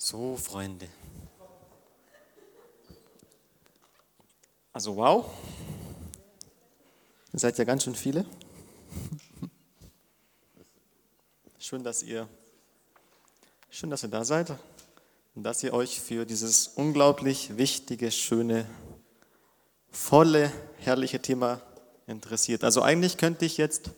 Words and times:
So, 0.00 0.36
Freunde. 0.36 0.88
Also 4.72 4.94
wow, 4.94 5.26
ihr 7.32 7.40
seid 7.40 7.58
ja 7.58 7.64
ganz 7.64 7.82
schön 7.82 7.96
viele. 7.96 8.24
Schön, 11.58 11.82
dass 11.82 12.04
ihr, 12.04 12.28
schön, 13.70 13.90
dass 13.90 14.04
ihr 14.04 14.08
da 14.08 14.24
seid 14.24 14.54
und 15.34 15.42
dass 15.42 15.64
ihr 15.64 15.74
euch 15.74 16.00
für 16.00 16.24
dieses 16.24 16.68
unglaublich 16.68 17.56
wichtige, 17.56 18.12
schöne, 18.12 18.66
volle, 19.90 20.52
herrliche 20.76 21.20
Thema 21.20 21.60
interessiert. 22.06 22.62
Also 22.62 22.82
eigentlich 22.82 23.16
könnte 23.16 23.44
ich 23.44 23.56
jetzt 23.56 23.90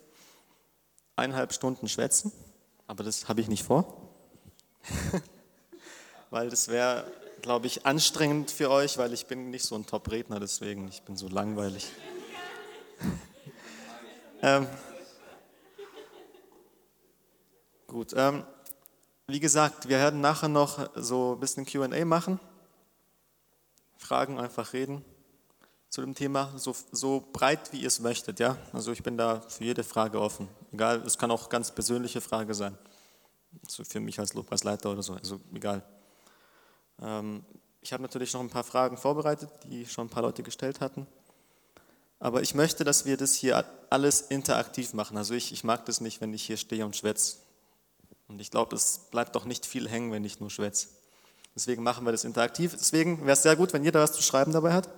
eineinhalb 1.14 1.52
Stunden 1.52 1.88
schwätzen, 1.88 2.32
aber 2.86 3.04
das 3.04 3.28
habe 3.28 3.42
ich 3.42 3.48
nicht 3.48 3.64
vor, 3.64 4.10
weil 6.30 6.48
das 6.48 6.68
wäre 6.68 7.04
glaube 7.40 7.66
ich, 7.66 7.86
anstrengend 7.86 8.50
für 8.50 8.70
euch, 8.70 8.98
weil 8.98 9.12
ich 9.12 9.26
bin 9.26 9.50
nicht 9.50 9.64
so 9.64 9.74
ein 9.74 9.86
Top-Redner, 9.86 10.40
deswegen, 10.40 10.88
ich 10.88 11.02
bin 11.02 11.16
so 11.16 11.28
langweilig. 11.28 11.90
ähm, 14.42 14.66
gut, 17.86 18.12
ähm, 18.16 18.44
wie 19.26 19.40
gesagt, 19.40 19.88
wir 19.88 19.98
werden 19.98 20.20
nachher 20.20 20.48
noch 20.48 20.90
so 20.96 21.34
ein 21.34 21.40
bisschen 21.40 21.66
QA 21.66 22.04
machen. 22.04 22.40
Fragen 23.96 24.38
einfach 24.38 24.72
reden 24.72 25.04
zu 25.88 26.00
dem 26.00 26.14
Thema, 26.14 26.52
so, 26.56 26.74
so 26.92 27.28
breit 27.32 27.72
wie 27.72 27.80
ihr 27.80 27.88
es 27.88 27.98
möchtet, 28.00 28.38
ja. 28.38 28.56
Also 28.72 28.92
ich 28.92 29.02
bin 29.02 29.16
da 29.16 29.40
für 29.40 29.64
jede 29.64 29.82
Frage 29.82 30.20
offen. 30.20 30.48
Egal, 30.72 31.02
es 31.04 31.18
kann 31.18 31.30
auch 31.30 31.48
ganz 31.48 31.72
persönliche 31.72 32.20
Frage 32.20 32.54
sein. 32.54 32.78
So 33.66 33.82
für 33.82 33.98
mich 33.98 34.18
als 34.20 34.34
Lobpreisleiter 34.34 34.90
oder 34.92 35.02
so, 35.02 35.14
also 35.14 35.40
egal. 35.52 35.82
Ähm, 37.00 37.44
ich 37.80 37.92
habe 37.92 38.02
natürlich 38.02 38.32
noch 38.34 38.40
ein 38.40 38.50
paar 38.50 38.64
Fragen 38.64 38.96
vorbereitet, 38.96 39.50
die 39.64 39.86
schon 39.86 40.06
ein 40.06 40.10
paar 40.10 40.22
Leute 40.22 40.42
gestellt 40.42 40.80
hatten. 40.80 41.06
Aber 42.18 42.42
ich 42.42 42.54
möchte, 42.54 42.84
dass 42.84 43.06
wir 43.06 43.16
das 43.16 43.34
hier 43.34 43.64
alles 43.88 44.20
interaktiv 44.20 44.92
machen. 44.92 45.16
Also 45.16 45.34
ich, 45.34 45.52
ich 45.52 45.64
mag 45.64 45.86
das 45.86 46.02
nicht, 46.02 46.20
wenn 46.20 46.34
ich 46.34 46.42
hier 46.42 46.58
stehe 46.58 46.84
und 46.84 46.94
schwätze. 46.94 47.38
Und 48.28 48.40
ich 48.40 48.50
glaube, 48.50 48.76
es 48.76 48.98
bleibt 49.10 49.34
doch 49.34 49.46
nicht 49.46 49.64
viel 49.64 49.88
hängen, 49.88 50.12
wenn 50.12 50.24
ich 50.24 50.38
nur 50.38 50.50
schwätze. 50.50 50.88
Deswegen 51.54 51.82
machen 51.82 52.04
wir 52.04 52.12
das 52.12 52.24
interaktiv. 52.24 52.76
Deswegen 52.78 53.22
wäre 53.22 53.32
es 53.32 53.42
sehr 53.42 53.56
gut, 53.56 53.72
wenn 53.72 53.82
jeder 53.82 54.00
was 54.00 54.12
zu 54.12 54.22
schreiben 54.22 54.52
dabei 54.52 54.74
hat. 54.74 54.88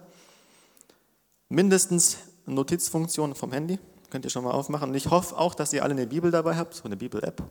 Mindestens 1.48 2.18
eine 2.46 2.56
Notizfunktion 2.56 3.34
vom 3.34 3.52
Handy. 3.52 3.78
Könnt 4.10 4.24
ihr 4.24 4.30
schon 4.30 4.44
mal 4.44 4.50
aufmachen. 4.50 4.90
Und 4.90 4.96
ich 4.96 5.08
hoffe 5.08 5.38
auch, 5.38 5.54
dass 5.54 5.72
ihr 5.72 5.82
alle 5.82 5.92
eine 5.92 6.06
Bibel 6.06 6.30
dabei 6.30 6.56
habt, 6.56 6.74
so 6.74 6.84
eine 6.84 6.96
Bibel-App. 6.96 7.42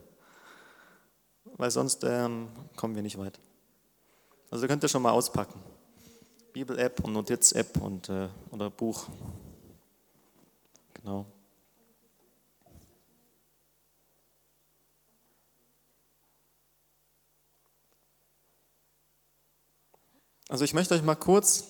Weil 1.56 1.70
sonst 1.70 2.04
ähm, 2.04 2.48
kommen 2.76 2.94
wir 2.94 3.02
nicht 3.02 3.18
weit. 3.18 3.40
Also 4.52 4.66
könnt 4.66 4.82
ihr 4.82 4.88
schon 4.90 5.00
mal 5.00 5.12
auspacken. 5.12 5.58
Bibel-App 6.52 7.02
und 7.02 7.14
Notiz-App 7.14 7.78
und, 7.80 8.10
äh, 8.10 8.28
oder 8.50 8.68
Buch. 8.68 9.06
Genau. 10.92 11.24
Also 20.50 20.64
ich 20.64 20.74
möchte 20.74 20.94
euch 20.94 21.02
mal 21.02 21.14
kurz 21.14 21.68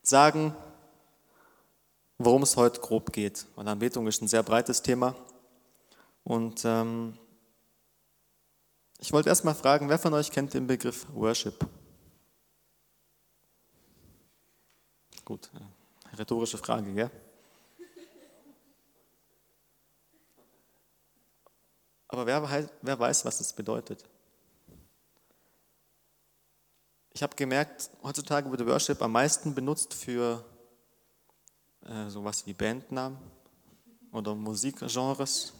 sagen, 0.00 0.56
worum 2.16 2.44
es 2.44 2.56
heute 2.56 2.80
grob 2.80 3.12
geht. 3.12 3.44
Weil 3.56 3.68
Anbetung 3.68 4.06
ist 4.06 4.22
ein 4.22 4.28
sehr 4.28 4.42
breites 4.42 4.80
Thema. 4.80 5.14
Und 6.22 6.62
ähm, 6.64 7.18
ich 9.04 9.12
wollte 9.12 9.28
erst 9.28 9.44
mal 9.44 9.54
fragen, 9.54 9.90
wer 9.90 9.98
von 9.98 10.14
euch 10.14 10.30
kennt 10.30 10.54
den 10.54 10.66
Begriff 10.66 11.06
Worship? 11.12 11.66
Gut, 15.26 15.50
äh, 15.52 16.16
rhetorische 16.16 16.56
Frage, 16.56 16.90
gell? 16.94 17.10
Aber 22.08 22.24
wer, 22.24 22.70
wer 22.80 22.98
weiß, 22.98 23.26
was 23.26 23.36
das 23.36 23.52
bedeutet? 23.52 24.02
Ich 27.12 27.22
habe 27.22 27.36
gemerkt, 27.36 27.90
heutzutage 28.02 28.50
wird 28.50 28.66
Worship 28.66 29.02
am 29.02 29.12
meisten 29.12 29.54
benutzt 29.54 29.92
für 29.92 30.42
äh, 31.82 32.08
sowas 32.08 32.46
wie 32.46 32.54
Bandnamen 32.54 33.18
oder 34.12 34.34
Musikgenres 34.34 35.52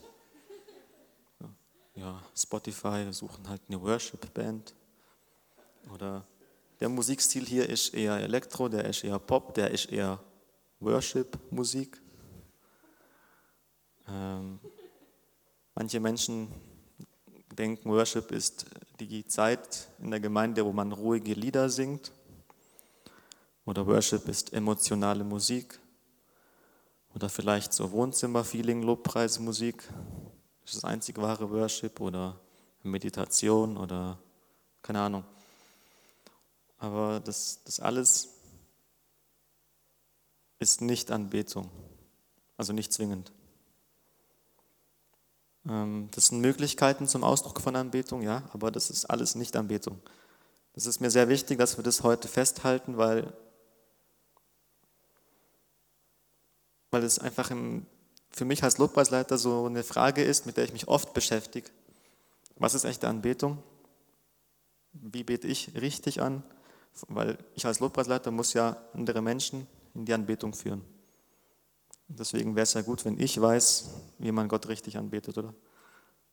ja, 1.95 2.23
Spotify, 2.37 3.05
wir 3.05 3.13
suchen 3.13 3.49
halt 3.49 3.63
eine 3.69 3.81
Worship-Band. 3.81 4.75
Oder 5.93 6.27
der 6.81 6.89
Musikstil 6.89 7.47
hier 7.47 7.69
ist 7.69 7.95
eher 7.95 8.17
Elektro, 8.17 8.69
der 8.69 8.85
ist 8.85 9.05
eher 9.05 9.19
Pop, 9.19 9.55
der 9.55 9.71
ist 9.71 9.87
eher 9.87 10.19
Worship-Musik. 10.81 12.01
Ähm, 14.09 14.59
manche 15.75 16.01
Menschen 16.01 16.49
denken, 17.53 17.89
Worship 17.91 18.33
ist 18.33 18.67
die 19.01 19.27
Zeit 19.27 19.89
in 20.01 20.11
der 20.11 20.21
Gemeinde, 20.21 20.65
wo 20.65 20.73
man 20.73 20.93
ruhige 20.93 21.35
Lieder 21.35 21.69
singt. 21.69 22.13
Oder 23.65 23.87
Worship 23.87 24.29
ist 24.29 24.53
emotionale 24.53 25.25
Musik. 25.25 25.79
Oder 27.15 27.29
vielleicht 27.29 27.73
so 27.73 27.91
Wohnzimmer-Feeling, 27.91 28.83
Lobpreismusik. 28.83 29.89
Ist 30.65 30.77
das 30.77 30.85
einzig 30.85 31.19
wahre 31.19 31.51
Worship 31.51 32.01
oder 32.01 32.39
Meditation 32.83 33.77
oder 33.77 34.19
keine 34.83 35.01
Ahnung. 35.01 35.25
Aber 36.79 37.21
das, 37.21 37.61
das 37.65 37.81
alles 37.81 38.29
ist 40.59 40.81
nicht 40.81 41.11
Anbetung, 41.11 41.71
also 42.57 42.73
nicht 42.73 42.93
zwingend. 42.93 43.33
Ähm, 45.67 46.09
das 46.13 46.27
sind 46.27 46.41
Möglichkeiten 46.41 47.09
zum 47.09 47.25
Ausdruck 47.25 47.61
von 47.61 47.75
Anbetung, 47.77 48.23
ja, 48.23 48.43
aber 48.53 48.71
das 48.71 48.91
ist 48.91 49.07
alles 49.07 49.35
nicht 49.35 49.57
Anbetung. 49.57 50.01
Das 50.75 50.87
ist 50.87 51.01
mir 51.01 51.11
sehr 51.11 51.29
wichtig, 51.29 51.59
dass 51.59 51.79
wir 51.79 51.85
das 51.85 52.03
heute 52.03 52.29
festhalten, 52.29 52.99
weil, 52.99 53.33
weil 56.91 57.03
es 57.03 57.19
einfach 57.19 57.51
im 57.51 57.87
für 58.35 58.45
mich 58.45 58.65
als 58.65 58.79
Lobpreisleiter 58.79 59.39
so 59.39 59.67
eine 59.67 59.85
Frage 59.85 60.25
ist, 60.25 60.47
mit 60.47 60.57
der 60.57 60.65
ich 60.65 60.73
mich 60.73 60.89
oft 60.89 61.15
beschäftige. 61.15 61.71
Was 62.57 62.75
ist 62.75 62.85
echte 62.85 63.09
Anbetung? 63.09 63.63
Wie 64.93 65.25
bete 65.25 65.47
ich 65.47 65.71
richtig 65.81 66.21
an? 66.21 66.43
Weil 67.09 67.39
ich 67.55 67.67
als 67.67 67.81
Lobpreisleiter 67.81 68.31
muss 68.31 68.53
ja 68.53 68.77
andere 68.93 69.23
Menschen 69.23 69.67
in 69.95 70.05
die 70.05 70.15
Anbetung 70.15 70.53
führen. 70.53 70.83
Deswegen 72.09 72.55
wäre 72.55 72.65
es 72.65 72.75
ja 72.75 72.83
gut, 72.83 73.05
wenn 73.05 73.19
ich 73.19 73.41
weiß, 73.41 73.91
wie 74.19 74.33
man 74.33 74.49
Gott 74.49 74.69
richtig 74.69 74.97
anbetet, 74.97 75.39
oder? 75.39 75.55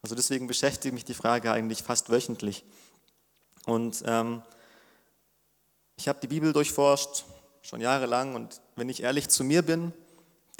Also 0.01 0.15
deswegen 0.15 0.47
beschäftigt 0.47 0.93
mich 0.93 1.05
die 1.05 1.13
Frage 1.13 1.51
eigentlich 1.51 1.83
fast 1.83 2.09
wöchentlich. 2.09 2.65
Und 3.65 4.03
ähm, 4.05 4.41
ich 5.95 6.07
habe 6.07 6.19
die 6.19 6.27
Bibel 6.27 6.51
durchforscht, 6.51 7.25
schon 7.61 7.79
jahrelang, 7.79 8.35
und 8.35 8.59
wenn 8.75 8.89
ich 8.89 9.03
ehrlich 9.03 9.29
zu 9.29 9.43
mir 9.43 9.61
bin, 9.61 9.93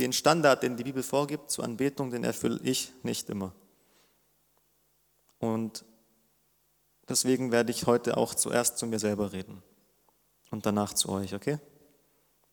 den 0.02 0.14
Standard, 0.14 0.64
den 0.64 0.78
die 0.78 0.84
Bibel 0.84 1.04
vorgibt 1.04 1.52
zur 1.52 1.64
Anbetung, 1.64 2.10
den 2.10 2.24
erfülle 2.24 2.60
ich 2.64 2.92
nicht 3.04 3.30
immer. 3.30 3.54
Und 5.40 5.86
deswegen 7.08 7.52
werde 7.52 7.72
ich 7.72 7.86
heute 7.86 8.18
auch 8.18 8.34
zuerst 8.34 8.78
zu 8.78 8.88
mir 8.88 9.00
selber 9.00 9.32
reden 9.32 9.62
und 10.50 10.66
danach 10.66 10.94
zu 10.94 11.10
euch, 11.10 11.34
okay? 11.34 11.60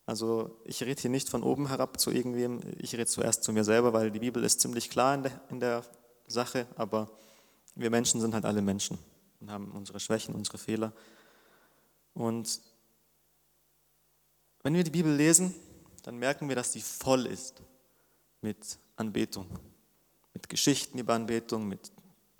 Also 0.07 0.59
ich 0.65 0.83
rede 0.83 1.01
hier 1.01 1.11
nicht 1.11 1.29
von 1.29 1.43
oben 1.43 1.69
herab 1.69 2.01
zu 2.01 2.11
irgendwem, 2.11 2.61
ich 2.79 2.95
rede 2.95 3.07
zuerst 3.07 3.45
zu 3.45 3.53
mir 3.53 3.65
selber, 3.65 3.93
weil 3.93 4.11
die 4.11 4.21
Bibel 4.21 4.43
ist 4.45 4.61
ziemlich 4.61 4.89
klar 4.89 5.15
in 5.15 5.23
der, 5.23 5.41
in 5.51 5.61
der 5.61 5.85
Sache, 6.27 6.67
aber 6.77 7.11
wir 7.75 7.91
Menschen 7.91 8.21
sind 8.21 8.35
halt 8.35 8.45
alle 8.45 8.63
Menschen 8.63 8.99
und 9.41 9.51
haben 9.51 9.71
unsere 9.73 10.01
Schwächen, 10.01 10.35
unsere 10.35 10.59
Fehler. 10.59 10.93
Und 12.15 12.61
wenn 14.63 14.75
wir 14.75 14.85
die 14.85 14.91
Bibel 14.91 15.15
lesen, 15.15 15.55
dann 16.03 16.17
merken 16.17 16.49
wir, 16.49 16.57
dass 16.57 16.73
sie 16.73 16.81
voll 16.81 17.27
ist 17.27 17.63
mit 18.41 18.79
Anbetung, 18.97 19.47
mit 20.35 20.49
Geschichten 20.49 20.99
über 20.99 21.15
Anbetung, 21.15 21.67
mit 21.67 21.93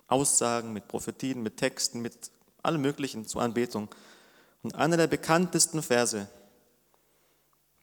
Aussagen, 0.07 0.73
mit 0.73 0.87
Prophetien, 0.87 1.41
mit 1.43 1.57
Texten, 1.57 2.01
mit 2.01 2.31
allem 2.63 2.81
Möglichen 2.81 3.25
zur 3.25 3.41
Anbetung. 3.41 3.89
Und 4.63 4.75
einer 4.75 4.97
der 4.97 5.07
bekanntesten 5.07 5.81
Verse, 5.81 6.27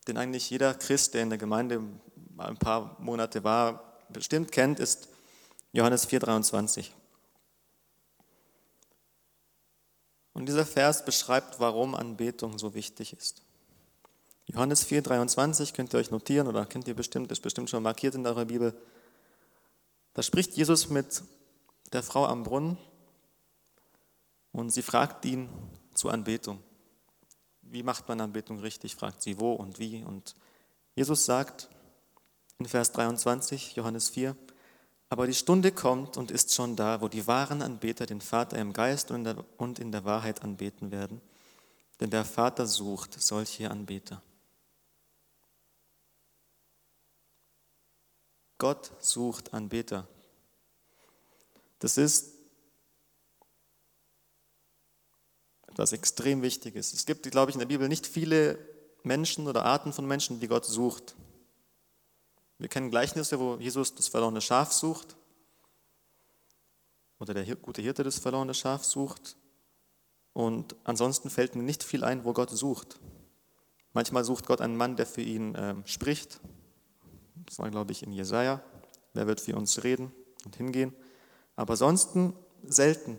den 0.08 0.18
eigentlich 0.18 0.50
jeder 0.50 0.74
Christ, 0.74 1.14
der 1.14 1.22
in 1.22 1.30
der 1.30 1.38
Gemeinde 1.38 1.82
ein 2.38 2.56
paar 2.56 2.96
Monate 3.00 3.44
war, 3.44 3.98
bestimmt 4.08 4.52
kennt, 4.52 4.80
ist 4.80 5.08
Johannes 5.72 6.08
4,23. 6.08 6.90
Und 10.32 10.46
dieser 10.46 10.66
Vers 10.66 11.04
beschreibt, 11.04 11.60
warum 11.60 11.94
Anbetung 11.94 12.58
so 12.58 12.74
wichtig 12.74 13.14
ist. 13.14 13.45
Johannes 14.46 14.86
4,23 14.86 15.74
könnt 15.74 15.92
ihr 15.92 15.98
euch 15.98 16.10
notieren 16.10 16.46
oder 16.46 16.66
kennt 16.66 16.86
ihr 16.86 16.94
bestimmt, 16.94 17.32
ist 17.32 17.40
bestimmt 17.40 17.68
schon 17.68 17.82
markiert 17.82 18.14
in 18.14 18.26
eurer 18.26 18.44
Bibel. 18.44 18.74
Da 20.14 20.22
spricht 20.22 20.56
Jesus 20.56 20.88
mit 20.88 21.22
der 21.92 22.02
Frau 22.02 22.26
am 22.26 22.44
Brunnen 22.44 22.78
und 24.52 24.70
sie 24.70 24.82
fragt 24.82 25.24
ihn 25.24 25.48
zur 25.94 26.12
Anbetung. 26.12 26.62
Wie 27.62 27.82
macht 27.82 28.08
man 28.08 28.20
Anbetung 28.20 28.60
richtig? 28.60 28.94
fragt 28.94 29.20
sie, 29.20 29.40
wo 29.40 29.52
und 29.52 29.80
wie. 29.80 30.04
Und 30.04 30.36
Jesus 30.94 31.26
sagt 31.26 31.68
in 32.58 32.66
Vers 32.66 32.92
23, 32.92 33.74
Johannes 33.74 34.10
4, 34.10 34.36
aber 35.08 35.26
die 35.26 35.34
Stunde 35.34 35.72
kommt 35.72 36.16
und 36.16 36.30
ist 36.30 36.54
schon 36.54 36.76
da, 36.76 37.00
wo 37.00 37.08
die 37.08 37.26
wahren 37.26 37.62
Anbeter 37.62 38.06
den 38.06 38.20
Vater 38.20 38.58
im 38.58 38.72
Geist 38.72 39.10
und 39.10 39.78
in 39.78 39.92
der 39.92 40.04
Wahrheit 40.04 40.42
anbeten 40.42 40.90
werden. 40.90 41.20
Denn 42.00 42.10
der 42.10 42.24
Vater 42.24 42.66
sucht 42.66 43.20
solche 43.20 43.70
Anbeter. 43.70 44.22
Gott 48.58 48.90
sucht 49.00 49.52
Anbeter. 49.52 50.08
Das 51.78 51.98
ist 51.98 52.32
etwas 55.66 55.92
extrem 55.92 56.42
Wichtiges. 56.42 56.94
Es 56.94 57.04
gibt, 57.04 57.30
glaube 57.30 57.50
ich, 57.50 57.54
in 57.54 57.60
der 57.60 57.66
Bibel 57.66 57.88
nicht 57.88 58.06
viele 58.06 58.58
Menschen 59.02 59.46
oder 59.46 59.64
Arten 59.64 59.92
von 59.92 60.06
Menschen, 60.06 60.40
die 60.40 60.48
Gott 60.48 60.64
sucht. 60.64 61.14
Wir 62.58 62.68
kennen 62.68 62.90
Gleichnisse, 62.90 63.38
wo 63.38 63.56
Jesus 63.56 63.94
das 63.94 64.08
verlorene 64.08 64.40
Schaf 64.40 64.72
sucht 64.72 65.16
oder 67.18 67.34
der 67.34 67.56
gute 67.56 67.82
Hirte 67.82 68.04
das 68.04 68.18
verlorene 68.18 68.54
Schaf 68.54 68.84
sucht. 68.84 69.36
Und 70.32 70.76
ansonsten 70.84 71.30
fällt 71.30 71.54
mir 71.54 71.62
nicht 71.62 71.82
viel 71.82 72.04
ein, 72.04 72.24
wo 72.24 72.32
Gott 72.32 72.50
sucht. 72.50 72.98
Manchmal 73.92 74.24
sucht 74.24 74.46
Gott 74.46 74.60
einen 74.60 74.76
Mann, 74.76 74.96
der 74.96 75.06
für 75.06 75.22
ihn 75.22 75.54
äh, 75.54 75.74
spricht. 75.86 76.40
Das 77.46 77.58
war, 77.58 77.70
glaube 77.70 77.92
ich, 77.92 78.02
in 78.02 78.12
Jesaja. 78.12 78.62
Wer 79.14 79.26
wird 79.26 79.40
für 79.40 79.56
uns 79.56 79.82
reden 79.82 80.12
und 80.44 80.56
hingehen? 80.56 80.94
Aber 81.54 81.72
ansonsten 81.72 82.34
selten, 82.64 83.18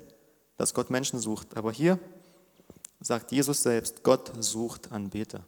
dass 0.58 0.74
Gott 0.74 0.90
Menschen 0.90 1.20
sucht. 1.20 1.58
Aber 1.58 1.72
hier 1.72 2.00
sagt 3.00 3.32
Jesus 3.32 3.64
selbst, 3.64 4.04
Gott 4.04 4.32
sucht 4.40 4.92
Anbeter. 4.92 5.40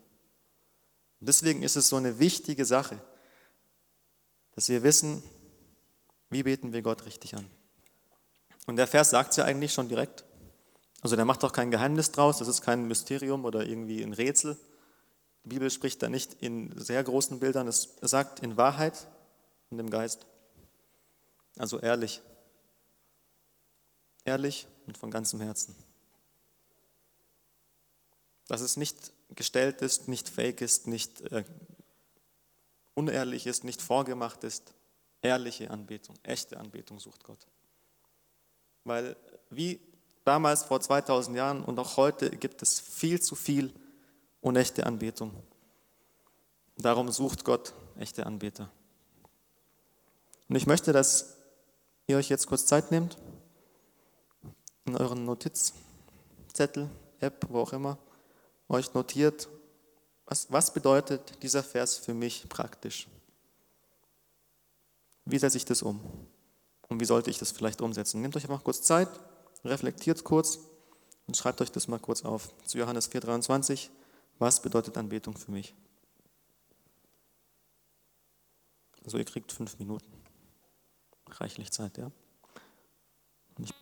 Und 1.20 1.28
deswegen 1.28 1.64
ist 1.64 1.76
es 1.76 1.90
so 1.90 1.98
eine 1.98 2.20
wichtige 2.20 2.66
Sache, 2.66 3.02
dass 4.56 4.70
wir 4.70 4.84
wissen, 4.84 5.22
wie 6.30 6.44
beten 6.44 6.74
wir 6.74 6.81
Gott 6.81 7.06
richtig 7.06 7.36
an. 7.36 7.46
Und 8.68 8.76
der 8.76 8.88
Vers 8.88 9.10
sagt 9.10 9.31
es 9.31 9.38
ja 9.38 9.46
eigentlich 9.46 9.74
schon 9.74 9.90
direkt. 9.90 10.24
Also 11.02 11.16
der 11.16 11.26
macht 11.26 11.44
auch 11.44 11.54
kein 11.54 11.72
Geheimnis 11.72 12.12
draus, 12.12 12.40
das 12.40 12.48
ist 12.48 12.62
kein 12.62 12.88
Mysterium 12.88 13.46
oder 13.46 13.66
irgendwie 13.66 14.04
ein 14.04 14.14
Rätsel. 14.14 14.58
Die 15.44 15.50
Bibel 15.50 15.70
spricht 15.70 16.02
da 16.04 16.10
nicht 16.10 16.34
in 16.42 16.78
sehr 16.78 17.04
großen 17.04 17.40
Bildern, 17.40 17.68
es 17.68 17.96
sagt 18.02 18.42
in 18.42 18.58
Wahrheit 18.58 19.08
und 19.70 19.80
im 19.80 19.90
Geist. 19.90 20.26
Also 21.58 21.80
ehrlich. 21.80 22.22
Ehrlich 24.26 24.68
und 24.86 24.98
von 24.98 25.12
ganzem 25.12 25.40
Herzen. 25.40 25.76
Dass 28.48 28.62
es 28.62 28.78
nicht 28.78 29.14
gestellt 29.36 29.82
ist, 29.82 30.08
nicht 30.08 30.28
fake 30.30 30.62
ist, 30.62 30.88
nicht 30.88 31.22
äh, 31.32 31.44
unehrlich 32.96 33.48
ist, 33.48 33.64
nicht 33.64 33.82
vorgemacht 33.82 34.44
ist. 34.44 34.74
Ehrliche 35.22 35.70
Anbetung, 35.70 36.16
echte 36.24 36.58
Anbetung 36.58 37.00
sucht 37.00 37.24
Gott. 37.24 37.46
Weil 38.84 39.16
wie 39.50 39.80
damals 40.24 40.64
vor 40.64 40.80
2000 40.80 41.36
Jahren 41.36 41.64
und 41.64 41.80
auch 41.80 41.98
heute 41.98 42.30
gibt 42.30 42.62
es 42.62 42.80
viel 42.80 43.22
zu 43.22 43.36
viel 43.36 43.74
unechte 44.42 44.86
Anbetung. 44.86 45.32
Darum 46.78 47.12
sucht 47.12 47.44
Gott 47.44 47.74
echte 47.98 48.26
Anbeter. 48.26 48.70
Und 50.48 50.56
ich 50.56 50.66
möchte, 50.66 50.94
dass 50.94 51.36
ihr 52.08 52.18
euch 52.18 52.30
jetzt 52.30 52.48
kurz 52.48 52.66
Zeit 52.66 52.92
nehmt, 52.92 53.18
in 54.86 54.96
euren 54.96 55.26
Notizzettel, 55.26 56.90
App, 57.20 57.46
wo 57.50 57.60
auch 57.60 57.74
immer, 57.74 57.98
euch 58.68 58.94
notiert, 58.94 59.50
was, 60.26 60.52
was 60.52 60.74
bedeutet 60.74 61.44
dieser 61.44 61.64
Vers 61.64 61.98
für 61.98 62.14
mich 62.14 62.48
praktisch? 62.50 63.08
Wie 65.26 65.38
setze 65.38 65.58
ich 65.58 65.66
das 65.66 65.82
um? 65.82 66.00
Und 66.88 67.00
wie 67.00 67.06
sollte 67.06 67.30
ich 67.30 67.38
das 67.38 67.52
vielleicht 67.52 67.82
umsetzen? 67.82 68.22
Nehmt 68.22 68.36
euch 68.36 68.44
einfach 68.44 68.64
kurz 68.64 68.82
Zeit, 68.82 69.10
reflektiert 69.64 70.24
kurz 70.24 70.60
und 71.28 71.38
schreibt 71.38 71.62
euch 71.62 71.72
das 71.72 71.88
mal 71.88 72.00
kurz 72.00 72.24
auf. 72.24 72.52
Zu 72.66 72.80
Johannes 72.80 73.12
4,23. 73.12 73.90
Was 74.40 74.62
bedeutet 74.62 74.98
Anbetung 74.98 75.38
für 75.38 75.52
mich? 75.52 75.76
Also 79.04 79.18
ihr 79.18 79.26
kriegt 79.26 79.52
fünf 79.52 79.78
Minuten. 79.80 80.12
Reichlich 81.30 81.72
Zeit, 81.72 81.98
ja? 81.98 82.12
Ich 83.60 83.74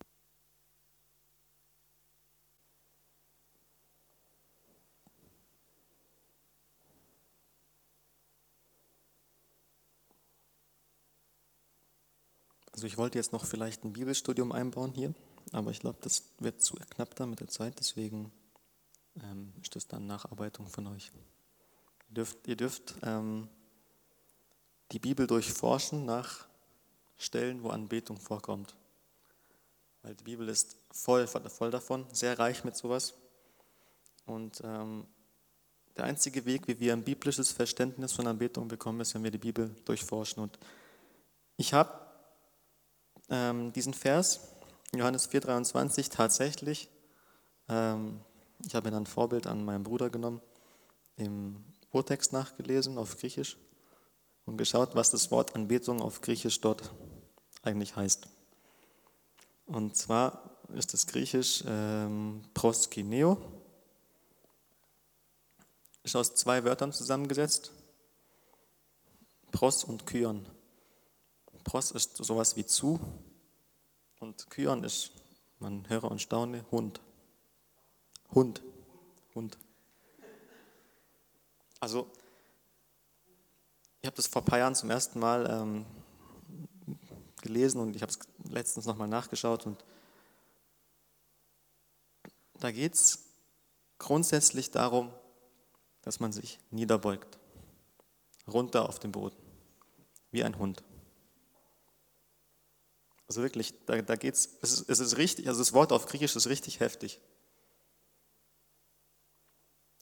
Also 12.72 12.86
ich 12.86 12.96
wollte 12.96 13.18
jetzt 13.18 13.32
noch 13.32 13.44
vielleicht 13.44 13.84
ein 13.84 13.92
Bibelstudium 13.92 14.52
einbauen 14.52 14.92
hier, 14.92 15.12
aber 15.50 15.72
ich 15.72 15.80
glaube, 15.80 15.98
das 16.00 16.22
wird 16.38 16.62
zu 16.62 16.76
knapp 16.90 17.14
da 17.16 17.26
mit 17.26 17.40
der 17.40 17.48
Zeit, 17.48 17.74
deswegen 17.80 18.30
ähm, 19.24 19.52
ist 19.62 19.74
das 19.76 19.86
dann 19.86 20.06
Nacharbeitung 20.06 20.66
von 20.68 20.86
euch. 20.88 21.12
Ihr 22.08 22.14
dürft, 22.14 22.46
ihr 22.46 22.56
dürft 22.56 22.94
ähm, 23.02 23.48
die 24.92 24.98
Bibel 24.98 25.26
durchforschen 25.26 26.04
nach 26.04 26.46
Stellen, 27.18 27.62
wo 27.62 27.70
Anbetung 27.70 28.18
vorkommt. 28.18 28.74
Weil 30.02 30.14
die 30.14 30.24
Bibel 30.24 30.48
ist 30.48 30.76
voll, 30.90 31.26
voll 31.26 31.70
davon, 31.70 32.06
sehr 32.12 32.38
reich 32.38 32.64
mit 32.64 32.76
sowas. 32.76 33.14
Und 34.26 34.60
ähm, 34.64 35.06
der 35.96 36.04
einzige 36.04 36.44
Weg, 36.44 36.68
wie 36.68 36.78
wir 36.78 36.92
ein 36.92 37.02
biblisches 37.02 37.50
Verständnis 37.50 38.12
von 38.12 38.26
Anbetung 38.26 38.68
bekommen, 38.68 39.00
ist, 39.00 39.14
wenn 39.14 39.24
wir 39.24 39.32
die 39.32 39.38
Bibel 39.38 39.74
durchforschen. 39.84 40.42
Und 40.42 40.58
ich 41.56 41.72
habe 41.74 41.92
ähm, 43.28 43.72
diesen 43.72 43.94
Vers, 43.94 44.40
Johannes 44.94 45.28
4,23, 45.28 46.10
tatsächlich, 46.10 46.88
ähm, 47.68 48.20
ich 48.66 48.74
habe 48.74 48.88
mir 48.88 48.92
dann 48.92 49.04
ein 49.04 49.06
Vorbild 49.06 49.46
an 49.46 49.64
meinen 49.64 49.84
Bruder 49.84 50.10
genommen, 50.10 50.40
im 51.16 51.64
Urtext 51.90 52.32
nachgelesen 52.32 52.98
auf 52.98 53.16
Griechisch 53.18 53.56
und 54.46 54.56
geschaut, 54.56 54.94
was 54.94 55.10
das 55.10 55.30
Wort 55.30 55.54
Anbetung 55.54 56.02
auf 56.02 56.20
Griechisch 56.20 56.60
dort 56.60 56.92
eigentlich 57.62 57.96
heißt. 57.96 58.28
Und 59.66 59.96
zwar 59.96 60.58
ist 60.74 60.92
das 60.94 61.06
Griechisch 61.06 61.62
ähm, 61.66 62.42
proskineo, 62.54 63.38
ist 66.02 66.16
aus 66.16 66.34
zwei 66.34 66.64
Wörtern 66.64 66.92
zusammengesetzt, 66.92 67.72
pros 69.50 69.84
und 69.84 70.06
kyon. 70.06 70.46
Pros 71.64 71.90
ist 71.90 72.16
sowas 72.16 72.56
wie 72.56 72.64
zu 72.64 72.98
und 74.20 74.48
Kyon 74.50 74.84
ist, 74.84 75.12
man 75.58 75.88
höre 75.88 76.04
und 76.04 76.20
staune, 76.20 76.64
Hund. 76.70 77.00
Hund. 78.34 78.62
Hund. 79.34 79.58
Also, 81.80 82.10
ich 84.00 84.06
habe 84.06 84.16
das 84.16 84.26
vor 84.26 84.42
ein 84.42 84.44
paar 84.44 84.58
Jahren 84.58 84.74
zum 84.74 84.90
ersten 84.90 85.18
Mal 85.18 85.48
ähm, 85.50 85.86
gelesen 87.42 87.80
und 87.80 87.96
ich 87.96 88.02
habe 88.02 88.12
es 88.12 88.18
letztens 88.50 88.86
nochmal 88.86 89.08
nachgeschaut 89.08 89.66
und 89.66 89.84
da 92.54 92.70
geht 92.70 92.94
es 92.94 93.24
grundsätzlich 93.98 94.70
darum, 94.70 95.12
dass 96.02 96.20
man 96.20 96.32
sich 96.32 96.58
niederbeugt, 96.70 97.38
runter 98.46 98.88
auf 98.88 98.98
den 98.98 99.12
Boden, 99.12 99.36
wie 100.30 100.42
ein 100.42 100.58
Hund. 100.58 100.82
Also 103.28 103.42
wirklich, 103.42 103.74
da, 103.84 104.00
da 104.00 104.16
geht's, 104.16 104.48
es 104.62 104.80
es 104.88 105.00
ist 105.00 105.18
richtig, 105.18 105.48
also 105.48 105.60
das 105.60 105.72
Wort 105.74 105.92
auf 105.92 106.06
Griechisch 106.06 106.34
ist 106.34 106.46
richtig 106.46 106.80
heftig. 106.80 107.20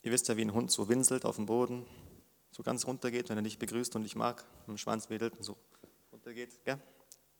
Ihr 0.06 0.12
wisst 0.12 0.28
ja, 0.28 0.36
wie 0.36 0.42
ein 0.42 0.54
Hund 0.54 0.70
so 0.70 0.88
winselt 0.88 1.24
auf 1.24 1.34
dem 1.34 1.46
Boden, 1.46 1.84
so 2.52 2.62
ganz 2.62 2.86
runter 2.86 3.10
geht, 3.10 3.28
wenn 3.28 3.38
er 3.38 3.42
nicht 3.42 3.58
begrüßt 3.58 3.96
und 3.96 4.04
ich 4.04 4.14
mag, 4.14 4.44
mit 4.60 4.68
dem 4.68 4.78
Schwanz 4.78 5.10
wedelt 5.10 5.36
und 5.36 5.42
so 5.42 5.56
runter 6.12 6.32
geht. 6.32 6.64
Gell? 6.64 6.78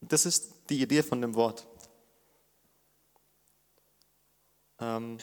Das 0.01 0.27
ist 0.27 0.53
die 0.69 0.83
Idee 0.83 1.05
von 1.05 1.21
dem 1.21 1.37
Wort. 1.37 1.65
Ähm, 4.81 5.19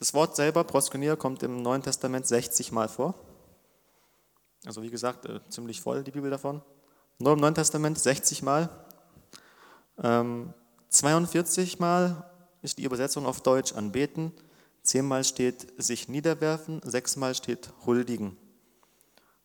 das 0.00 0.12
Wort 0.12 0.34
selber, 0.34 0.64
Proskonier, 0.64 1.14
kommt 1.14 1.44
im 1.44 1.62
Neuen 1.62 1.84
Testament 1.84 2.26
60 2.26 2.72
Mal 2.72 2.88
vor. 2.88 3.14
Also 4.64 4.82
wie 4.82 4.90
gesagt, 4.90 5.24
äh, 5.26 5.38
ziemlich 5.48 5.80
voll 5.80 6.02
die 6.02 6.10
Bibel 6.10 6.32
davon. 6.32 6.62
Nur 7.20 7.34
im 7.34 7.38
Neuen 7.38 7.54
Testament 7.54 7.96
60 7.96 8.42
Mal. 8.42 8.68
Ähm, 10.02 10.52
42 10.88 11.78
Mal 11.78 12.28
ist 12.62 12.78
die 12.78 12.82
Übersetzung 12.82 13.24
auf 13.24 13.40
Deutsch 13.40 13.72
anbeten, 13.72 14.32
zehnmal 14.86 15.24
steht 15.24 15.66
sich 15.82 16.08
niederwerfen, 16.08 16.80
sechsmal 16.84 17.34
steht 17.34 17.70
huldigen. 17.84 18.36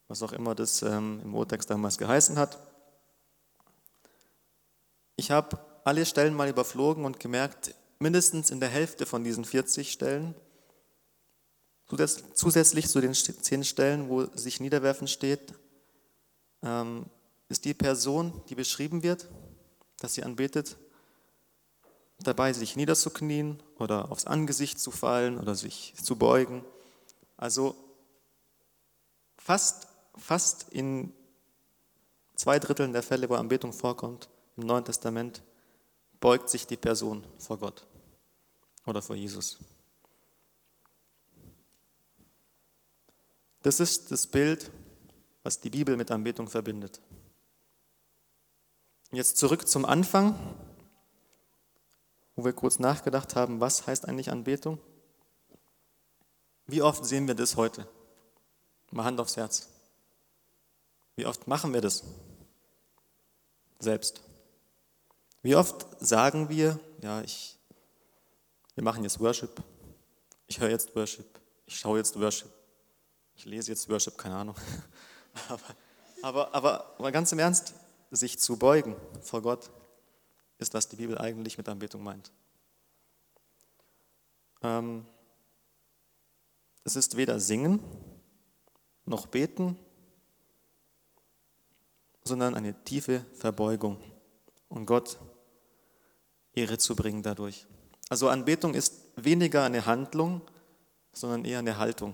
Was 0.07 0.23
auch 0.23 0.33
immer 0.33 0.55
das 0.55 0.81
ähm, 0.81 1.21
im 1.23 1.35
Urtext 1.35 1.69
damals 1.69 1.97
geheißen 1.97 2.37
hat. 2.37 2.59
Ich 5.15 5.31
habe 5.31 5.59
alle 5.83 6.05
Stellen 6.05 6.33
mal 6.33 6.49
überflogen 6.49 7.05
und 7.05 7.19
gemerkt, 7.19 7.75
mindestens 7.99 8.51
in 8.51 8.59
der 8.59 8.69
Hälfte 8.69 9.05
von 9.05 9.23
diesen 9.23 9.45
40 9.45 9.91
Stellen, 9.91 10.35
zusätzlich 12.33 12.87
zu 12.87 13.01
den 13.01 13.13
zehn 13.13 13.63
Stellen, 13.63 14.09
wo 14.09 14.25
sich 14.35 14.59
niederwerfen 14.59 15.07
steht, 15.07 15.53
ähm, 16.63 17.05
ist 17.49 17.65
die 17.65 17.73
Person, 17.73 18.41
die 18.49 18.55
beschrieben 18.55 19.03
wird, 19.03 19.27
dass 19.99 20.13
sie 20.13 20.23
anbetet, 20.23 20.77
dabei 22.23 22.53
sich 22.53 22.75
niederzuknien 22.75 23.61
oder 23.79 24.11
aufs 24.11 24.25
Angesicht 24.25 24.79
zu 24.79 24.91
fallen 24.91 25.39
oder 25.39 25.55
sich 25.55 25.93
zu 26.01 26.15
beugen. 26.15 26.63
Also 27.37 27.75
fast, 29.37 29.87
fast 30.15 30.69
in 30.69 31.13
zwei 32.35 32.59
Dritteln 32.59 32.93
der 32.93 33.03
Fälle, 33.03 33.29
wo 33.29 33.35
Anbetung 33.35 33.73
vorkommt 33.73 34.29
im 34.57 34.65
Neuen 34.65 34.85
Testament, 34.85 35.41
beugt 36.19 36.49
sich 36.49 36.67
die 36.67 36.77
Person 36.77 37.25
vor 37.37 37.57
Gott 37.57 37.85
oder 38.85 39.01
vor 39.01 39.15
Jesus. 39.15 39.57
Das 43.63 43.79
ist 43.79 44.11
das 44.11 44.25
Bild, 44.25 44.71
was 45.43 45.59
die 45.59 45.69
Bibel 45.69 45.97
mit 45.97 46.11
Anbetung 46.11 46.47
verbindet. 46.47 46.99
Jetzt 49.11 49.37
zurück 49.37 49.67
zum 49.67 49.85
Anfang, 49.85 50.35
wo 52.41 52.45
wir 52.45 52.53
kurz 52.53 52.79
nachgedacht 52.79 53.35
haben, 53.35 53.59
was 53.59 53.85
heißt 53.85 54.07
eigentlich 54.07 54.31
Anbetung? 54.31 54.79
Wie 56.65 56.81
oft 56.81 57.05
sehen 57.05 57.27
wir 57.27 57.35
das 57.35 57.55
heute? 57.55 57.87
Mal 58.89 59.03
Hand 59.03 59.19
aufs 59.19 59.37
Herz. 59.37 59.69
Wie 61.15 61.27
oft 61.27 61.47
machen 61.47 61.71
wir 61.71 61.81
das 61.81 62.03
selbst? 63.77 64.21
Wie 65.43 65.55
oft 65.55 65.85
sagen 65.99 66.49
wir, 66.49 66.79
ja, 67.03 67.21
ich, 67.21 67.59
wir 68.73 68.83
machen 68.83 69.03
jetzt 69.03 69.19
Worship, 69.19 69.61
ich 70.47 70.59
höre 70.59 70.71
jetzt 70.71 70.95
Worship, 70.95 71.39
ich 71.67 71.77
schaue 71.77 71.99
jetzt 71.99 72.19
Worship, 72.19 72.49
ich 73.35 73.45
lese 73.45 73.69
jetzt 73.71 73.87
Worship, 73.87 74.17
keine 74.17 74.35
Ahnung. 74.35 74.55
aber, 75.47 75.75
aber, 76.23 76.55
aber, 76.55 76.95
aber 76.97 77.11
ganz 77.11 77.31
im 77.33 77.37
Ernst, 77.37 77.75
sich 78.09 78.39
zu 78.39 78.57
beugen 78.57 78.95
vor 79.21 79.43
Gott, 79.43 79.69
ist, 80.61 80.73
was 80.73 80.87
die 80.87 80.95
Bibel 80.95 81.17
eigentlich 81.17 81.57
mit 81.57 81.67
Anbetung 81.67 82.03
meint. 82.03 82.31
Ähm, 84.61 85.05
es 86.83 86.95
ist 86.95 87.17
weder 87.17 87.39
singen 87.39 87.79
noch 89.05 89.25
beten, 89.27 89.77
sondern 92.23 92.55
eine 92.55 92.83
tiefe 92.83 93.25
Verbeugung 93.33 93.97
und 94.69 94.85
Gott 94.85 95.19
Ehre 96.53 96.77
zu 96.77 96.95
bringen 96.95 97.23
dadurch. 97.23 97.65
Also 98.09 98.29
Anbetung 98.29 98.73
ist 98.73 99.09
weniger 99.15 99.63
eine 99.63 99.85
Handlung, 99.85 100.41
sondern 101.13 101.45
eher 101.45 101.59
eine 101.59 101.77
Haltung. 101.77 102.13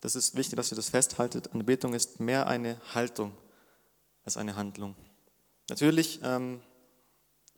Das 0.00 0.16
ist 0.16 0.34
wichtig, 0.34 0.56
dass 0.56 0.72
ihr 0.72 0.76
das 0.76 0.88
festhaltet. 0.88 1.52
Anbetung 1.52 1.94
ist 1.94 2.18
mehr 2.18 2.46
eine 2.46 2.80
Haltung 2.94 3.36
als 4.24 4.36
eine 4.36 4.56
Handlung. 4.56 4.96
Natürlich 5.70 6.18
ähm, 6.24 6.60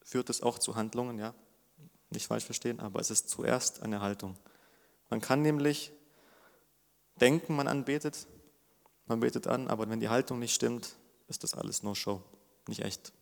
führt 0.03 0.29
es 0.29 0.43
auch 0.43 0.59
zu 0.59 0.77
Handlungen, 0.77 1.19
ja, 1.19 1.35
nicht 2.11 2.27
falsch 2.27 2.45
verstehen, 2.45 2.79
aber 2.79 3.01
es 3.01 3.11
ist 3.11 3.31
zuerst 3.31 3.83
eine 3.83 4.03
Haltung. 4.03 4.37
Man 5.09 5.23
kann 5.23 5.41
nämlich 5.41 5.93
denken, 7.23 7.57
man 7.57 7.69
anbetet, 7.69 8.27
man 9.07 9.21
betet 9.21 9.47
an, 9.47 9.67
aber 9.69 9.89
wenn 9.89 9.99
die 9.99 10.11
Haltung 10.11 10.39
nicht 10.39 10.55
stimmt, 10.55 10.95
ist 11.27 11.43
das 11.43 11.55
alles 11.55 11.83
nur 11.83 11.97
Show, 11.97 12.23
nicht 12.69 12.83
echt. 12.83 13.15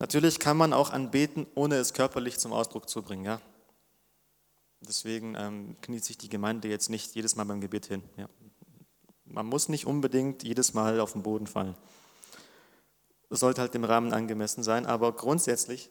Natürlich 0.00 0.40
kann 0.40 0.56
man 0.56 0.72
auch 0.72 0.90
anbeten, 0.90 1.46
ohne 1.54 1.76
es 1.76 1.94
körperlich 1.94 2.40
zum 2.40 2.52
Ausdruck 2.52 2.88
zu 2.88 3.02
bringen. 3.02 3.24
Ja? 3.24 3.40
Deswegen 4.80 5.36
ähm, 5.36 5.76
kniet 5.80 6.04
sich 6.04 6.18
die 6.18 6.28
Gemeinde 6.28 6.66
jetzt 6.66 6.90
nicht 6.90 7.14
jedes 7.14 7.36
Mal 7.36 7.44
beim 7.44 7.60
Gebet 7.60 7.86
hin. 7.86 8.02
Ja? 8.16 8.28
Man 9.26 9.46
muss 9.46 9.68
nicht 9.68 9.86
unbedingt 9.86 10.42
jedes 10.42 10.74
Mal 10.74 11.00
auf 11.00 11.12
den 11.12 11.22
Boden 11.22 11.46
fallen. 11.46 11.76
Das 13.30 13.40
sollte 13.40 13.60
halt 13.60 13.74
dem 13.74 13.84
Rahmen 13.84 14.12
angemessen 14.12 14.62
sein, 14.62 14.86
aber 14.86 15.12
grundsätzlich 15.12 15.90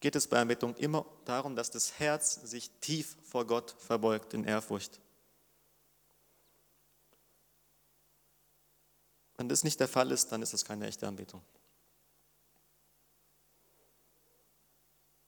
geht 0.00 0.16
es 0.16 0.28
bei 0.28 0.38
Anbetung 0.38 0.74
immer 0.76 1.04
darum, 1.24 1.56
dass 1.56 1.70
das 1.70 1.98
Herz 1.98 2.34
sich 2.44 2.70
tief 2.80 3.16
vor 3.22 3.46
Gott 3.46 3.74
verbeugt 3.78 4.34
in 4.34 4.44
Ehrfurcht. 4.44 5.00
Wenn 9.36 9.48
das 9.48 9.64
nicht 9.64 9.80
der 9.80 9.88
Fall 9.88 10.12
ist, 10.12 10.30
dann 10.30 10.42
ist 10.42 10.52
das 10.52 10.64
keine 10.64 10.86
echte 10.86 11.08
Anbetung. 11.08 11.42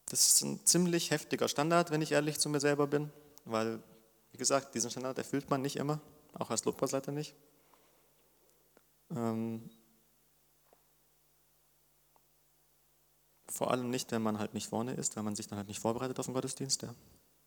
Das 0.08 0.28
ist 0.28 0.42
ein 0.42 0.64
ziemlich 0.64 1.10
heftiger 1.10 1.48
Standard, 1.48 1.90
wenn 1.90 2.02
ich 2.02 2.12
ehrlich 2.12 2.38
zu 2.38 2.48
mir 2.48 2.60
selber 2.60 2.86
bin, 2.86 3.10
weil, 3.44 3.82
wie 4.30 4.38
gesagt, 4.38 4.74
diesen 4.74 4.90
Standard 4.90 5.18
erfüllt 5.18 5.50
man 5.50 5.62
nicht 5.62 5.76
immer, 5.76 6.00
auch 6.38 6.50
als 6.50 6.64
Lobpreisleiter 6.64 7.12
nicht. 7.12 7.34
Ähm, 9.10 9.70
vor 13.48 13.70
allem 13.70 13.90
nicht, 13.90 14.10
wenn 14.12 14.22
man 14.22 14.38
halt 14.38 14.54
nicht 14.54 14.68
vorne 14.68 14.94
ist, 14.94 15.16
wenn 15.16 15.24
man 15.24 15.34
sich 15.34 15.46
dann 15.46 15.58
halt 15.58 15.68
nicht 15.68 15.80
vorbereitet 15.80 16.18
auf 16.18 16.26
den 16.26 16.34
Gottesdienst. 16.34 16.82
Ja. 16.82 16.94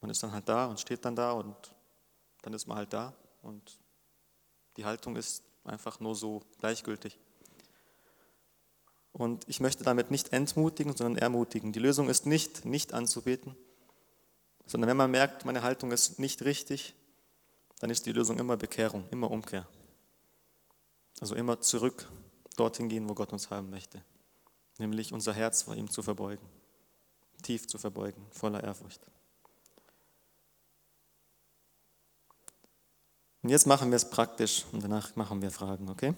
Man 0.01 0.09
ist 0.09 0.23
dann 0.23 0.31
halt 0.31 0.47
da 0.47 0.65
und 0.67 0.79
steht 0.79 1.05
dann 1.05 1.15
da 1.15 1.33
und 1.33 1.55
dann 2.41 2.53
ist 2.53 2.67
man 2.67 2.77
halt 2.77 2.93
da 2.93 3.13
und 3.41 3.79
die 4.77 4.85
Haltung 4.85 5.15
ist 5.15 5.43
einfach 5.63 5.99
nur 5.99 6.15
so 6.15 6.41
gleichgültig. 6.59 7.19
Und 9.11 9.47
ich 9.49 9.59
möchte 9.59 9.83
damit 9.83 10.11
nicht 10.11 10.31
entmutigen, 10.31 10.95
sondern 10.95 11.21
ermutigen. 11.21 11.73
Die 11.73 11.79
Lösung 11.79 12.09
ist 12.09 12.25
nicht, 12.25 12.63
nicht 12.63 12.93
anzubeten, 12.93 13.55
sondern 14.65 14.89
wenn 14.89 14.97
man 14.97 15.11
merkt, 15.11 15.45
meine 15.45 15.63
Haltung 15.63 15.91
ist 15.91 16.19
nicht 16.19 16.43
richtig, 16.43 16.95
dann 17.79 17.89
ist 17.89 18.05
die 18.05 18.11
Lösung 18.11 18.37
immer 18.37 18.57
Bekehrung, 18.57 19.05
immer 19.09 19.31
Umkehr. 19.31 19.67
Also 21.19 21.35
immer 21.35 21.59
zurück 21.61 22.09
dorthin 22.55 22.89
gehen, 22.89 23.07
wo 23.09 23.13
Gott 23.13 23.33
uns 23.33 23.49
haben 23.49 23.69
möchte. 23.69 24.03
Nämlich 24.77 25.13
unser 25.13 25.33
Herz 25.33 25.63
vor 25.63 25.75
ihm 25.75 25.89
zu 25.89 26.01
verbeugen, 26.01 26.45
tief 27.41 27.67
zu 27.67 27.77
verbeugen, 27.77 28.25
voller 28.31 28.63
Ehrfurcht. 28.63 29.01
Und 33.41 33.49
jetzt 33.49 33.67
machen 33.67 33.89
wir 33.89 33.95
es 33.95 34.09
praktisch 34.09 34.65
und 34.71 34.83
danach 34.83 35.15
machen 35.15 35.41
wir 35.41 35.51
Fragen, 35.51 35.89
okay? 35.89 36.13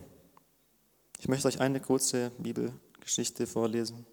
Ich 1.19 1.27
möchte 1.27 1.47
euch 1.47 1.61
eine 1.61 1.79
kurze 1.79 2.31
Bibelgeschichte 2.39 3.45
vorlesen, 3.45 4.07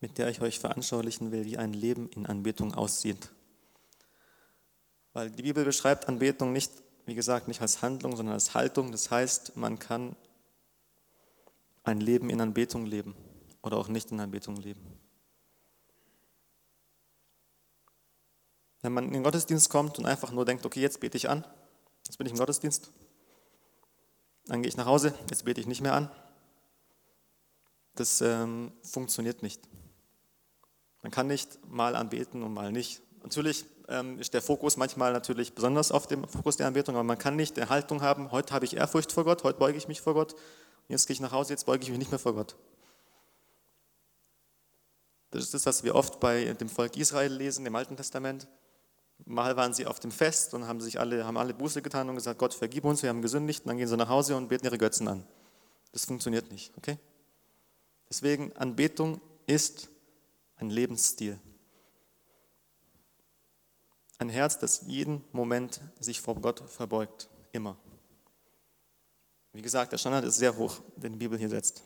mit 0.00 0.18
der 0.18 0.28
ich 0.28 0.40
euch 0.40 0.58
veranschaulichen 0.58 1.30
will, 1.30 1.44
wie 1.44 1.56
ein 1.56 1.72
Leben 1.72 2.08
in 2.10 2.26
Anbetung 2.26 2.74
aussieht. 2.74 3.30
Weil 5.14 5.30
die 5.30 5.42
Bibel 5.42 5.64
beschreibt 5.64 6.08
Anbetung 6.08 6.52
nicht, 6.52 6.72
wie 7.06 7.14
gesagt, 7.14 7.48
nicht 7.48 7.62
als 7.62 7.82
Handlung, 7.82 8.16
sondern 8.16 8.34
als 8.34 8.52
Haltung. 8.52 8.90
Das 8.90 9.10
heißt, 9.10 9.56
man 9.56 9.78
kann 9.78 10.16
ein 11.84 12.00
Leben 12.00 12.30
in 12.30 12.40
Anbetung 12.40 12.84
leben 12.84 13.14
oder 13.62 13.76
auch 13.76 13.88
nicht 13.88 14.10
in 14.10 14.20
Anbetung 14.20 14.56
leben. 14.56 14.80
Wenn 18.82 18.92
man 18.92 19.04
in 19.04 19.12
den 19.12 19.22
Gottesdienst 19.22 19.70
kommt 19.70 19.98
und 19.98 20.04
einfach 20.04 20.32
nur 20.32 20.44
denkt, 20.44 20.66
okay, 20.66 20.80
jetzt 20.80 21.00
bete 21.00 21.16
ich 21.16 21.30
an, 21.30 21.46
jetzt 22.06 22.18
bin 22.18 22.26
ich 22.26 22.32
im 22.32 22.38
Gottesdienst, 22.38 22.90
dann 24.46 24.62
gehe 24.62 24.68
ich 24.68 24.76
nach 24.76 24.86
Hause, 24.86 25.14
jetzt 25.30 25.44
bete 25.44 25.60
ich 25.60 25.66
nicht 25.66 25.80
mehr 25.80 25.94
an. 25.94 26.10
Das 27.94 28.20
ähm, 28.20 28.72
funktioniert 28.82 29.42
nicht. 29.42 29.62
Man 31.02 31.12
kann 31.12 31.28
nicht 31.28 31.64
mal 31.68 31.94
anbeten 31.94 32.42
und 32.42 32.52
mal 32.52 32.72
nicht. 32.72 33.00
Natürlich 33.22 33.64
ähm, 33.88 34.18
ist 34.18 34.34
der 34.34 34.42
Fokus 34.42 34.76
manchmal 34.76 35.12
natürlich 35.12 35.54
besonders 35.54 35.92
auf 35.92 36.06
dem 36.06 36.26
Fokus 36.28 36.56
der 36.56 36.66
Anbetung, 36.66 36.94
aber 36.94 37.04
man 37.04 37.18
kann 37.18 37.36
nicht 37.36 37.58
eine 37.58 37.68
Haltung 37.68 38.02
haben, 38.02 38.32
heute 38.32 38.54
habe 38.54 38.64
ich 38.64 38.76
Ehrfurcht 38.76 39.12
vor 39.12 39.24
Gott, 39.24 39.44
heute 39.44 39.58
beuge 39.58 39.78
ich 39.78 39.88
mich 39.88 40.00
vor 40.00 40.14
Gott, 40.14 40.34
jetzt 40.88 41.06
gehe 41.06 41.14
ich 41.14 41.20
nach 41.20 41.32
Hause, 41.32 41.52
jetzt 41.52 41.66
beuge 41.66 41.82
ich 41.82 41.90
mich 41.90 41.98
nicht 41.98 42.10
mehr 42.10 42.18
vor 42.18 42.34
Gott. 42.34 42.56
Das 45.34 45.42
ist 45.42 45.52
das, 45.52 45.66
was 45.66 45.82
wir 45.82 45.96
oft 45.96 46.20
bei 46.20 46.52
dem 46.52 46.68
Volk 46.68 46.96
Israel 46.96 47.32
lesen 47.32 47.66
im 47.66 47.74
Alten 47.74 47.96
Testament. 47.96 48.46
Mal 49.24 49.56
waren 49.56 49.74
sie 49.74 49.84
auf 49.84 49.98
dem 49.98 50.12
Fest 50.12 50.54
und 50.54 50.68
haben 50.68 50.80
sich 50.80 51.00
alle, 51.00 51.24
haben 51.24 51.36
alle 51.36 51.52
Buße 51.52 51.82
getan 51.82 52.08
und 52.08 52.14
gesagt, 52.14 52.38
Gott, 52.38 52.54
vergib 52.54 52.84
uns, 52.84 53.02
wir 53.02 53.10
haben 53.10 53.20
gesündigt. 53.20 53.64
Und 53.64 53.70
dann 53.70 53.78
gehen 53.78 53.88
sie 53.88 53.96
nach 53.96 54.08
Hause 54.08 54.36
und 54.36 54.48
beten 54.48 54.66
ihre 54.66 54.78
Götzen 54.78 55.08
an. 55.08 55.24
Das 55.90 56.04
funktioniert 56.04 56.52
nicht, 56.52 56.72
okay? 56.76 56.98
Deswegen, 58.08 58.52
Anbetung 58.56 59.20
ist 59.46 59.88
ein 60.56 60.70
Lebensstil. 60.70 61.38
Ein 64.18 64.28
Herz, 64.28 64.58
das 64.58 64.82
jeden 64.86 65.24
Moment 65.32 65.80
sich 65.98 66.20
vor 66.20 66.36
Gott 66.36 66.60
verbeugt, 66.70 67.28
immer. 67.52 67.76
Wie 69.52 69.62
gesagt, 69.62 69.92
der 69.92 69.98
Standard 69.98 70.24
ist 70.24 70.36
sehr 70.36 70.56
hoch, 70.56 70.80
den 70.96 71.12
die 71.12 71.18
Bibel 71.18 71.38
hier 71.38 71.48
setzt. 71.48 71.82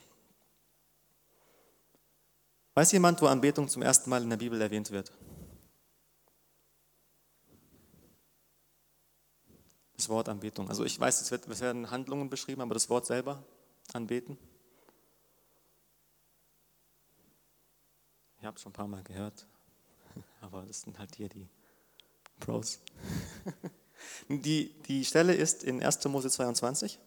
Weiß 2.75 2.93
jemand, 2.93 3.21
wo 3.21 3.27
Anbetung 3.27 3.69
zum 3.69 3.83
ersten 3.83 4.09
Mal 4.09 4.23
in 4.23 4.31
der 4.31 4.37
Bibel 4.37 4.61
erwähnt 4.61 4.91
wird? 4.91 5.13
Das 9.97 10.09
Wort 10.09 10.29
Anbetung. 10.29 10.69
Also 10.69 10.85
ich 10.85 10.99
weiß, 10.99 11.21
es, 11.21 11.31
wird, 11.31 11.49
es 11.49 11.61
werden 11.61 11.91
Handlungen 11.91 12.31
beschrieben, 12.31 12.61
aber 12.63 12.75
das 12.75 12.89
Wort 12.89 13.05
selber, 13.05 13.43
anbeten. 13.93 14.39
habe 18.49 18.57
es 18.57 18.63
schon 18.63 18.71
ein 18.71 18.75
paar 18.75 18.89
Mal 18.89 19.03
gehört, 19.05 19.47
aber 20.41 20.65
das 20.65 20.81
sind 20.81 20.99
halt 20.99 21.15
hier 21.15 21.29
die 21.29 21.47
Pros. 22.41 22.81
Die, 24.29 24.75
die 24.83 25.05
Stelle 25.05 25.35
ist 25.35 25.65
in 25.65 25.83
1. 25.83 26.05
Mose 26.05 26.31
22. 26.31 26.99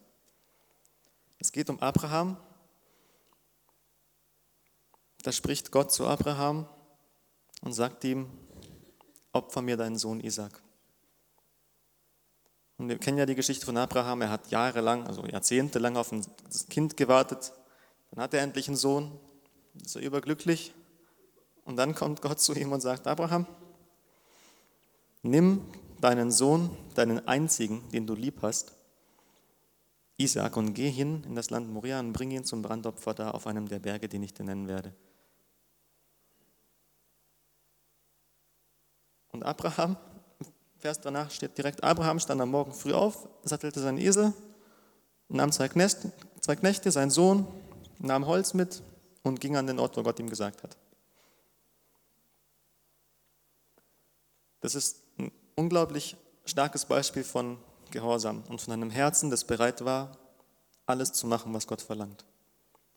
Es 1.38 1.52
geht 1.52 1.70
um 1.70 1.78
Abraham. 1.80 2.36
Da 5.22 5.30
spricht 5.30 5.70
Gott 5.70 5.92
zu 5.92 6.06
Abraham 6.06 6.68
und 7.60 7.72
sagt 7.72 8.02
ihm, 8.04 8.28
opfer 9.32 9.62
mir 9.62 9.76
deinen 9.76 9.96
Sohn 9.96 10.20
Isaac. 10.20 10.60
Und 12.78 12.88
wir 12.88 12.98
kennen 12.98 13.18
ja 13.18 13.26
die 13.26 13.36
Geschichte 13.36 13.64
von 13.64 13.76
Abraham. 13.76 14.22
Er 14.22 14.30
hat 14.30 14.50
jahrelang, 14.50 15.06
also 15.06 15.24
jahrzehntelang 15.24 15.96
auf 15.96 16.10
ein 16.10 16.26
Kind 16.68 16.96
gewartet. 16.96 17.52
Dann 18.10 18.24
hat 18.24 18.34
er 18.34 18.42
endlich 18.42 18.66
einen 18.66 18.76
Sohn. 18.76 19.12
Ist 19.80 19.94
er 19.94 20.02
überglücklich. 20.02 20.74
Und 21.64 21.76
dann 21.76 21.94
kommt 21.94 22.20
Gott 22.22 22.40
zu 22.40 22.54
ihm 22.54 22.72
und 22.72 22.80
sagt, 22.80 23.06
Abraham, 23.06 23.46
nimm 25.22 25.62
deinen 26.00 26.30
Sohn, 26.30 26.76
deinen 26.94 27.26
einzigen, 27.26 27.88
den 27.90 28.06
du 28.06 28.14
lieb 28.14 28.42
hast, 28.42 28.74
Isaac, 30.18 30.56
und 30.56 30.74
geh 30.74 30.90
hin 30.90 31.24
in 31.24 31.34
das 31.34 31.50
Land 31.50 31.68
Moria 31.68 31.98
und 31.98 32.12
bring 32.12 32.30
ihn 32.30 32.44
zum 32.44 32.62
Brandopfer 32.62 33.14
da 33.14 33.30
auf 33.30 33.46
einem 33.46 33.68
der 33.68 33.78
Berge, 33.78 34.08
den 34.08 34.22
ich 34.22 34.34
dir 34.34 34.44
nennen 34.44 34.68
werde. 34.68 34.94
Und 39.30 39.44
Abraham, 39.44 39.96
Vers 40.78 41.00
danach 41.00 41.30
steht 41.30 41.56
direkt, 41.56 41.82
Abraham 41.82 42.18
stand 42.18 42.40
am 42.40 42.50
Morgen 42.50 42.72
früh 42.72 42.92
auf, 42.92 43.28
sattelte 43.44 43.80
seinen 43.80 43.98
Esel, 43.98 44.32
nahm 45.28 45.50
zwei 45.50 45.68
Knechte, 45.68 46.12
zwei 46.40 46.56
Knechte, 46.56 46.90
seinen 46.90 47.10
Sohn, 47.10 47.46
nahm 47.98 48.26
Holz 48.26 48.52
mit 48.52 48.82
und 49.22 49.40
ging 49.40 49.56
an 49.56 49.66
den 49.66 49.78
Ort, 49.78 49.96
wo 49.96 50.02
Gott 50.02 50.18
ihm 50.18 50.28
gesagt 50.28 50.62
hat. 50.62 50.76
Das 54.60 54.74
ist 54.74 55.01
unglaublich 55.54 56.16
starkes 56.44 56.84
Beispiel 56.84 57.24
von 57.24 57.58
Gehorsam 57.90 58.42
und 58.48 58.60
von 58.60 58.72
einem 58.72 58.90
Herzen, 58.90 59.30
das 59.30 59.44
bereit 59.44 59.84
war, 59.84 60.16
alles 60.86 61.12
zu 61.12 61.26
machen, 61.26 61.52
was 61.54 61.66
Gott 61.66 61.82
verlangt. 61.82 62.24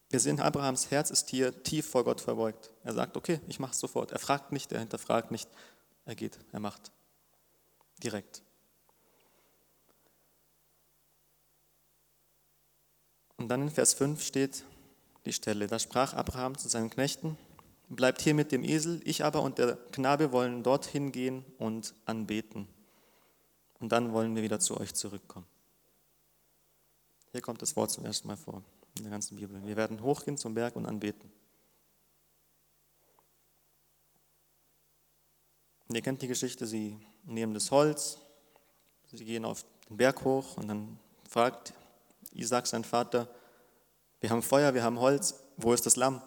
Wir 0.10 0.20
sehen, 0.20 0.40
Abrahams 0.40 0.92
Herz 0.92 1.10
ist 1.10 1.30
hier 1.30 1.64
tief 1.64 1.90
vor 1.90 2.04
Gott 2.04 2.22
verbeugt. 2.22 2.72
Er 2.84 2.94
sagt, 2.94 3.18
okay, 3.18 3.42
ich 3.48 3.60
mache 3.60 3.72
es 3.72 3.80
sofort. 3.80 4.12
Er 4.12 4.20
fragt 4.20 4.52
nicht, 4.52 4.72
er 4.72 4.80
hinterfragt 4.80 5.32
nicht, 5.32 5.50
er 6.06 6.16
geht, 6.16 6.40
er 6.52 6.60
macht. 6.60 6.92
Direkt. 8.02 8.42
Und 13.38 13.50
dann 13.50 13.64
in 13.64 13.70
Vers 13.72 13.94
5 13.94 14.24
steht 14.24 14.64
die 15.26 15.34
Stelle, 15.34 15.68
da 15.68 15.80
sprach 15.80 16.14
Abraham 16.14 16.58
zu 16.58 16.70
seinen 16.70 16.90
Knechten, 16.90 17.38
bleibt 17.89 18.22
hier 18.22 18.34
mit 18.34 18.51
dem 18.51 18.63
Esel, 18.63 19.01
ich 19.04 19.24
aber 19.24 19.42
und 19.42 19.58
der 19.58 19.75
Knabe 19.92 20.32
wollen 20.32 20.63
dorthin 20.63 21.12
gehen 21.12 21.46
und 21.58 21.94
anbeten. 22.06 22.68
Und 23.80 23.92
dann 23.92 24.13
wollen 24.13 24.36
wir 24.36 24.44
wieder 24.44 24.60
zu 24.60 24.80
euch 24.80 24.94
zurückkommen. 24.94 25.46
Hier 27.32 27.42
kommt 27.42 27.62
das 27.62 27.75
Wort 27.75 27.92
zum 27.92 28.06
ersten 28.06 28.27
Mal 28.27 28.38
vor 28.38 28.63
in 28.98 29.04
der 29.04 29.12
ganzen 29.12 29.36
Bibel. 29.36 29.62
Wir 29.65 29.75
werden 29.75 30.01
hochgehen 30.01 30.38
zum 30.38 30.54
Berg 30.54 30.75
und 30.75 30.86
anbeten. 30.86 31.32
Und 35.88 35.96
ihr 35.96 36.01
kennt 36.01 36.22
die 36.22 36.27
Geschichte, 36.27 36.65
sie 36.65 36.98
nehmen 37.24 37.54
das 37.54 37.70
Holz, 37.72 38.18
sie 39.12 39.24
gehen 39.24 39.46
auf 39.46 39.65
den 39.89 39.98
Berg 39.98 40.24
hoch 40.24 40.58
und 40.58 40.68
dann 40.68 41.00
fragt 41.30 41.74
Isaac 42.34 42.68
sein 42.68 42.84
Vater, 42.84 43.30
wir 44.20 44.30
haben 44.30 44.42
Feuer, 44.42 44.74
wir 44.74 44.84
haben 44.84 45.00
Holz, 45.00 45.44
wo 45.58 45.74
ist 45.74 45.86
das 45.86 45.96
Lamm? 45.96 46.22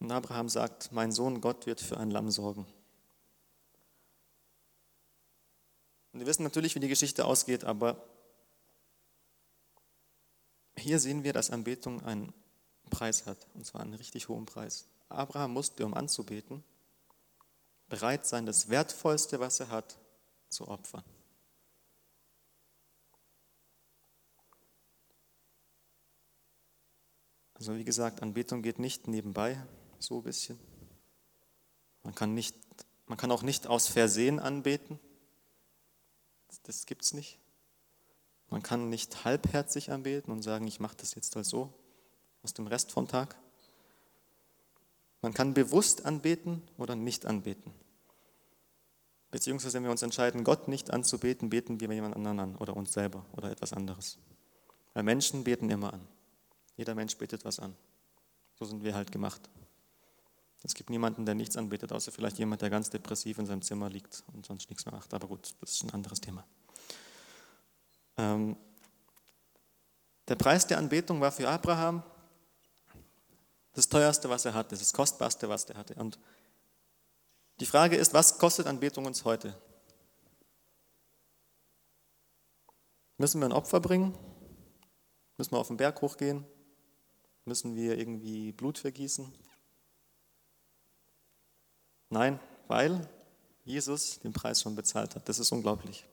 Und 0.00 0.10
Abraham 0.10 0.48
sagt, 0.48 0.92
mein 0.92 1.12
Sohn, 1.12 1.40
Gott 1.40 1.66
wird 1.66 1.80
für 1.80 1.98
ein 1.98 2.10
Lamm 2.10 2.30
sorgen. 2.30 2.66
Und 6.12 6.20
wir 6.20 6.26
wissen 6.26 6.42
natürlich, 6.42 6.74
wie 6.74 6.80
die 6.80 6.88
Geschichte 6.88 7.24
ausgeht, 7.24 7.64
aber 7.64 8.02
hier 10.76 10.98
sehen 10.98 11.22
wir, 11.22 11.32
dass 11.32 11.50
Anbetung 11.50 12.02
einen 12.02 12.32
Preis 12.88 13.26
hat, 13.26 13.46
und 13.54 13.64
zwar 13.66 13.82
einen 13.82 13.94
richtig 13.94 14.28
hohen 14.28 14.46
Preis. 14.46 14.86
Abraham 15.08 15.52
musste, 15.52 15.84
um 15.84 15.94
anzubeten, 15.94 16.64
bereit 17.88 18.26
sein, 18.26 18.46
das 18.46 18.70
Wertvollste, 18.70 19.38
was 19.38 19.60
er 19.60 19.68
hat, 19.68 19.98
zu 20.48 20.66
opfern. 20.66 21.04
Also 27.54 27.76
wie 27.76 27.84
gesagt, 27.84 28.22
Anbetung 28.22 28.62
geht 28.62 28.78
nicht 28.78 29.06
nebenbei, 29.06 29.62
so 30.02 30.18
ein 30.18 30.22
bisschen. 30.22 30.58
Man 32.02 32.14
kann, 32.14 32.34
nicht, 32.34 32.56
man 33.06 33.18
kann 33.18 33.30
auch 33.30 33.42
nicht 33.42 33.66
aus 33.66 33.88
Versehen 33.88 34.40
anbeten. 34.40 34.98
Das 36.64 36.86
gibt 36.86 37.02
es 37.02 37.12
nicht. 37.12 37.38
Man 38.48 38.62
kann 38.62 38.90
nicht 38.90 39.24
halbherzig 39.24 39.92
anbeten 39.92 40.32
und 40.32 40.42
sagen, 40.42 40.66
ich 40.66 40.80
mache 40.80 40.96
das 40.96 41.14
jetzt 41.14 41.36
halt 41.36 41.46
so 41.46 41.72
aus 42.42 42.54
dem 42.54 42.66
Rest 42.66 42.90
vom 42.90 43.06
Tag. 43.06 43.36
Man 45.22 45.34
kann 45.34 45.54
bewusst 45.54 46.06
anbeten 46.06 46.62
oder 46.78 46.96
nicht 46.96 47.26
anbeten. 47.26 47.72
Beziehungsweise, 49.30 49.74
wenn 49.74 49.84
wir 49.84 49.90
uns 49.90 50.02
entscheiden, 50.02 50.42
Gott 50.42 50.66
nicht 50.66 50.90
anzubeten, 50.90 51.50
beten 51.50 51.78
wir 51.78 51.92
jemand 51.92 52.16
anderen 52.16 52.40
an 52.40 52.56
oder 52.56 52.76
uns 52.76 52.92
selber 52.92 53.24
oder 53.36 53.50
etwas 53.50 53.72
anderes. 53.72 54.18
Weil 54.94 55.04
Menschen 55.04 55.44
beten 55.44 55.70
immer 55.70 55.92
an. 55.92 56.06
Jeder 56.76 56.94
Mensch 56.94 57.16
betet 57.16 57.44
was 57.44 57.60
an. 57.60 57.76
So 58.58 58.64
sind 58.64 58.82
wir 58.82 58.94
halt 58.94 59.12
gemacht. 59.12 59.48
Es 60.62 60.74
gibt 60.74 60.90
niemanden, 60.90 61.24
der 61.24 61.34
nichts 61.34 61.56
anbetet, 61.56 61.92
außer 61.92 62.12
vielleicht 62.12 62.38
jemand, 62.38 62.60
der 62.60 62.70
ganz 62.70 62.90
depressiv 62.90 63.38
in 63.38 63.46
seinem 63.46 63.62
Zimmer 63.62 63.88
liegt 63.88 64.22
und 64.34 64.44
sonst 64.44 64.68
nichts 64.68 64.84
mehr 64.84 64.94
macht. 64.94 65.12
Aber 65.14 65.26
gut, 65.26 65.54
das 65.60 65.70
ist 65.70 65.84
ein 65.84 65.90
anderes 65.90 66.20
Thema. 66.20 66.44
Ähm, 68.18 68.56
der 70.28 70.36
Preis 70.36 70.66
der 70.66 70.78
Anbetung 70.78 71.20
war 71.20 71.32
für 71.32 71.48
Abraham 71.48 72.02
das 73.72 73.88
teuerste, 73.88 74.28
was 74.28 74.44
er 74.44 74.54
hatte, 74.54 74.76
das 74.76 74.92
kostbarste, 74.92 75.48
was 75.48 75.64
er 75.64 75.76
hatte. 75.76 75.94
Und 75.94 76.18
die 77.60 77.66
Frage 77.66 77.96
ist, 77.96 78.12
was 78.12 78.38
kostet 78.38 78.66
Anbetung 78.66 79.06
uns 79.06 79.24
heute? 79.24 79.56
Müssen 83.16 83.40
wir 83.40 83.46
ein 83.46 83.52
Opfer 83.52 83.80
bringen? 83.80 84.16
Müssen 85.36 85.52
wir 85.52 85.58
auf 85.58 85.68
den 85.68 85.76
Berg 85.76 86.00
hochgehen? 86.00 86.44
Müssen 87.44 87.76
wir 87.76 87.98
irgendwie 87.98 88.52
Blut 88.52 88.78
vergießen? 88.78 89.32
Nein, 92.10 92.38
weil 92.68 93.08
Jesus 93.64 94.18
den 94.18 94.32
Preis 94.32 94.60
schon 94.60 94.74
bezahlt 94.74 95.14
hat. 95.14 95.28
Das 95.28 95.38
ist 95.38 95.52
unglaublich. 95.52 96.04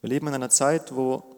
Wir 0.00 0.10
leben 0.10 0.28
in 0.28 0.34
einer 0.34 0.50
Zeit, 0.50 0.94
wo 0.94 1.36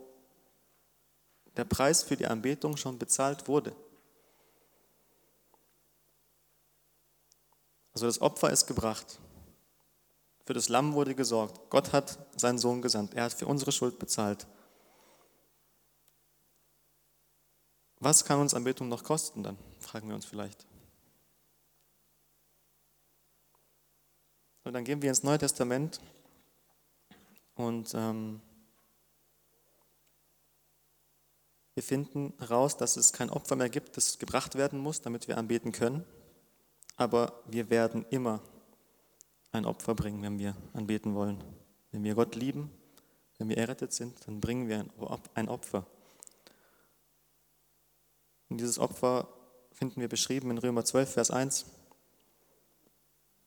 der 1.56 1.64
Preis 1.64 2.02
für 2.02 2.16
die 2.16 2.26
Anbetung 2.26 2.76
schon 2.76 2.98
bezahlt 2.98 3.46
wurde. 3.46 3.74
Also 7.92 8.06
das 8.06 8.20
Opfer 8.20 8.50
ist 8.50 8.66
gebracht. 8.66 9.20
Für 10.44 10.54
das 10.54 10.68
Lamm 10.68 10.94
wurde 10.94 11.14
gesorgt. 11.14 11.70
Gott 11.70 11.92
hat 11.92 12.18
seinen 12.36 12.58
Sohn 12.58 12.82
gesandt. 12.82 13.14
Er 13.14 13.24
hat 13.24 13.32
für 13.32 13.46
unsere 13.46 13.70
Schuld 13.70 13.98
bezahlt. 14.00 14.46
Was 18.00 18.24
kann 18.24 18.40
uns 18.40 18.52
Anbetung 18.52 18.88
noch 18.88 19.04
kosten 19.04 19.42
dann? 19.42 19.56
Fragen 19.78 20.08
wir 20.08 20.16
uns 20.16 20.26
vielleicht. 20.26 20.66
Und 24.64 24.72
dann 24.72 24.84
gehen 24.84 25.02
wir 25.02 25.10
ins 25.10 25.22
Neue 25.22 25.38
Testament 25.38 26.00
und 27.54 27.92
ähm, 27.94 28.40
wir 31.74 31.82
finden 31.82 32.32
heraus, 32.38 32.76
dass 32.76 32.96
es 32.96 33.12
kein 33.12 33.30
Opfer 33.30 33.56
mehr 33.56 33.68
gibt, 33.68 33.96
das 33.96 34.18
gebracht 34.18 34.54
werden 34.54 34.78
muss, 34.78 35.02
damit 35.02 35.28
wir 35.28 35.36
anbeten 35.36 35.72
können. 35.72 36.04
Aber 36.96 37.42
wir 37.46 37.68
werden 37.68 38.06
immer 38.10 38.40
ein 39.52 39.66
Opfer 39.66 39.94
bringen, 39.94 40.22
wenn 40.22 40.38
wir 40.38 40.56
anbeten 40.72 41.14
wollen. 41.14 41.42
Wenn 41.90 42.02
wir 42.02 42.14
Gott 42.14 42.34
lieben, 42.34 42.70
wenn 43.38 43.48
wir 43.48 43.58
errettet 43.58 43.92
sind, 43.92 44.26
dann 44.26 44.40
bringen 44.40 44.68
wir 44.68 44.86
ein 45.34 45.48
Opfer. 45.48 45.86
Und 48.48 48.60
dieses 48.60 48.78
Opfer 48.78 49.28
finden 49.72 50.00
wir 50.00 50.08
beschrieben 50.08 50.50
in 50.50 50.58
Römer 50.58 50.84
12, 50.84 51.12
Vers 51.12 51.30
1 51.30 51.66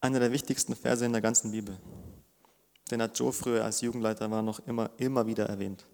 einer 0.00 0.20
der 0.20 0.32
wichtigsten 0.32 0.76
Verse 0.76 1.04
in 1.04 1.12
der 1.12 1.22
ganzen 1.22 1.52
Bibel. 1.52 1.78
Den 2.90 3.02
hat 3.02 3.18
Joe 3.18 3.32
früher 3.32 3.64
als 3.64 3.80
Jugendleiter 3.80 4.30
war 4.30 4.42
noch 4.42 4.60
immer, 4.66 4.90
immer 4.98 5.26
wieder 5.26 5.46
erwähnt. 5.46 5.86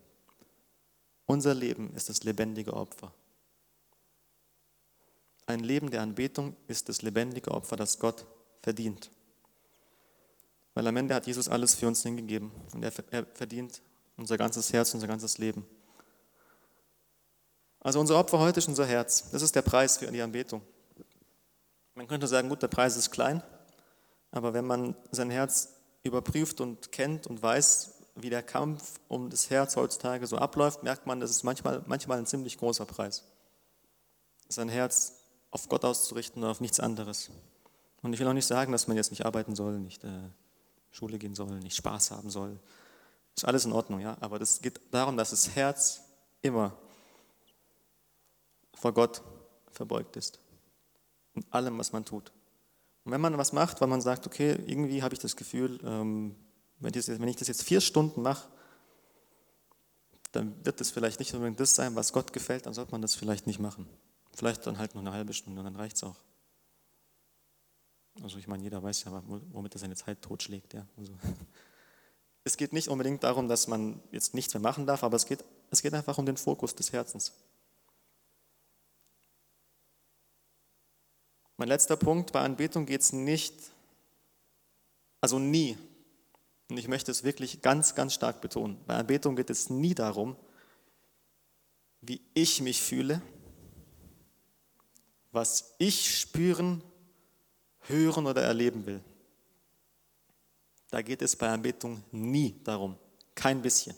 Unser 1.27 1.55
Leben 1.55 1.95
ist 1.95 2.09
das 2.09 2.25
lebendige 2.25 2.75
Opfer. 2.75 3.13
Ein 5.47 5.61
Leben 5.61 5.91
der 5.91 6.03
Anbetung 6.03 6.57
ist 6.69 6.89
das 6.89 7.03
lebendige 7.03 7.51
Opfer, 7.51 7.77
das 7.77 7.99
Gott 7.99 8.27
verdient. 8.61 9.11
Weil 10.75 10.87
am 10.87 10.97
Ende 10.97 11.15
hat 11.15 11.27
Jesus 11.27 11.49
alles 11.49 11.75
für 11.75 11.87
uns 11.87 12.03
hingegeben 12.03 12.51
und 12.73 12.83
er, 12.83 12.93
verdient 12.93 13.83
unser 14.17 14.39
ganzes 14.39 14.73
Herz, 14.73 14.95
unser 14.95 15.07
ganzes 15.07 15.39
Leben. 15.39 15.67
Also 17.81 17.99
unser 17.99 18.19
Opfer 18.19 18.39
heute 18.39 18.61
ist 18.61 18.69
unser 18.69 18.87
Herz. 18.87 19.31
Das 19.31 19.43
ist 19.43 19.55
der 19.55 19.63
Preis 19.63 19.99
für 19.99 20.07
die 20.07 20.23
Anbetung. 20.23 20.63
Man 21.95 22.07
könnte 22.07 22.27
sagen, 22.27 22.49
gut, 22.49 22.63
der 22.63 22.69
Preis 22.69 22.97
ist 22.97 23.11
klein, 23.11 23.43
aber 24.33 24.55
wenn 24.55 24.67
man 24.67 24.97
sein 25.11 25.31
Herz 25.31 25.75
überprüft 26.03 26.61
und 26.61 26.91
kennt 26.91 27.27
und 27.27 27.43
weiß, 27.43 27.95
wie 28.17 28.31
der 28.31 28.43
Kampf 28.43 28.99
um 29.09 29.31
das 29.31 29.51
Herz 29.51 29.77
heutzutage 29.77 30.27
so 30.27 30.37
abläuft, 30.37 30.83
merkt 30.83 31.07
man, 31.07 31.21
das 31.21 31.31
ist 31.31 31.45
manchmal, 31.45 31.83
manchmal 31.87 32.19
ein 32.19 32.27
ziemlich 32.27 32.59
großer 32.59 32.85
Preis. 32.85 33.25
Sein 34.49 34.69
Herz 34.69 35.15
auf 35.51 35.69
Gott 35.69 35.85
auszurichten 35.85 36.43
und 36.43 36.49
auf 36.49 36.61
nichts 36.61 36.81
anderes. 36.81 37.31
Und 38.03 38.13
ich 38.13 38.21
will 38.21 38.27
auch 38.27 38.33
nicht 38.33 38.47
sagen, 38.47 38.73
dass 38.73 38.89
man 38.89 38.97
jetzt 38.97 39.11
nicht 39.11 39.25
arbeiten 39.25 39.55
soll, 39.55 39.79
nicht 39.79 40.03
äh, 40.03 40.09
Schule 40.91 41.19
gehen 41.19 41.35
soll, 41.35 41.61
nicht 41.61 41.77
Spaß 41.77 42.11
haben 42.11 42.31
soll. 42.31 42.59
Ist 43.37 43.45
alles 43.45 43.65
in 43.65 43.73
Ordnung, 43.73 44.01
ja. 44.01 44.17
Aber 44.21 44.41
es 44.41 44.61
geht 44.61 44.81
darum, 44.91 45.17
dass 45.17 45.31
das 45.31 45.55
Herz 45.55 46.03
immer 46.43 46.77
vor 48.75 48.93
Gott 48.93 49.23
verbeugt 49.71 50.17
ist. 50.17 50.39
In 51.35 51.45
allem, 51.51 51.79
was 51.79 51.93
man 51.93 52.05
tut. 52.05 52.33
Und 53.05 53.13
wenn 53.13 53.21
man 53.21 53.37
was 53.39 53.53
macht, 53.53 53.81
weil 53.81 53.89
man 53.89 54.01
sagt, 54.01 54.27
okay, 54.27 54.57
irgendwie 54.67 55.03
habe 55.03 55.15
ich 55.15 55.21
das 55.21 55.37
Gefühl, 55.37 55.81
ähm, 55.85 56.37
wenn, 56.79 57.29
ich 57.29 57.37
das 57.37 57.49
jetzt 57.49 57.63
vier 57.63 57.81
Stunden 57.81 58.23
mache, 58.23 58.49
dann 60.33 60.55
wird 60.65 60.81
das 60.81 60.91
vielleicht 60.91 61.19
nicht 61.19 61.35
unbedingt 61.35 61.61
das 61.61 61.75
sein, 61.75 61.95
was 61.95 62.13
Gott 62.13 62.33
gefällt, 62.33 62.67
dann 62.67 62.75
sollte 62.75 62.93
man 62.93 63.03
das 63.03 63.15
vielleicht 63.15 63.47
nicht 63.47 63.61
machen. 63.61 63.87
Vielleicht 64.35 64.67
dann 64.67 64.79
halt 64.79 64.95
nur 64.95 65.03
eine 65.03 65.13
halbe 65.13 65.35
Stunde, 65.35 65.63
dann 65.63 65.77
reicht 65.77 65.97
es 65.97 66.05
auch. 66.05 66.17
Also 68.23 68.39
ich 68.39 68.47
meine, 68.47 68.63
jeder 68.63 68.83
weiß 68.83 69.05
ja, 69.05 69.23
womit 69.27 69.75
er 69.75 69.79
seine 69.79 69.97
Zeit 69.97 70.21
totschlägt. 70.23 70.75
Ja. 70.75 70.87
Also, 70.97 71.13
es 72.45 72.57
geht 72.57 72.73
nicht 72.73 72.89
unbedingt 72.89 73.23
darum, 73.23 73.49
dass 73.49 73.69
man 73.69 74.01
jetzt 74.11 74.35
nichts 74.35 74.55
mehr 74.55 74.61
machen 74.61 74.87
darf, 74.87 75.03
aber 75.03 75.17
es 75.17 75.27
geht, 75.27 75.45
es 75.71 75.83
geht 75.83 75.95
einfach 75.95 76.19
um 76.19 76.27
den 76.27 76.37
Fokus 76.37 76.75
des 76.75 76.93
Herzens. 76.93 77.33
Mein 81.63 81.69
letzter 81.69 81.97
Punkt, 81.97 82.33
bei 82.33 82.41
Anbetung 82.41 82.87
geht 82.87 83.03
es 83.03 83.13
nicht, 83.13 83.55
also 85.21 85.39
nie, 85.39 85.79
und 86.69 86.77
ich 86.77 86.89
möchte 86.89 87.13
es 87.13 87.23
wirklich 87.23 87.63
ganz, 87.63 87.95
ganz 87.95 88.15
stark 88.15 88.41
betonen, 88.41 88.81
bei 88.85 88.97
Anbetung 88.97 89.37
geht 89.37 89.49
es 89.49 89.71
nie 89.71 89.95
darum, 89.95 90.35
wie 92.01 92.21
ich 92.35 92.61
mich 92.63 92.83
fühle, 92.83 93.23
was 95.31 95.77
ich 95.79 96.19
spüren, 96.19 96.83
hören 97.83 98.27
oder 98.27 98.43
erleben 98.43 98.85
will. 98.85 99.01
Da 100.91 101.01
geht 101.01 101.23
es 101.23 101.37
bei 101.37 101.49
Anbetung 101.49 102.03
nie 102.11 102.61
darum, 102.65 102.99
kein 103.37 103.63
bisschen. 103.63 103.95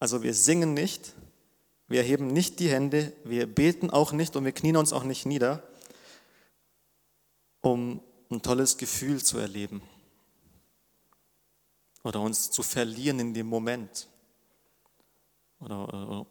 Also 0.00 0.24
wir 0.24 0.34
singen 0.34 0.74
nicht, 0.74 1.14
wir 1.92 2.02
heben 2.02 2.28
nicht 2.28 2.58
die 2.58 2.70
Hände, 2.70 3.12
wir 3.22 3.46
beten 3.46 3.90
auch 3.90 4.12
nicht 4.12 4.34
und 4.34 4.44
wir 4.44 4.52
knien 4.52 4.76
uns 4.78 4.92
auch 4.92 5.04
nicht 5.04 5.26
nieder, 5.26 5.62
um 7.60 8.00
ein 8.30 8.40
tolles 8.40 8.78
Gefühl 8.78 9.22
zu 9.22 9.38
erleben 9.38 9.82
oder 12.02 12.20
uns 12.20 12.50
zu 12.50 12.62
verlieren 12.62 13.20
in 13.20 13.34
dem 13.34 13.46
Moment 13.46 14.08
oder, 15.60 16.26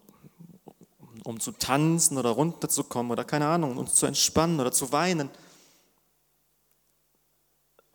um 1.23 1.39
zu 1.39 1.51
tanzen 1.51 2.17
oder 2.17 2.31
runterzukommen 2.31 3.11
oder 3.11 3.23
keine 3.23 3.47
Ahnung, 3.47 3.77
uns 3.77 3.93
zu 3.93 4.07
entspannen 4.07 4.59
oder 4.59 4.71
zu 4.71 4.91
weinen. 4.91 5.29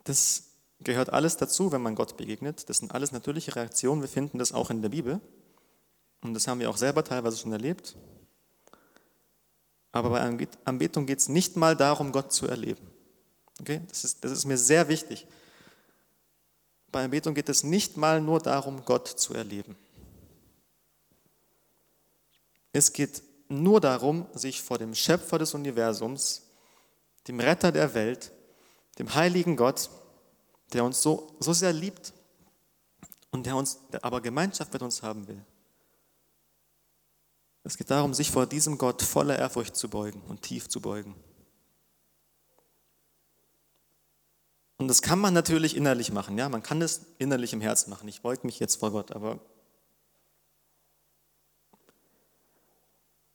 Das 0.05 0.51
gehört 0.79 1.11
alles 1.11 1.35
dazu, 1.35 1.73
wenn 1.73 1.81
man 1.81 1.95
Gott 1.95 2.15
begegnet. 2.15 2.69
Das 2.69 2.77
sind 2.77 2.95
alles 2.95 3.11
natürliche 3.11 3.55
Reaktionen. 3.57 4.01
Wir 4.01 4.09
finden 4.09 4.39
das 4.39 4.53
auch 4.53 4.69
in 4.69 4.81
der 4.81 4.89
Bibel. 4.89 5.19
Und 6.21 6.33
das 6.33 6.47
haben 6.47 6.59
wir 6.59 6.69
auch 6.69 6.77
selber 6.77 7.03
teilweise 7.03 7.37
schon 7.37 7.51
erlebt. 7.51 7.95
Aber 9.91 10.09
bei 10.09 10.47
Anbetung 10.65 11.05
geht 11.05 11.19
es 11.19 11.29
nicht 11.29 11.55
mal 11.55 11.75
darum, 11.75 12.11
Gott 12.11 12.31
zu 12.31 12.47
erleben. 12.47 12.85
Okay? 13.59 13.81
Das, 13.87 14.03
ist, 14.03 14.23
das 14.23 14.31
ist 14.31 14.45
mir 14.45 14.57
sehr 14.57 14.87
wichtig. 14.87 15.27
Bei 16.91 17.03
Anbetung 17.03 17.33
geht 17.33 17.49
es 17.49 17.63
nicht 17.63 17.97
mal 17.97 18.21
nur 18.21 18.39
darum, 18.39 18.83
Gott 18.85 19.07
zu 19.07 19.33
erleben. 19.33 19.75
Es 22.73 22.93
geht 22.93 23.23
nur 23.49 23.81
darum, 23.81 24.27
sich 24.33 24.61
vor 24.61 24.77
dem 24.77 24.93
Schöpfer 24.93 25.39
des 25.39 25.53
Universums, 25.53 26.43
dem 27.27 27.39
Retter 27.39 27.71
der 27.71 27.93
Welt, 27.93 28.31
dem 28.99 29.13
heiligen 29.13 29.55
Gott, 29.55 29.89
der 30.73 30.83
uns 30.83 31.01
so, 31.01 31.35
so 31.39 31.53
sehr 31.53 31.73
liebt 31.73 32.13
und 33.31 33.45
der 33.45 33.55
uns 33.55 33.79
der 33.91 34.03
aber 34.03 34.21
Gemeinschaft 34.21 34.71
mit 34.73 34.81
uns 34.81 35.01
haben 35.01 35.27
will, 35.27 35.43
es 37.67 37.77
geht 37.77 37.91
darum, 37.91 38.13
sich 38.13 38.31
vor 38.31 38.45
diesem 38.45 38.77
Gott 38.77 39.01
voller 39.01 39.37
Ehrfurcht 39.37 39.75
zu 39.75 39.89
beugen 39.89 40.21
und 40.27 40.41
tief 40.41 40.69
zu 40.69 40.79
beugen. 40.79 41.15
Und 44.77 44.87
das 44.87 45.01
kann 45.01 45.19
man 45.19 45.33
natürlich 45.33 45.75
innerlich 45.75 46.11
machen, 46.11 46.37
ja, 46.37 46.49
man 46.49 46.63
kann 46.63 46.81
es 46.81 47.05
innerlich 47.17 47.51
im 47.53 47.61
Herzen 47.61 47.89
machen. 47.89 48.07
Ich 48.07 48.21
beuge 48.21 48.45
mich 48.45 48.59
jetzt 48.59 48.75
vor 48.75 48.91
Gott, 48.91 49.11
aber 49.11 49.39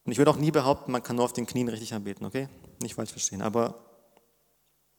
und 0.04 0.10
ich 0.10 0.18
würde 0.18 0.30
auch 0.30 0.36
nie 0.36 0.50
behaupten, 0.50 0.90
man 0.92 1.02
kann 1.02 1.16
nur 1.16 1.24
auf 1.24 1.32
den 1.32 1.46
Knien 1.46 1.68
richtig 1.68 1.94
anbeten, 1.94 2.26
okay? 2.26 2.48
Nicht 2.80 2.94
falsch 2.94 3.10
verstehen, 3.10 3.42
aber 3.42 3.84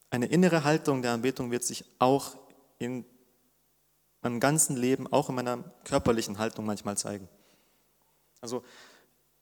eine 0.09 0.27
innere 0.27 0.63
Haltung 0.63 1.01
der 1.01 1.11
Anbetung 1.11 1.49
wird 1.49 1.63
sich 1.63 1.85
auch 1.97 2.37
in 2.77 3.03
meinem 4.21 4.39
ganzen 4.39 4.77
Leben, 4.77 5.11
auch 5.11 5.29
in 5.29 5.35
meiner 5.35 5.63
körperlichen 5.85 6.37
Haltung 6.37 6.65
manchmal 6.65 6.97
zeigen. 6.97 7.27
Also 8.39 8.63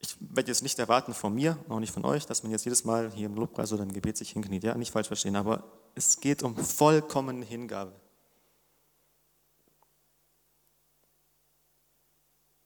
ich 0.02 0.18
werde 0.20 0.50
jetzt 0.50 0.64
nicht 0.64 0.80
erwarten 0.80 1.14
von 1.14 1.34
mir, 1.34 1.58
auch 1.70 1.80
nicht 1.80 1.94
von 1.94 2.06
euch, 2.06 2.26
dass 2.26 2.44
man 2.44 2.52
jetzt 2.52 2.66
jedes 2.66 2.84
Mal 2.84 3.12
hier 3.12 3.28
im 3.28 3.36
Lobpreis 3.36 3.72
oder 3.72 3.84
im 3.84 3.94
Gebet 3.94 4.18
sich 4.18 4.32
hinkniet. 4.32 4.64
Ja, 4.64 4.76
nicht 4.76 4.92
falsch 4.92 5.08
verstehen, 5.08 5.36
aber 5.36 5.64
es 5.96 6.20
geht 6.20 6.44
um 6.44 6.58
vollkommene 6.58 7.46
Hingabe. 7.46 7.94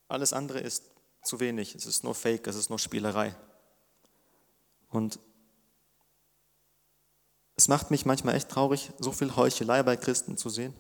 Alles 0.08 0.34
andere 0.34 0.60
ist 0.60 0.84
zu 1.24 1.40
wenig, 1.40 1.76
es 1.76 1.86
ist 1.86 2.04
nur 2.04 2.16
Fake, 2.16 2.48
es 2.48 2.56
ist 2.56 2.70
nur 2.70 2.80
Spielerei. 2.80 3.36
Und 4.92 5.20
es 7.58 7.68
macht 7.68 7.92
mich 7.92 8.06
manchmal 8.06 8.36
echt 8.36 8.50
traurig, 8.50 8.92
so 9.00 9.12
viel 9.12 9.36
Heuchelei 9.36 9.84
bei 9.84 9.98
Christen 9.98 10.38
zu 10.38 10.50
sehen. 10.50 10.74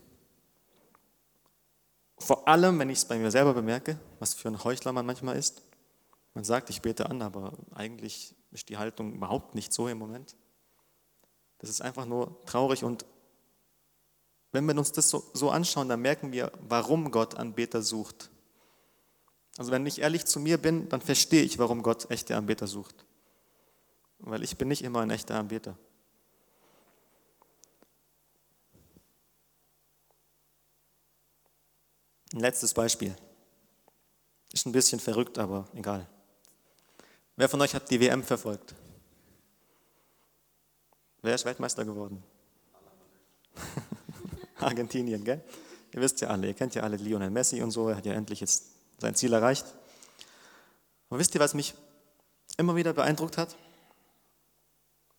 Vor 2.17 2.47
allem, 2.47 2.79
wenn 2.79 2.89
ich 2.89 2.99
es 2.99 3.05
bei 3.05 3.17
mir 3.17 3.31
selber 3.31 3.53
bemerke, 3.53 3.99
was 4.19 4.33
für 4.33 4.47
ein 4.47 4.63
Heuchler 4.63 4.93
man 4.93 5.05
manchmal 5.05 5.35
ist. 5.35 5.61
Man 6.35 6.43
sagt, 6.43 6.69
ich 6.69 6.81
bete 6.81 7.09
an, 7.09 7.21
aber 7.21 7.53
eigentlich 7.73 8.35
ist 8.51 8.69
die 8.69 8.77
Haltung 8.77 9.13
überhaupt 9.13 9.55
nicht 9.55 9.73
so 9.73 9.87
im 9.87 9.97
Moment. 9.97 10.35
Das 11.57 11.69
ist 11.69 11.81
einfach 11.81 12.05
nur 12.05 12.45
traurig 12.45 12.83
und 12.83 13.05
wenn 14.51 14.65
wir 14.65 14.77
uns 14.77 14.91
das 14.91 15.09
so, 15.09 15.23
so 15.33 15.49
anschauen, 15.49 15.89
dann 15.89 16.01
merken 16.01 16.31
wir, 16.31 16.51
warum 16.59 17.11
Gott 17.11 17.35
Anbeter 17.35 17.81
sucht. 17.81 18.29
Also 19.57 19.71
wenn 19.71 19.85
ich 19.85 19.99
ehrlich 19.99 20.25
zu 20.25 20.39
mir 20.39 20.57
bin, 20.57 20.87
dann 20.89 21.01
verstehe 21.01 21.41
ich, 21.41 21.57
warum 21.57 21.81
Gott 21.83 22.09
echte 22.11 22.35
Anbeter 22.35 22.67
sucht. 22.67 23.05
Weil 24.19 24.43
ich 24.43 24.57
bin 24.57 24.67
nicht 24.67 24.81
immer 24.81 25.01
ein 25.01 25.09
echter 25.09 25.35
Anbeter. 25.35 25.77
Ein 32.33 32.39
letztes 32.39 32.73
Beispiel. 32.73 33.15
Ist 34.51 34.65
ein 34.65 34.71
bisschen 34.71 34.99
verrückt, 34.99 35.37
aber 35.37 35.67
egal. 35.73 36.09
Wer 37.37 37.49
von 37.49 37.61
euch 37.61 37.75
hat 37.75 37.89
die 37.91 37.99
WM 37.99 38.23
verfolgt? 38.23 38.73
Wer 41.21 41.35
ist 41.35 41.45
Weltmeister 41.45 41.83
geworden? 41.83 42.23
Argentinien, 44.59 45.23
gell? 45.23 45.43
Ihr 45.93 46.01
wisst 46.01 46.21
ja 46.21 46.29
alle, 46.29 46.47
ihr 46.47 46.53
kennt 46.53 46.75
ja 46.75 46.83
alle 46.83 46.97
Lionel 46.97 47.29
Messi 47.29 47.61
und 47.61 47.71
so, 47.71 47.89
er 47.89 47.97
hat 47.97 48.05
ja 48.05 48.13
endlich 48.13 48.39
jetzt 48.41 48.65
sein 48.99 49.15
Ziel 49.15 49.33
erreicht. 49.33 49.65
Und 51.09 51.19
wisst 51.19 51.35
ihr, 51.35 51.41
was 51.41 51.53
mich 51.53 51.73
immer 52.57 52.75
wieder 52.75 52.93
beeindruckt 52.93 53.37
hat? 53.37 53.55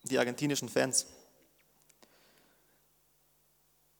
Die 0.05 0.19
argentinischen 0.19 0.69
Fans. 0.69 1.07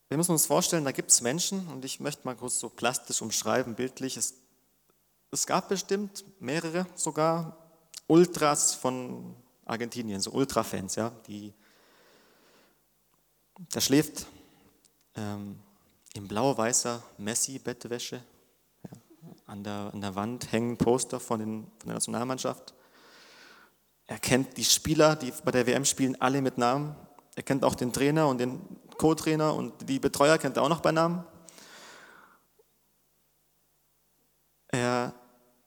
Wir 0.09 0.17
müssen 0.17 0.31
uns 0.31 0.45
vorstellen, 0.45 0.85
da 0.85 0.91
gibt 0.91 1.11
es 1.11 1.21
Menschen, 1.21 1.67
und 1.67 1.83
ich 1.83 1.99
möchte 1.99 2.25
mal 2.25 2.35
kurz 2.35 2.59
so 2.59 2.69
plastisch 2.69 3.21
umschreiben, 3.21 3.75
bildlich. 3.75 4.15
Es, 4.15 4.35
es 5.31 5.45
gab 5.45 5.67
bestimmt 5.67 6.23
mehrere 6.39 6.87
sogar 6.95 7.66
Ultras 8.07 8.73
von 8.73 9.35
Argentinien, 9.65 10.21
so 10.21 10.31
Ultrafans, 10.31 10.95
ja, 10.95 11.11
die 11.27 11.53
Da 13.69 13.81
schläft 13.81 14.27
ähm, 15.15 15.59
in 16.13 16.27
blau-weißer 16.27 17.03
Messi-Bettwäsche. 17.17 18.23
Ja, 18.83 18.91
an, 19.45 19.63
der, 19.63 19.91
an 19.93 20.01
der 20.01 20.15
Wand 20.15 20.51
hängen 20.51 20.77
Poster 20.77 21.19
von, 21.19 21.39
den, 21.39 21.63
von 21.79 21.87
der 21.87 21.95
Nationalmannschaft. 21.95 22.73
Er 24.05 24.19
kennt 24.19 24.55
die 24.55 24.63
Spieler, 24.63 25.15
die 25.15 25.33
bei 25.43 25.51
der 25.51 25.67
WM 25.67 25.83
spielen, 25.83 26.19
alle 26.21 26.41
mit 26.41 26.57
Namen. 26.57 26.95
Er 27.35 27.43
kennt 27.43 27.65
auch 27.65 27.75
den 27.75 27.91
Trainer 27.91 28.27
und 28.29 28.37
den 28.37 28.61
Co-Trainer 28.97 29.53
und 29.53 29.89
die 29.89 29.99
Betreuer 29.99 30.37
kennt 30.37 30.55
er 30.55 30.63
auch 30.63 30.69
noch 30.69 30.81
bei 30.81 30.91
Namen. 30.91 31.25
Er 34.69 35.13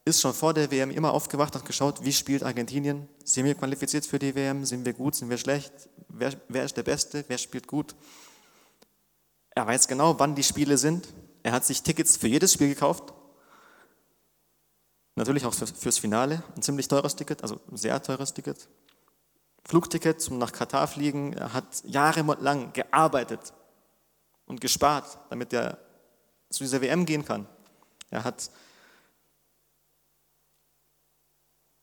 ist 0.05 0.21
schon 0.21 0.33
vor 0.33 0.55
der 0.55 0.71
WM 0.71 0.91
immer 0.91 1.13
aufgewacht 1.13 1.55
und 1.57 1.65
geschaut, 1.65 2.05
wie 2.05 2.13
spielt 2.13 2.43
Argentinien? 2.43 3.09
Sind 3.25 3.45
wir 3.45 3.55
qualifiziert 3.55 4.07
für 4.07 4.19
die 4.19 4.35
WM? 4.35 4.65
Sind 4.65 4.85
wir 4.85 4.93
gut? 4.93 5.15
Sind 5.15 5.31
wir 5.31 5.39
schlecht? 5.39 5.73
Wer, 6.09 6.33
wer 6.49 6.65
ist 6.65 6.77
der 6.77 6.83
Beste? 6.83 7.25
Wer 7.29 7.39
spielt 7.39 7.67
gut? 7.67 7.95
Er 9.51 9.67
weiß 9.67 9.89
genau, 9.89 10.19
wann 10.19 10.35
die 10.35 10.43
Spiele 10.43 10.79
sind. 10.79 11.09
Er 11.43 11.53
hat 11.53 11.65
sich 11.65 11.83
Tickets 11.83 12.17
für 12.17 12.29
jedes 12.29 12.53
Spiel 12.53 12.69
gekauft. 12.69 13.13
Natürlich 15.17 15.45
auch 15.45 15.55
fürs 15.55 15.99
Finale. 15.99 16.43
Ein 16.57 16.63
ziemlich 16.63 16.89
teures 16.89 17.17
Ticket, 17.17 17.43
also 17.43 17.61
ein 17.71 17.77
sehr 17.77 18.03
teures 18.03 18.33
Ticket. 18.33 18.69
Flugticket 19.65 20.21
zum 20.21 20.39
nach 20.39 20.53
Katar 20.53 20.89
fliegen. 20.89 21.35
Er 21.35 21.53
hat 21.53 21.83
jahrelang 21.85 22.73
gearbeitet 22.73 23.53
und 24.47 24.61
gespart, 24.61 25.19
damit 25.29 25.53
er 25.53 25.79
zu 26.49 26.65
dieser 26.65 26.81
WM 26.81 27.05
gehen 27.07 27.25
kann. 27.25 27.47
Er 28.11 28.25
hat 28.25 28.51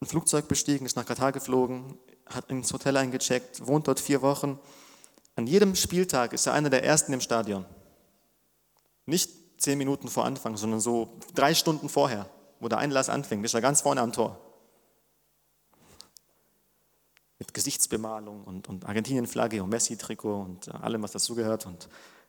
ein 0.02 0.08
Flugzeug 0.08 0.48
bestiegen, 0.48 0.86
ist 0.86 0.96
nach 0.96 1.06
Katar 1.06 1.32
geflogen, 1.32 1.98
hat 2.26 2.50
ins 2.50 2.72
Hotel 2.72 2.98
eingecheckt, 2.98 3.66
wohnt 3.66 3.88
dort 3.88 4.00
vier 4.00 4.22
Wochen. 4.22 4.60
An 5.36 5.48
jedem 5.48 5.76
Spieltag 5.76 6.34
ist 6.34 6.46
er 6.48 6.54
einer 6.54 6.70
der 6.70 6.84
Ersten 6.84 7.14
im 7.14 7.22
Stadion. 7.22 7.66
Nicht 9.06 9.30
zehn 9.58 9.78
Minuten 9.78 10.08
vor 10.08 10.26
Anfang, 10.26 10.58
sondern 10.58 10.80
so 10.80 11.18
drei 11.34 11.54
Stunden 11.54 11.90
vorher, 11.90 12.30
wo 12.60 12.68
der 12.68 12.78
Einlass 12.78 13.10
anfängt, 13.10 13.46
ist 13.46 13.54
er 13.54 13.62
ganz 13.62 13.82
vorne 13.82 14.02
am 14.02 14.14
Tor. 14.14 14.40
Mit 17.40 17.54
Gesichtsbemalung 17.54 18.44
und, 18.44 18.68
und 18.68 18.86
Argentinien-Flagge 18.86 19.64
und 19.64 19.70
Messi-Trikot 19.70 20.42
und 20.42 20.74
allem, 20.74 21.04
was 21.04 21.12
dazugehört. 21.12 21.66
Und 21.66 21.88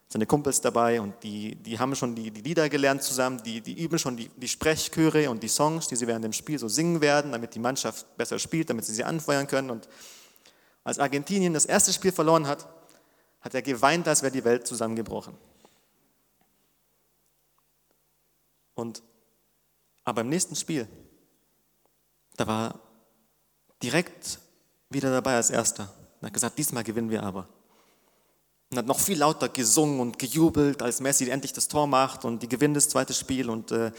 seine 0.08 0.24
Kumpels 0.24 0.62
dabei 0.62 1.00
und 1.02 1.22
die, 1.22 1.54
die 1.54 1.78
haben 1.78 1.94
schon 1.94 2.14
die, 2.14 2.30
die 2.30 2.40
Lieder 2.40 2.68
gelernt 2.70 3.02
zusammen, 3.02 3.42
die, 3.42 3.60
die 3.60 3.78
üben 3.78 3.98
schon 3.98 4.16
die, 4.16 4.30
die 4.36 4.48
Sprechchöre 4.48 5.28
und 5.28 5.42
die 5.42 5.48
Songs, 5.48 5.86
die 5.86 5.96
sie 5.96 6.06
während 6.06 6.24
dem 6.24 6.32
Spiel 6.32 6.58
so 6.58 6.66
singen 6.66 7.02
werden, 7.02 7.32
damit 7.32 7.54
die 7.54 7.58
Mannschaft 7.58 8.16
besser 8.16 8.38
spielt, 8.38 8.70
damit 8.70 8.86
sie 8.86 8.94
sie 8.94 9.04
anfeuern 9.04 9.46
können. 9.46 9.70
Und 9.70 9.86
als 10.82 10.98
Argentinien 10.98 11.52
das 11.52 11.66
erste 11.66 11.92
Spiel 11.92 12.10
verloren 12.10 12.46
hat, 12.46 12.66
hat 13.42 13.54
er 13.54 13.60
geweint, 13.60 14.08
als 14.08 14.22
wäre 14.22 14.32
die 14.32 14.44
Welt 14.44 14.66
zusammengebrochen. 14.66 15.34
Und 18.74 19.02
aber 20.04 20.22
im 20.22 20.30
nächsten 20.30 20.56
Spiel, 20.56 20.88
da 22.36 22.46
war 22.46 22.80
direkt 23.82 24.38
wieder 24.88 25.10
dabei 25.10 25.36
als 25.36 25.50
Erster. 25.50 25.92
Er 26.22 26.28
hat 26.28 26.32
gesagt, 26.32 26.56
diesmal 26.56 26.82
gewinnen 26.82 27.10
wir 27.10 27.22
aber 27.22 27.46
und 28.70 28.78
hat 28.78 28.86
noch 28.86 29.00
viel 29.00 29.18
lauter 29.18 29.48
gesungen 29.48 30.00
und 30.00 30.18
gejubelt, 30.18 30.82
als 30.82 31.00
Messi 31.00 31.30
endlich 31.30 31.52
das 31.52 31.68
Tor 31.68 31.86
macht 31.86 32.24
und 32.24 32.42
die 32.42 32.48
gewinnt 32.48 32.76
das 32.76 32.88
zweite 32.88 33.14
Spiel 33.14 33.48
und 33.48 33.72
äh, 33.72 33.92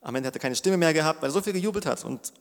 am 0.00 0.14
Ende 0.14 0.28
hat 0.28 0.34
er 0.34 0.40
keine 0.40 0.56
Stimme 0.56 0.76
mehr 0.76 0.92
gehabt, 0.92 1.22
weil 1.22 1.30
er 1.30 1.32
so 1.32 1.40
viel 1.40 1.52
gejubelt 1.52 1.86
hat. 1.86 2.04
Und 2.04 2.32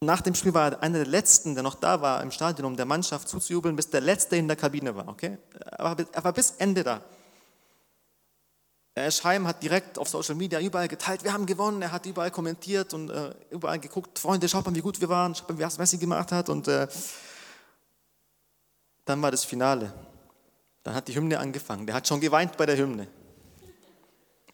nach 0.00 0.20
dem 0.20 0.34
Spiel 0.34 0.54
war 0.54 0.72
er 0.72 0.82
einer 0.82 0.98
der 0.98 1.06
Letzten, 1.06 1.54
der 1.54 1.62
noch 1.62 1.74
da 1.74 2.00
war 2.00 2.22
im 2.22 2.30
Stadion, 2.30 2.66
um 2.66 2.76
der 2.76 2.86
Mannschaft 2.86 3.28
zuzujubeln, 3.28 3.76
bis 3.76 3.90
der 3.90 4.00
Letzte 4.00 4.36
in 4.36 4.48
der 4.48 4.56
Kabine 4.56 4.96
war. 4.96 5.08
Okay? 5.08 5.38
Er, 5.58 5.96
er 6.12 6.24
war 6.24 6.32
bis 6.32 6.52
Ende 6.52 6.82
da. 6.82 7.02
Er 8.94 9.10
Heim 9.10 9.46
hat 9.46 9.62
direkt 9.62 9.98
auf 9.98 10.08
Social 10.08 10.34
Media 10.34 10.60
überall 10.60 10.88
geteilt, 10.88 11.24
wir 11.24 11.32
haben 11.32 11.46
gewonnen. 11.46 11.80
Er 11.80 11.92
hat 11.92 12.04
überall 12.04 12.30
kommentiert 12.30 12.92
und 12.92 13.10
äh, 13.10 13.34
überall 13.50 13.78
geguckt, 13.78 14.18
Freunde, 14.18 14.48
schaut 14.48 14.66
mal, 14.66 14.74
wie 14.74 14.82
gut 14.82 15.00
wir 15.00 15.08
waren, 15.08 15.34
schaut 15.34 15.48
mal, 15.48 15.58
wie 15.58 15.78
Messi 15.78 15.96
gemacht 15.96 16.32
hat. 16.32 16.50
Und 16.50 16.68
äh, 16.68 16.88
dann 19.04 19.20
war 19.22 19.30
das 19.30 19.44
Finale. 19.44 19.92
Dann 20.82 20.94
hat 20.94 21.08
die 21.08 21.14
Hymne 21.14 21.38
angefangen. 21.38 21.86
Der 21.86 21.94
hat 21.94 22.06
schon 22.06 22.20
geweint 22.20 22.56
bei 22.56 22.66
der 22.66 22.76
Hymne. 22.76 23.08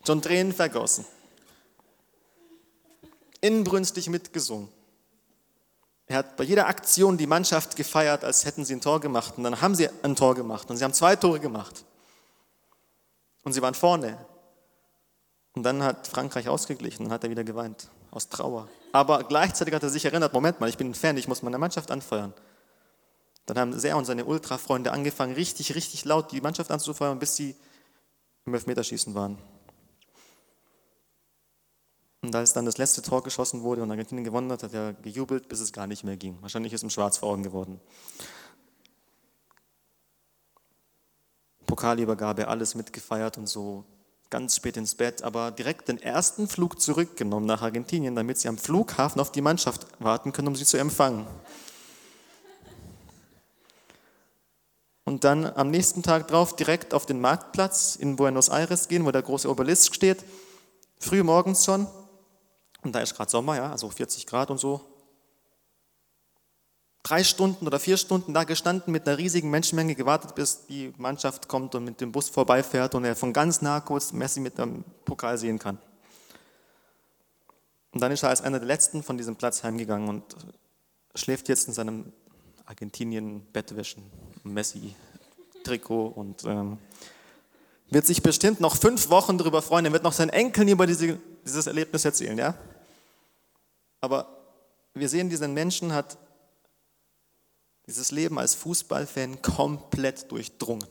Schon 0.07 0.23
Tränen 0.23 0.53
vergossen. 0.53 1.05
Inbrünstig 3.41 4.09
mitgesungen. 4.09 4.69
Er 6.07 6.19
hat 6.19 6.37
bei 6.37 6.45
jeder 6.45 6.67
Aktion 6.67 7.19
die 7.19 7.27
Mannschaft 7.27 7.77
gefeiert, 7.77 8.25
als 8.25 8.45
hätten 8.47 8.65
sie 8.65 8.75
ein 8.75 8.81
Tor 8.81 9.01
gemacht. 9.01 9.35
Und 9.37 9.45
dann 9.45 9.61
haben 9.61 9.75
sie 9.75 9.89
ein 10.03 10.17
Tor 10.17 10.35
gemacht. 10.35 10.71
Und 10.71 10.79
sie 10.79 10.85
haben 10.85 10.95
zwei 10.95 11.17
Tore 11.17 11.39
gemacht. 11.39 11.85
Und 13.45 13.53
sie 13.53 13.61
waren 13.61 13.75
vorne. 13.75 14.19
Und 15.55 15.63
dann 15.63 15.83
hat 15.83 16.07
Frankreich 16.07 16.49
ausgeglichen 16.49 17.07
und 17.07 17.13
hat 17.13 17.25
er 17.25 17.31
wieder 17.31 17.45
geweint. 17.45 17.89
Aus 18.11 18.29
Trauer. 18.29 18.69
Aber 18.93 19.25
gleichzeitig 19.25 19.75
hat 19.75 19.83
er 19.83 19.91
sich 19.91 20.05
erinnert, 20.05 20.33
Moment 20.33 20.61
mal, 20.61 20.69
ich 20.69 20.79
bin 20.79 20.91
ein 20.91 20.95
Fan, 20.95 21.17
ich 21.19 21.29
muss 21.29 21.43
meine 21.43 21.59
Mannschaft 21.59 21.91
anfeuern. 21.91 22.33
Dann 23.49 23.59
haben 23.59 23.83
er 23.83 23.97
und 23.97 24.05
seine 24.05 24.27
Ultrafreunde 24.27 24.93
angefangen, 24.93 25.33
richtig, 25.33 25.75
richtig 25.75 26.05
laut 26.05 26.33
die 26.33 26.43
Mannschaft 26.43 26.71
anzufeuern, 26.71 27.19
bis 27.19 27.35
sie 27.35 27.57
im 28.45 28.53
Elfmeterschießen 28.53 29.15
waren. 29.15 29.39
Und 32.21 32.35
als 32.37 32.53
dann 32.53 32.67
das 32.67 32.77
letzte 32.77 33.01
Tor 33.01 33.23
geschossen 33.23 33.63
wurde 33.63 33.83
und 33.83 33.91
Argentinien 33.91 34.25
gewonnen 34.25 34.53
hat, 34.53 34.65
hat 34.65 34.75
er 34.75 34.93
gejubelt, 34.93 35.49
bis 35.49 35.61
es 35.61 35.73
gar 35.73 35.87
nicht 35.87 36.05
mehr 36.05 36.19
ging. 36.19 36.37
Wahrscheinlich 36.43 36.75
ist 36.75 36.83
ihm 36.83 36.91
schwarz 36.91 37.17
vor 37.17 37.31
Augen 37.31 37.43
geworden. 37.43 37.81
Pokalübergabe, 41.65 42.49
alles 42.49 42.75
mitgefeiert 42.75 43.39
und 43.39 43.47
so 43.47 43.87
ganz 44.29 44.57
spät 44.57 44.77
ins 44.77 44.95
Bett, 44.95 45.23
aber 45.23 45.53
direkt 45.53 45.89
den 45.89 45.97
ersten 45.97 46.49
Flug 46.49 46.83
zurückgenommen 46.83 47.47
nach 47.47 47.63
Argentinien, 47.63 48.15
damit 48.15 48.37
sie 48.37 48.49
am 48.49 48.59
Flughafen 48.59 49.23
auf 49.23 49.33
die 49.33 49.41
Mannschaft 49.41 49.87
warten 50.01 50.33
können, 50.33 50.49
um 50.49 50.57
sie 50.57 50.67
zu 50.67 50.77
empfangen. 50.77 51.27
Und 55.09 55.25
dann 55.25 55.47
am 55.47 55.71
nächsten 55.71 56.03
Tag 56.03 56.29
drauf 56.29 56.55
direkt 56.55 56.93
auf 56.93 57.07
den 57.07 57.19
Marktplatz 57.19 57.97
in 57.97 58.17
Buenos 58.17 58.51
Aires 58.51 58.89
gehen, 58.89 59.07
wo 59.07 59.11
der 59.11 59.23
große 59.23 59.49
Obelisk 59.49 59.95
steht, 59.95 60.23
früh 61.01 61.23
morgens 61.23 61.65
schon, 61.65 61.87
und 62.83 62.95
da 62.95 63.01
ist 63.01 63.15
gerade 63.15 63.31
Sommer, 63.31 63.57
ja, 63.57 63.73
also 63.73 63.89
40 63.89 64.27
Grad 64.27 64.51
und 64.51 64.59
so. 64.59 64.83
Drei 67.03 67.25
Stunden 67.25 67.67
oder 67.67 67.81
vier 67.81 67.97
Stunden 67.97 68.35
da 68.35 68.45
gestanden, 68.45 68.93
mit 68.93 69.09
einer 69.09 69.17
riesigen 69.17 69.49
Menschenmenge 69.49 69.95
gewartet, 69.95 70.35
bis 70.35 70.67
die 70.67 70.93
Mannschaft 70.99 71.49
kommt 71.49 71.75
und 71.75 71.85
mit 71.85 72.03
dem 72.03 72.13
Bus 72.13 72.29
vorbeifährt 72.29 72.95
und 72.95 73.07
er 73.07 73.17
von 73.17 73.33
ganz 73.33 73.63
nah 73.63 73.81
kurz 73.81 74.13
Messi 74.13 74.41
mit 74.41 74.59
dem 74.59 74.85
Pokal 75.07 75.39
sehen 75.39 75.59
kann. 75.59 75.79
Und 77.93 78.03
dann 78.03 78.13
ist 78.13 78.25
er 78.25 78.29
als 78.29 78.43
einer 78.43 78.59
der 78.59 78.69
Letzten 78.69 79.03
von 79.03 79.17
diesem 79.17 79.37
Platz 79.37 79.65
heimgegangen 79.65 80.11
und 80.11 80.37
schläft 81.15 81.49
jetzt 81.49 81.67
in 81.67 81.73
seinem 81.73 82.13
Argentinien-Bettwäschen, 82.67 84.03
Messi-Trikot 84.53 86.07
und 86.09 86.45
ähm, 86.45 86.79
wird 87.91 88.07
sich 88.07 88.23
bestimmt 88.23 88.61
noch 88.61 88.77
fünf 88.77 89.09
Wochen 89.11 89.39
darüber 89.39 89.63
freuen. 89.63 89.87
Er 89.87 89.93
wird 89.93 90.03
noch 90.03 90.13
seinen 90.13 90.31
Enkeln 90.31 90.69
über 90.69 90.87
diese, 90.87 91.19
dieses 91.45 91.67
Erlebnis 91.67 92.05
erzählen, 92.05 92.37
ja? 92.37 92.55
Aber 94.01 94.29
wir 94.95 95.09
sehen, 95.09 95.31
dieser 95.31 95.49
Menschen 95.49 95.93
hat 95.93 96.19
dieses 97.87 98.11
Leben 98.11 98.39
als 98.39 98.55
Fußballfan 98.55 99.41
komplett 99.41 100.31
durchdrungen. 100.31 100.87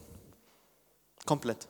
Komplett. 1.26 1.68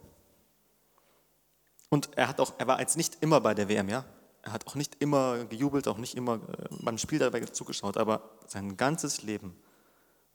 Und 1.90 2.10
er, 2.16 2.30
hat 2.30 2.40
auch, 2.40 2.54
er 2.58 2.68
war 2.68 2.80
jetzt 2.80 2.98
nicht 2.98 3.18
immer 3.22 3.42
bei 3.42 3.54
der 3.54 3.70
WM, 3.70 3.90
ja? 3.90 4.06
Er 4.44 4.54
hat 4.54 4.66
auch 4.68 4.76
nicht 4.76 4.96
immer 5.02 5.44
gejubelt, 5.46 5.88
auch 5.90 5.98
nicht 5.98 6.16
immer 6.16 6.36
äh, 6.36 6.68
beim 6.82 6.98
Spiel 6.98 7.20
dabei 7.20 7.42
zugeschaut, 7.42 7.98
aber 7.98 8.22
sein 8.48 8.78
ganzes 8.78 9.24
Leben 9.24 9.54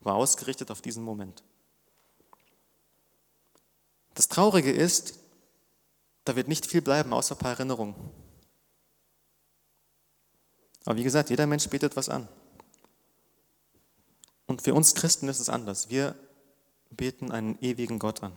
war 0.05 0.15
ausgerichtet 0.15 0.71
auf 0.71 0.83
diesen 0.83 1.05
Moment. 1.05 1.43
Das 4.15 4.29
Traurige 4.29 4.71
ist, 4.71 5.19
da 6.25 6.37
wird 6.37 6.49
nicht 6.49 6.67
viel 6.67 6.83
bleiben, 6.83 7.13
außer 7.13 7.35
ein 7.35 7.39
paar 7.39 7.53
Erinnerungen. 7.53 7.95
Aber 10.85 10.97
wie 10.97 11.05
gesagt, 11.05 11.31
jeder 11.31 11.47
Mensch 11.47 11.69
betet 11.69 11.97
was 11.97 12.09
an. 12.09 12.29
Und 14.47 14.63
für 14.63 14.75
uns 14.75 14.95
Christen 14.95 15.29
ist 15.29 15.41
es 15.41 15.49
anders. 15.49 15.89
Wir 15.89 16.15
beten 16.91 17.31
einen 17.31 17.59
ewigen 17.61 17.99
Gott 17.99 18.23
an. 18.23 18.37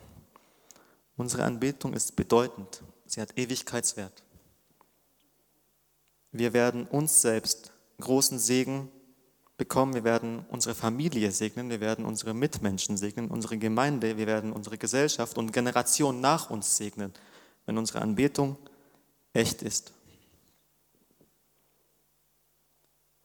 Unsere 1.17 1.43
Anbetung 1.43 1.93
ist 1.93 2.15
bedeutend. 2.15 2.83
Sie 3.05 3.21
hat 3.21 3.37
Ewigkeitswert. 3.37 4.23
Wir 6.31 6.53
werden 6.53 6.85
uns 6.87 7.21
selbst 7.21 7.71
großen 7.99 8.39
Segen 8.39 8.91
bekommen, 9.57 9.93
wir 9.93 10.03
werden 10.03 10.45
unsere 10.49 10.75
Familie 10.75 11.31
segnen, 11.31 11.69
wir 11.69 11.79
werden 11.79 12.05
unsere 12.05 12.33
Mitmenschen 12.33 12.97
segnen, 12.97 13.29
unsere 13.29 13.57
Gemeinde, 13.57 14.17
wir 14.17 14.27
werden 14.27 14.51
unsere 14.51 14.77
Gesellschaft 14.77 15.37
und 15.37 15.53
Generationen 15.53 16.19
nach 16.19 16.49
uns 16.49 16.75
segnen, 16.77 17.13
wenn 17.65 17.77
unsere 17.77 18.01
Anbetung 18.01 18.57
echt 19.33 19.61
ist. 19.61 19.93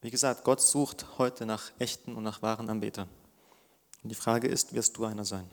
Wie 0.02 0.10
gesagt, 0.10 0.44
Gott 0.44 0.60
sucht 0.60 1.18
heute 1.18 1.44
nach 1.44 1.72
echten 1.78 2.14
und 2.14 2.22
nach 2.22 2.42
wahren 2.42 2.70
Anbetern. 2.70 3.08
Und 4.02 4.08
die 4.08 4.14
Frage 4.14 4.48
ist, 4.48 4.72
wirst 4.72 4.96
du 4.96 5.04
einer 5.04 5.24
sein? 5.24 5.48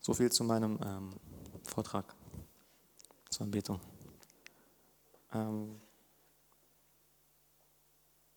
So 0.00 0.14
viel 0.14 0.30
zu 0.30 0.44
meinem 0.44 0.78
ähm, 0.84 1.14
Vortrag 1.64 2.14
zur 3.28 3.44
Anbetung. 3.44 3.80
Ähm, 5.36 5.80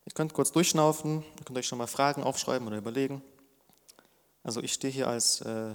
ihr 0.05 0.11
könnt 0.13 0.33
kurz 0.33 0.51
durchschnaufen, 0.51 1.23
ihr 1.37 1.45
könnt 1.45 1.57
euch 1.57 1.67
schon 1.67 1.77
mal 1.77 1.87
Fragen 1.87 2.23
aufschreiben 2.23 2.67
oder 2.67 2.77
überlegen. 2.77 3.21
Also 4.43 4.61
ich 4.61 4.73
stehe 4.73 4.91
hier 4.91 5.07
als 5.07 5.41
äh, 5.41 5.73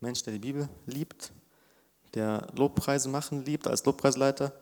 Mensch, 0.00 0.22
der 0.22 0.32
die 0.32 0.38
Bibel 0.38 0.68
liebt, 0.86 1.32
der 2.14 2.48
Lobpreise 2.54 3.08
machen 3.08 3.44
liebt, 3.44 3.66
als 3.66 3.84
Lobpreisleiter, 3.84 4.52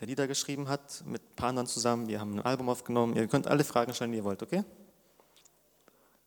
der 0.00 0.06
Lieder 0.06 0.26
geschrieben 0.26 0.68
hat, 0.68 1.02
mit 1.04 1.22
ein 1.22 1.36
paar 1.36 1.48
anderen 1.50 1.66
zusammen. 1.66 2.08
Wir 2.08 2.20
haben 2.20 2.34
ein 2.34 2.40
Album 2.40 2.68
aufgenommen. 2.68 3.16
Ihr 3.16 3.26
könnt 3.28 3.46
alle 3.46 3.64
Fragen 3.64 3.92
stellen, 3.92 4.12
die 4.12 4.18
ihr 4.18 4.24
wollt, 4.24 4.42
okay? 4.42 4.64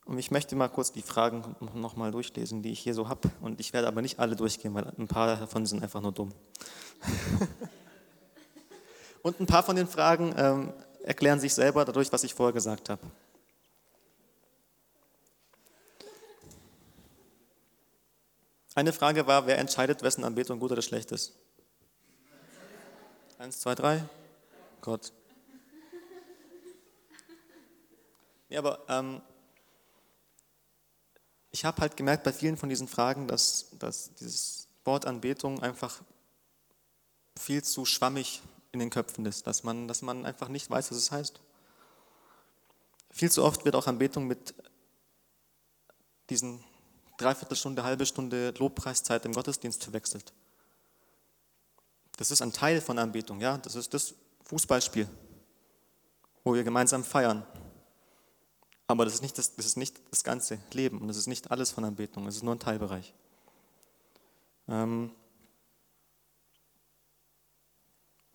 Und 0.06 0.20
ich 0.20 0.32
möchte 0.32 0.56
mal 0.56 0.68
kurz 0.68 0.92
die 0.92 1.02
Fragen 1.02 1.56
nochmal 1.74 2.12
durchlesen, 2.12 2.62
die 2.62 2.72
ich 2.72 2.80
hier 2.82 2.94
so 2.94 3.08
habe. 3.08 3.32
Und 3.42 3.60
ich 3.62 3.72
werde 3.72 3.88
aber 3.88 4.02
nicht 4.02 4.20
alle 4.20 4.36
durchgehen, 4.36 4.74
weil 4.74 4.92
ein 4.98 5.08
paar 5.08 5.38
davon 5.38 5.66
sind 5.66 5.82
einfach 5.82 6.02
nur 6.02 6.12
dumm. 6.12 6.34
Und 9.24 9.40
ein 9.40 9.48
paar 9.48 9.64
von 9.64 9.78
den 9.78 9.88
Fragen 9.88 10.36
ähm, 10.38 10.74
erklären 11.04 11.40
sich 11.40 11.54
selber 11.54 11.86
dadurch, 11.86 12.12
was 12.12 12.26
ich 12.26 12.34
vorher 12.34 12.54
gesagt 12.54 12.90
habe. 12.90 13.02
Eine 18.76 18.92
Frage 18.92 19.26
war, 19.26 19.48
wer 19.48 19.58
entscheidet, 19.60 20.02
wessen 20.04 20.26
Anbetung 20.26 20.60
gut 20.60 20.72
oder 20.72 20.82
schlecht 20.82 21.12
ist? 21.12 21.34
Eins, 23.38 23.62
zwei, 23.62 23.76
drei. 23.76 24.04
Gott. 24.82 25.14
Ja, 28.50 28.60
aber 28.60 28.84
ähm, 28.90 29.22
ich 31.52 31.64
habe 31.64 31.82
halt 31.82 31.96
gemerkt 31.96 32.24
bei 32.24 32.34
vielen 32.34 32.58
von 32.58 32.68
diesen 32.68 32.90
Fragen, 32.90 33.28
dass, 33.28 33.68
dass 33.80 34.14
dieses 34.16 34.68
Wort 34.84 35.06
Anbetung 35.06 35.62
einfach 35.62 36.02
viel 37.40 37.64
zu 37.64 37.86
schwammig 37.86 38.42
in 38.74 38.80
den 38.80 38.90
Köpfen 38.90 39.26
ist, 39.26 39.46
dass 39.48 39.64
man, 39.64 39.88
dass 39.88 40.02
man 40.02 40.26
einfach 40.26 40.50
nicht 40.50 40.70
weiß, 40.70 40.90
was 40.92 40.98
es 40.98 41.12
heißt. 41.12 41.40
Viel 43.12 43.32
zu 43.32 43.44
oft 43.44 43.64
wird 43.66 43.76
auch 43.76 43.86
Anbetung 43.86 44.26
mit 44.26 44.56
diesen 46.30 46.64
Dreiviertelstunde, 47.18 47.84
halbe 47.84 48.08
Stunde 48.08 48.52
Lobpreiszeit 48.58 49.26
im 49.26 49.34
Gottesdienst 49.34 49.84
verwechselt. 49.84 50.34
Das 52.18 52.32
ist 52.32 52.42
ein 52.42 52.52
Teil 52.52 52.82
von 52.82 52.98
Anbetung, 52.98 53.40
ja. 53.40 53.60
Das 53.60 53.76
ist 53.76 53.94
das 53.94 54.16
Fußballspiel, 54.46 55.08
wo 56.44 56.56
wir 56.56 56.64
gemeinsam 56.64 57.04
feiern. 57.04 57.46
Aber 58.88 59.06
das 59.06 59.14
ist, 59.14 59.22
nicht 59.22 59.38
das, 59.38 59.56
das 59.56 59.68
ist 59.68 59.78
nicht 59.78 60.02
das 60.10 60.24
ganze 60.24 60.60
Leben 60.72 61.00
und 61.00 61.08
das 61.08 61.18
ist 61.18 61.28
nicht 61.28 61.52
alles 61.52 61.72
von 61.72 61.86
Anbetung, 61.86 62.28
es 62.28 62.38
ist 62.38 62.44
nur 62.44 62.56
ein 62.56 62.60
Teilbereich. 62.60 63.14
Ähm, 64.68 65.12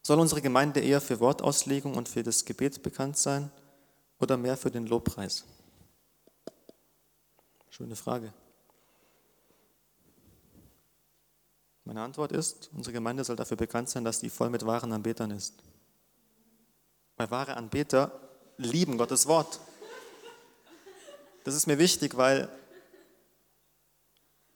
soll 0.08 0.20
unsere 0.20 0.40
Gemeinde 0.40 0.80
eher 0.80 1.02
für 1.02 1.20
Wortauslegung 1.20 1.94
und 1.94 2.08
für 2.08 2.22
das 2.22 2.46
Gebet 2.46 2.82
bekannt 2.82 3.18
sein 3.18 3.50
oder 4.18 4.38
mehr 4.38 4.56
für 4.56 4.70
den 4.70 4.86
Lobpreis? 4.86 5.44
Schöne 7.68 7.94
Frage. 7.94 8.32
Meine 11.84 12.00
Antwort 12.00 12.32
ist, 12.32 12.70
unsere 12.74 12.94
Gemeinde 12.94 13.22
soll 13.22 13.36
dafür 13.36 13.58
bekannt 13.58 13.90
sein, 13.90 14.02
dass 14.02 14.20
sie 14.20 14.30
voll 14.30 14.48
mit 14.48 14.64
wahren 14.64 14.92
Anbetern 14.92 15.30
ist. 15.30 15.52
Weil 17.18 17.30
wahre 17.30 17.58
Anbeter 17.58 18.10
lieben 18.56 18.96
Gottes 18.96 19.26
Wort. 19.26 19.60
Das 21.44 21.54
ist 21.54 21.66
mir 21.66 21.76
wichtig, 21.76 22.16
weil 22.16 22.48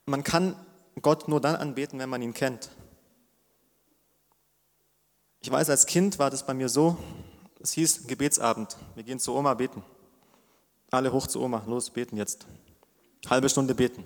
man 0.07 0.25
kann 0.25 0.57
Gott 1.03 1.29
nur 1.29 1.43
dann 1.43 1.57
anbeten, 1.57 1.99
wenn 1.99 2.09
man 2.09 2.23
ihn 2.23 2.33
kennt. 2.33 2.71
Ich 5.43 5.51
weiß, 5.51 5.71
als 5.71 5.87
Kind 5.87 6.21
war 6.21 6.31
das 6.31 6.47
bei 6.47 6.55
mir 6.55 6.69
so, 6.69 6.97
es 7.61 7.73
hieß 7.73 8.07
Gebetsabend, 8.07 8.77
wir 8.95 9.03
gehen 9.03 9.19
zu 9.19 9.35
Oma 9.35 9.55
beten. 9.55 9.83
Alle 10.93 11.13
hoch 11.13 11.27
zu 11.27 11.43
Oma, 11.43 11.65
los, 11.67 11.91
beten 11.91 12.17
jetzt. 12.17 12.47
Halbe 13.29 13.49
Stunde 13.49 13.75
beten. 13.75 14.05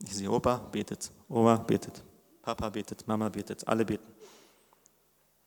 Ich 0.00 0.14
sehe, 0.14 0.30
Opa 0.30 0.58
betet, 0.58 1.10
Oma 1.28 1.56
betet. 1.56 2.02
Papa 2.42 2.68
betet, 2.70 3.06
Mama 3.08 3.28
betet, 3.28 3.66
alle 3.66 3.84
beten. 3.84 4.06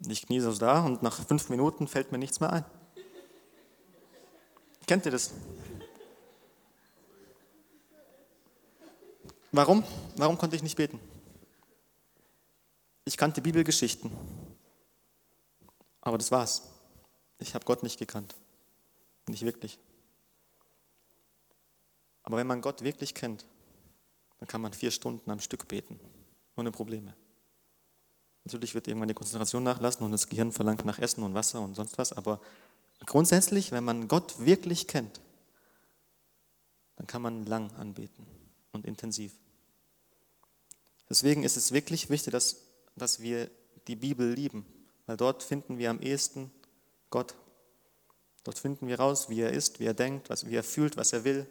Ich 0.05 0.25
knie 0.25 0.41
so 0.41 0.51
da 0.53 0.85
und 0.85 1.01
nach 1.01 1.25
fünf 1.25 1.49
Minuten 1.49 1.87
fällt 1.87 2.11
mir 2.11 2.17
nichts 2.17 2.41
mehr 2.41 2.51
ein. 2.51 2.65
Kennt 4.85 5.05
ihr 5.05 5.11
das? 5.11 5.31
Warum? 9.53 9.83
Warum 10.17 10.37
konnte 10.37 10.57
ich 10.57 10.63
nicht 10.63 10.75
beten? 10.75 10.99
Ich 13.05 13.15
kannte 13.15 13.41
Bibelgeschichten, 13.41 14.11
aber 16.05 16.17
das 16.17 16.31
war's. 16.31 16.61
Ich 17.39 17.53
habe 17.53 17.65
Gott 17.65 17.83
nicht 17.83 17.99
gekannt. 17.99 18.35
Nicht 19.27 19.43
wirklich. 19.43 19.77
Aber 22.23 22.37
wenn 22.37 22.47
man 22.47 22.61
Gott 22.61 22.83
wirklich 22.83 23.13
kennt, 23.13 23.45
dann 24.39 24.47
kann 24.47 24.61
man 24.61 24.71
vier 24.71 24.91
Stunden 24.91 25.29
am 25.29 25.41
Stück 25.41 25.67
beten 25.67 25.99
ohne 26.55 26.71
Probleme. 26.71 27.13
Natürlich 28.45 28.75
wird 28.75 28.87
irgendwann 28.87 29.07
die 29.07 29.15
Konzentration 29.15 29.63
nachlassen 29.63 30.05
und 30.05 30.11
das 30.11 30.29
Gehirn 30.29 30.51
verlangt 30.51 30.85
nach 30.85 30.99
Essen 30.99 31.23
und 31.23 31.33
Wasser 31.33 31.59
und 31.59 31.75
sonst 31.75 31.97
was, 31.97 32.13
aber 32.13 32.39
grundsätzlich, 33.05 33.71
wenn 33.71 33.83
man 33.83 34.07
Gott 34.07 34.45
wirklich 34.45 34.87
kennt, 34.87 35.19
dann 36.95 37.07
kann 37.07 37.23
man 37.23 37.45
lang 37.45 37.71
anbeten 37.71 38.25
und 38.71 38.85
intensiv. 38.85 39.33
Deswegen 41.09 41.43
ist 41.43 41.57
es 41.57 41.71
wirklich 41.71 42.09
wichtig, 42.09 42.31
dass, 42.31 42.57
dass 42.95 43.19
wir 43.19 43.49
die 43.87 43.95
Bibel 43.95 44.31
lieben, 44.31 44.65
weil 45.05 45.17
dort 45.17 45.43
finden 45.43 45.77
wir 45.77 45.89
am 45.89 45.99
ehesten 45.99 46.51
Gott. 47.09 47.35
Dort 48.43 48.59
finden 48.59 48.87
wir 48.87 48.99
raus, 48.99 49.29
wie 49.29 49.41
er 49.41 49.51
ist, 49.51 49.79
wie 49.79 49.85
er 49.85 49.93
denkt, 49.93 50.29
was, 50.29 50.47
wie 50.47 50.55
er 50.55 50.63
fühlt, 50.63 50.97
was 50.97 51.13
er 51.13 51.23
will, 51.23 51.47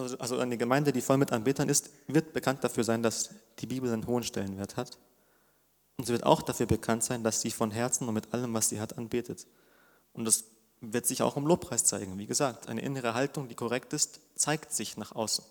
also, 0.00 0.18
also 0.18 0.38
eine 0.38 0.56
Gemeinde, 0.56 0.92
die 0.92 1.00
voll 1.00 1.18
mit 1.18 1.32
Anbetern 1.32 1.68
ist, 1.68 1.90
wird 2.06 2.32
bekannt 2.32 2.64
dafür 2.64 2.84
sein, 2.84 3.02
dass 3.02 3.30
die 3.58 3.66
Bibel 3.66 3.92
einen 3.92 4.06
hohen 4.06 4.22
Stellenwert 4.22 4.76
hat. 4.76 4.98
Und 5.96 6.06
sie 6.06 6.12
wird 6.12 6.24
auch 6.24 6.42
dafür 6.42 6.66
bekannt 6.66 7.04
sein, 7.04 7.22
dass 7.22 7.40
sie 7.40 7.50
von 7.50 7.70
Herzen 7.70 8.08
und 8.08 8.14
mit 8.14 8.32
allem, 8.32 8.54
was 8.54 8.68
sie 8.68 8.80
hat, 8.80 8.96
anbetet. 8.96 9.46
Und 10.12 10.24
das 10.24 10.44
wird 10.80 11.06
sich 11.06 11.22
auch 11.22 11.36
im 11.36 11.46
Lobpreis 11.46 11.84
zeigen. 11.84 12.18
Wie 12.18 12.26
gesagt, 12.26 12.68
eine 12.68 12.80
innere 12.80 13.14
Haltung, 13.14 13.48
die 13.48 13.54
korrekt 13.54 13.92
ist, 13.92 14.20
zeigt 14.34 14.72
sich 14.72 14.96
nach 14.96 15.12
außen. 15.12 15.44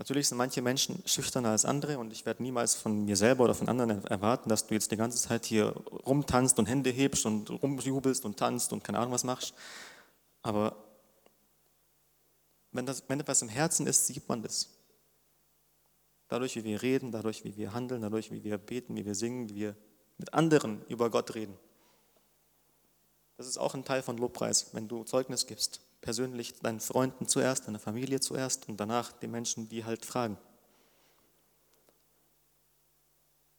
Natürlich 0.00 0.28
sind 0.28 0.38
manche 0.38 0.62
Menschen 0.62 1.02
schüchterner 1.04 1.50
als 1.50 1.66
andere 1.66 1.98
und 1.98 2.10
ich 2.10 2.24
werde 2.24 2.42
niemals 2.42 2.74
von 2.74 3.04
mir 3.04 3.18
selber 3.18 3.44
oder 3.44 3.54
von 3.54 3.68
anderen 3.68 4.02
erwarten, 4.06 4.48
dass 4.48 4.66
du 4.66 4.72
jetzt 4.72 4.90
die 4.90 4.96
ganze 4.96 5.18
Zeit 5.18 5.44
hier 5.44 5.74
rumtanzt 6.06 6.58
und 6.58 6.64
Hände 6.64 6.88
hebst 6.88 7.26
und 7.26 7.50
rumjubelst 7.50 8.24
und 8.24 8.38
tanzt 8.38 8.72
und 8.72 8.82
keine 8.82 8.98
Ahnung 8.98 9.12
was 9.12 9.24
machst. 9.24 9.52
Aber 10.40 10.74
wenn, 12.72 12.86
das, 12.86 13.04
wenn 13.08 13.20
etwas 13.20 13.42
im 13.42 13.50
Herzen 13.50 13.86
ist, 13.86 14.06
sieht 14.06 14.26
man 14.26 14.40
das. 14.40 14.70
Dadurch, 16.28 16.56
wie 16.56 16.64
wir 16.64 16.80
reden, 16.80 17.12
dadurch, 17.12 17.44
wie 17.44 17.54
wir 17.58 17.74
handeln, 17.74 18.00
dadurch, 18.00 18.30
wie 18.30 18.42
wir 18.42 18.56
beten, 18.56 18.96
wie 18.96 19.04
wir 19.04 19.14
singen, 19.14 19.50
wie 19.50 19.56
wir 19.56 19.76
mit 20.16 20.32
anderen 20.32 20.82
über 20.86 21.10
Gott 21.10 21.34
reden. 21.34 21.58
Das 23.36 23.46
ist 23.46 23.58
auch 23.58 23.74
ein 23.74 23.84
Teil 23.84 24.00
von 24.00 24.16
Lobpreis, 24.16 24.72
wenn 24.72 24.88
du 24.88 25.04
Zeugnis 25.04 25.46
gibst. 25.46 25.82
Persönlich 26.00 26.54
deinen 26.60 26.80
Freunden 26.80 27.28
zuerst, 27.28 27.68
deiner 27.68 27.78
Familie 27.78 28.20
zuerst 28.20 28.68
und 28.68 28.78
danach 28.78 29.12
den 29.12 29.30
Menschen, 29.30 29.68
die 29.68 29.84
halt 29.84 30.04
fragen. 30.04 30.38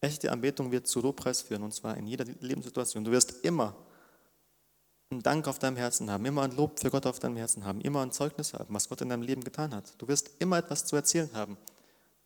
Echte 0.02 0.32
Anbetung 0.32 0.72
wird 0.72 0.88
zu 0.88 1.00
Lobpreis 1.00 1.42
führen 1.42 1.62
und 1.62 1.74
zwar 1.74 1.96
in 1.96 2.08
jeder 2.08 2.26
Lebenssituation. 2.40 3.04
Du 3.04 3.12
wirst 3.12 3.44
immer 3.44 3.76
einen 5.12 5.22
Dank 5.22 5.48
auf 5.48 5.60
deinem 5.60 5.78
Herzen 5.78 6.10
haben, 6.10 6.26
immer 6.26 6.42
ein 6.42 6.56
Lob 6.56 6.80
für 6.80 6.90
Gott 6.90 7.06
auf 7.06 7.20
deinem 7.20 7.36
Herzen 7.36 7.66
haben, 7.66 7.82
immer 7.82 8.02
ein 8.02 8.12
Zeugnis 8.12 8.54
haben, 8.54 8.74
was 8.74 8.90
Gott 8.90 9.02
in 9.02 9.10
deinem 9.10 9.22
Leben 9.22 9.44
getan 9.44 9.76
hat. 9.76 9.94
Du 10.00 10.08
wirst 10.08 10.32
immer 10.40 10.58
etwas 10.58 10.86
zu 10.86 10.96
erzählen 10.96 11.30
haben, 11.34 11.58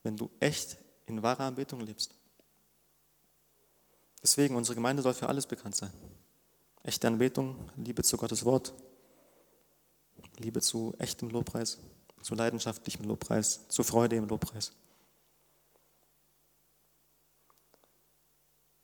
wenn 0.03 0.16
du 0.16 0.30
echt 0.39 0.78
in 1.07 1.22
wahrer 1.22 1.45
Anbetung 1.45 1.82
lebst. 1.82 2.16
Deswegen, 4.22 4.55
unsere 4.55 4.76
Gemeinde 4.76 5.03
soll 5.03 5.13
für 5.13 5.28
alles 5.28 5.45
bekannt 5.45 5.76
sein. 5.76 5.91
Echte 6.84 7.07
Anbetung, 7.07 7.70
Liebe 7.76 8.03
zu 8.03 8.18
Gottes 8.18 8.45
Wort, 8.45 8.74
Liebe 10.38 10.61
zu 10.61 10.93
echtem 10.99 11.29
Lobpreis, 11.29 11.79
zu 12.21 12.36
leidenschaftlichem 12.36 13.05
Lobpreis, 13.05 13.67
zu 13.67 13.83
Freude 13.83 14.15
im 14.15 14.27
Lobpreis. 14.27 14.71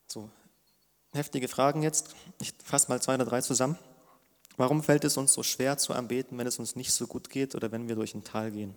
So, 0.08 0.30
heftige 1.14 1.48
Fragen 1.48 1.84
jetzt. 1.84 2.16
Ich 2.42 2.54
fasse 2.64 2.90
mal 2.90 3.02
zwei 3.02 3.16
oder 3.16 3.26
drei 3.26 3.42
zusammen. 3.42 3.78
Warum 4.58 4.84
fällt 4.84 5.06
es 5.06 5.18
uns 5.18 5.34
so 5.34 5.44
schwer 5.44 5.78
zu 5.78 5.94
anbeten, 5.94 6.38
wenn 6.38 6.48
es 6.48 6.60
uns 6.60 6.76
nicht 6.76 6.92
so 6.92 7.08
gut 7.08 7.30
geht 7.30 7.56
oder 7.56 7.72
wenn 7.72 7.88
wir 7.88 7.96
durch 7.96 8.14
ein 8.14 8.24
Tal 8.24 8.52
gehen? 8.52 8.76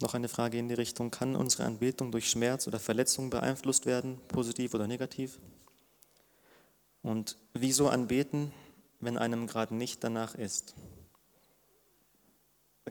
Noch 0.00 0.14
eine 0.14 0.28
Frage 0.28 0.58
in 0.58 0.68
die 0.68 0.74
Richtung, 0.74 1.10
kann 1.10 1.36
unsere 1.36 1.64
Anbetung 1.64 2.12
durch 2.12 2.30
Schmerz 2.30 2.66
oder 2.66 2.78
Verletzung 2.78 3.30
beeinflusst 3.30 3.86
werden, 3.86 4.20
positiv 4.28 4.74
oder 4.74 4.86
negativ? 4.86 5.38
Und 7.02 7.36
wieso 7.54 7.88
anbeten, 7.88 8.52
wenn 9.00 9.18
einem 9.18 9.46
gerade 9.46 9.74
nicht 9.74 10.02
danach 10.02 10.34
ist? 10.34 10.74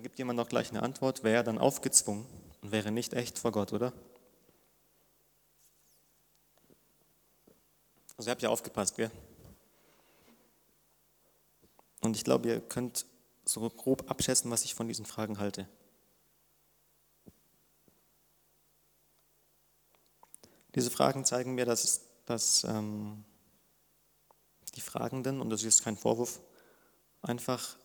gibt 0.06 0.20
jemand 0.20 0.38
noch 0.38 0.50
gleich 0.50 0.70
eine 0.70 0.84
Antwort, 0.84 1.24
wäre 1.24 1.44
dann 1.44 1.58
aufgezwungen 1.58 2.28
und 2.62 2.72
wäre 2.72 2.92
nicht 2.92 3.16
echt 3.16 3.40
vor 3.40 3.52
Gott, 3.52 3.74
oder? 3.74 3.92
Also 8.16 8.30
ihr 8.30 8.32
habt 8.32 8.44
ja 8.44 8.50
aufgepasst, 8.50 8.96
gell? 8.96 9.10
Und 12.02 12.16
ich 12.16 12.24
glaube, 12.24 12.48
ihr 12.50 12.62
könnt 12.62 13.08
so 13.46 13.68
grob 13.68 14.08
abschätzen, 14.08 14.52
was 14.52 14.64
ich 14.64 14.76
von 14.76 14.88
diesen 14.88 15.08
Fragen 15.08 15.40
halte. 15.40 15.68
Diese 20.76 20.92
Fragen 20.92 21.26
zeigen 21.26 21.56
mir, 21.56 21.66
dass, 21.66 22.02
dass 22.28 22.64
ähm, 22.64 23.26
die 24.76 24.82
Fragenden, 24.82 25.42
und 25.42 25.50
das 25.50 25.64
ist 25.64 25.84
kein 25.84 25.98
Vorwurf, 25.98 26.42
einfach 27.22 27.78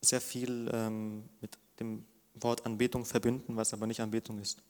sehr 0.00 0.20
viel 0.20 0.70
ähm, 0.72 1.28
mit 1.40 1.58
dem 1.80 2.06
Wort 2.34 2.64
Anbetung 2.66 3.04
verbinden, 3.04 3.56
was 3.56 3.72
aber 3.72 3.86
nicht 3.86 4.00
Anbetung 4.00 4.38
ist. 4.38 4.62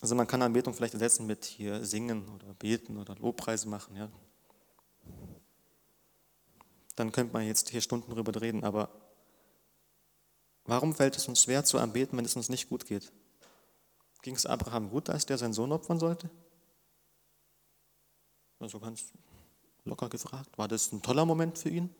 Also 0.00 0.14
man 0.14 0.26
kann 0.26 0.42
Anbetung 0.42 0.74
vielleicht 0.74 0.94
ersetzen 0.94 1.26
mit 1.26 1.44
hier 1.44 1.84
singen 1.84 2.28
oder 2.28 2.54
beten 2.54 2.96
oder 2.96 3.14
Lobpreise 3.16 3.68
machen, 3.68 3.96
ja. 3.96 4.10
Dann 6.96 7.12
könnte 7.12 7.32
man 7.32 7.46
jetzt 7.46 7.70
hier 7.70 7.80
Stunden 7.80 8.10
drüber 8.10 8.38
reden, 8.40 8.64
aber 8.64 8.88
warum 10.64 10.94
fällt 10.94 11.16
es 11.16 11.28
uns 11.28 11.42
schwer 11.42 11.64
zu 11.64 11.78
anbeten, 11.78 12.18
wenn 12.18 12.24
es 12.24 12.36
uns 12.36 12.48
nicht 12.48 12.68
gut 12.68 12.86
geht? 12.86 13.12
Ging 14.22 14.34
es 14.34 14.46
Abraham 14.46 14.90
gut, 14.90 15.08
als 15.08 15.26
der 15.26 15.38
seinen 15.38 15.52
Sohn 15.52 15.72
opfern 15.72 15.98
sollte? 15.98 16.30
Also 18.62 18.78
ganz 18.78 19.06
locker 19.84 20.08
gefragt. 20.08 20.56
War 20.56 20.68
das 20.68 20.92
ein 20.92 21.02
toller 21.02 21.26
Moment 21.26 21.58
für 21.58 21.68
ihn? 21.68 21.90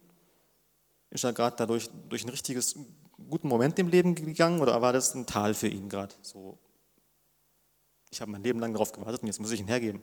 Ist 1.11 1.25
er 1.25 1.33
gerade 1.33 1.57
dadurch 1.57 1.91
durch 2.09 2.25
ein 2.25 2.29
richtiges 2.29 2.77
guten 3.29 3.49
Moment 3.49 3.79
im 3.81 3.89
Leben 3.89 4.15
gegangen 4.15 4.61
oder 4.61 4.81
war 4.81 4.93
das 4.93 5.15
ein 5.15 5.27
Tal 5.27 5.55
für 5.55 5.67
ihn 5.67 5.89
gerade? 5.89 6.15
So, 6.23 6.57
ich 8.11 8.21
habe 8.21 8.31
mein 8.31 8.45
Leben 8.45 8.61
lang 8.61 8.73
darauf 8.73 8.93
gewartet 8.93 9.23
und 9.23 9.27
jetzt 9.27 9.41
muss 9.41 9.51
ich 9.51 9.59
ihn 9.59 9.67
hergeben. 9.67 10.03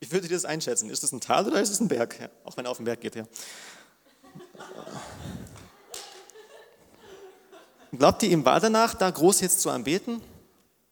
Wie 0.00 0.10
würdet 0.10 0.30
ihr 0.30 0.36
das 0.36 0.46
einschätzen? 0.46 0.88
Ist 0.88 1.02
das 1.02 1.12
ein 1.12 1.20
Tal 1.20 1.46
oder 1.46 1.60
ist 1.60 1.70
es 1.70 1.80
ein 1.80 1.88
Berg? 1.88 2.18
Ja, 2.18 2.30
auch 2.44 2.56
wenn 2.56 2.64
er 2.64 2.70
auf 2.70 2.78
den 2.78 2.86
Berg 2.86 3.00
geht, 3.00 3.14
ja. 3.14 3.26
Glaubt 7.92 8.22
ihr, 8.22 8.30
ihm 8.30 8.44
war 8.46 8.60
danach, 8.60 8.94
da 8.94 9.10
groß 9.10 9.42
jetzt 9.42 9.60
zu 9.60 9.68
anbeten? 9.68 10.22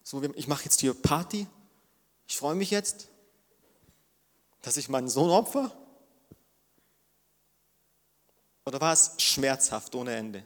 So, 0.03 0.23
ich 0.35 0.47
mache 0.47 0.65
jetzt 0.65 0.81
hier 0.81 0.93
Party. 0.93 1.47
Ich 2.27 2.37
freue 2.37 2.55
mich 2.55 2.71
jetzt, 2.71 3.09
dass 4.67 4.77
ich 4.77 4.89
meinen 4.89 5.09
Sohn 5.09 5.31
opfer. 5.31 5.71
Oder 8.65 8.81
war 8.81 8.93
es 8.93 9.13
schmerzhaft 9.19 9.95
ohne 9.95 10.13
Ende? 10.13 10.45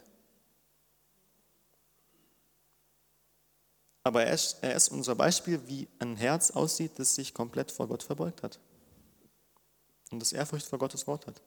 Aber 4.03 4.23
er 4.23 4.33
ist, 4.35 4.59
er 4.61 4.75
ist 4.75 4.89
unser 4.89 5.15
Beispiel, 5.15 5.67
wie 5.67 5.87
ein 5.97 6.17
Herz 6.17 6.51
aussieht, 6.51 6.99
das 6.99 7.15
sich 7.15 7.33
komplett 7.33 7.71
vor 7.71 7.87
Gott 7.87 8.03
verbeugt 8.03 8.43
hat. 8.43 8.59
Und 10.11 10.19
das 10.19 10.33
Ehrfurcht 10.33 10.67
vor 10.67 10.77
Gottes 10.77 11.07
Wort 11.07 11.25
hat. 11.25 11.41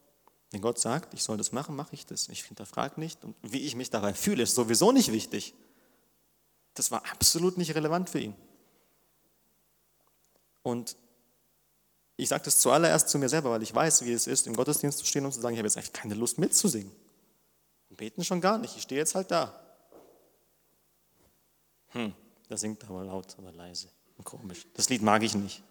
Wenn 0.50 0.60
Gott 0.60 0.80
sagt, 0.80 1.14
ich 1.14 1.22
soll 1.22 1.36
das 1.36 1.52
machen, 1.52 1.76
mache 1.76 1.94
ich 1.94 2.06
das. 2.06 2.28
Ich 2.28 2.42
hinterfrage 2.42 2.98
nicht. 2.98 3.22
Und 3.22 3.36
wie 3.40 3.60
ich 3.60 3.76
mich 3.76 3.90
dabei 3.90 4.14
fühle, 4.14 4.42
ist 4.42 4.56
sowieso 4.56 4.90
nicht 4.90 5.12
wichtig. 5.12 5.54
Das 6.74 6.90
war 6.90 7.04
absolut 7.12 7.56
nicht 7.56 7.76
relevant 7.76 8.10
für 8.10 8.18
ihn. 8.18 8.34
Und 10.64 10.96
ich 12.16 12.28
sage 12.28 12.44
das 12.44 12.60
zuallererst 12.60 13.08
zu 13.08 13.18
mir 13.18 13.28
selber, 13.28 13.50
weil 13.50 13.62
ich 13.62 13.74
weiß, 13.74 14.04
wie 14.04 14.12
es 14.12 14.26
ist, 14.26 14.46
im 14.46 14.54
Gottesdienst 14.54 14.98
zu 14.98 15.06
stehen 15.06 15.24
und 15.24 15.32
zu 15.32 15.40
sagen, 15.40 15.54
ich 15.54 15.58
habe 15.58 15.66
jetzt 15.66 15.76
echt 15.76 15.92
keine 15.92 16.14
Lust 16.14 16.38
mitzusingen. 16.38 16.92
Und 17.90 17.96
beten 17.96 18.24
schon 18.24 18.40
gar 18.40 18.58
nicht, 18.58 18.76
ich 18.76 18.82
stehe 18.82 19.00
jetzt 19.00 19.14
halt 19.14 19.30
da. 19.30 19.60
Hm, 21.88 22.12
der 22.48 22.56
singt 22.56 22.84
aber 22.84 23.04
laut 23.04 23.36
oder 23.38 23.52
leise 23.52 23.88
und 24.16 24.24
komisch. 24.24 24.66
Das 24.74 24.88
Lied 24.88 25.02
mag 25.02 25.22
ich 25.22 25.34
nicht. 25.34 25.62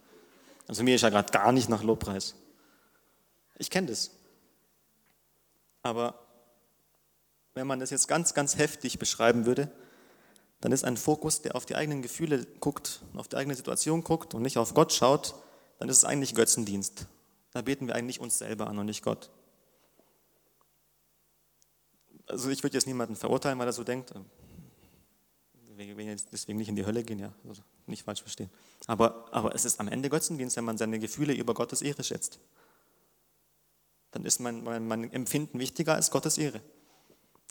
Also 0.67 0.83
mir 0.83 0.95
ist 0.95 1.01
ja 1.01 1.09
gerade 1.09 1.31
gar 1.31 1.51
nicht 1.51 1.69
nach 1.69 1.83
Lobpreis. 1.83 2.35
Ich 3.57 3.69
kenne 3.69 3.87
das. 3.87 4.11
Aber 5.81 6.19
wenn 7.53 7.67
man 7.67 7.79
das 7.79 7.89
jetzt 7.89 8.07
ganz, 8.07 8.33
ganz 8.33 8.57
heftig 8.57 8.99
beschreiben 8.99 9.45
würde, 9.45 9.69
dann 10.61 10.71
ist 10.71 10.85
ein 10.85 10.95
Fokus, 10.97 11.41
der 11.41 11.55
auf 11.55 11.65
die 11.65 11.75
eigenen 11.75 12.01
Gefühle 12.01 12.45
guckt, 12.59 13.01
auf 13.15 13.27
die 13.27 13.35
eigene 13.35 13.55
Situation 13.55 14.03
guckt 14.03 14.33
und 14.33 14.41
nicht 14.41 14.57
auf 14.57 14.73
Gott 14.73 14.93
schaut, 14.93 15.35
dann 15.83 15.89
ist 15.89 15.97
es 15.97 16.05
eigentlich 16.05 16.33
Götzendienst. 16.33 17.07
Da 17.51 17.61
beten 17.61 17.87
wir 17.87 17.95
eigentlich 17.95 18.21
uns 18.21 18.37
selber 18.37 18.67
an 18.67 18.79
und 18.79 18.85
nicht 18.85 19.03
Gott. 19.03 19.29
Also 22.25 22.49
ich 22.51 22.63
würde 22.63 22.77
jetzt 22.77 22.87
niemanden 22.87 23.17
verurteilen, 23.17 23.59
weil 23.59 23.67
er 23.67 23.73
so 23.73 23.83
denkt. 23.83 24.13
Wir 25.75 25.97
werden 25.97 26.07
jetzt 26.07 26.29
deswegen 26.31 26.57
nicht 26.57 26.69
in 26.69 26.77
die 26.77 26.85
Hölle 26.85 27.03
gehen, 27.03 27.19
ja, 27.19 27.33
also 27.45 27.63
nicht 27.85 28.03
falsch 28.03 28.21
verstehen. 28.21 28.49
Aber, 28.87 29.25
aber 29.31 29.53
es 29.55 29.65
ist 29.65 29.77
am 29.81 29.89
Ende 29.89 30.09
Götzendienst, 30.09 30.55
wenn 30.55 30.63
man 30.63 30.77
seine 30.77 30.99
Gefühle 30.99 31.33
über 31.33 31.53
Gottes 31.53 31.81
Ehre 31.81 32.01
schätzt. 32.05 32.39
Dann 34.11 34.23
ist 34.23 34.39
mein, 34.39 34.63
mein, 34.63 34.87
mein 34.87 35.11
Empfinden 35.11 35.59
wichtiger 35.59 35.95
als 35.95 36.11
Gottes 36.11 36.37
Ehre. 36.37 36.61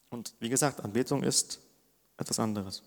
Und 0.09 0.33
wie 0.41 0.49
gesagt, 0.49 0.81
Anbetung 0.81 1.23
ist 1.23 1.61
etwas 2.17 2.39
anderes. 2.39 2.83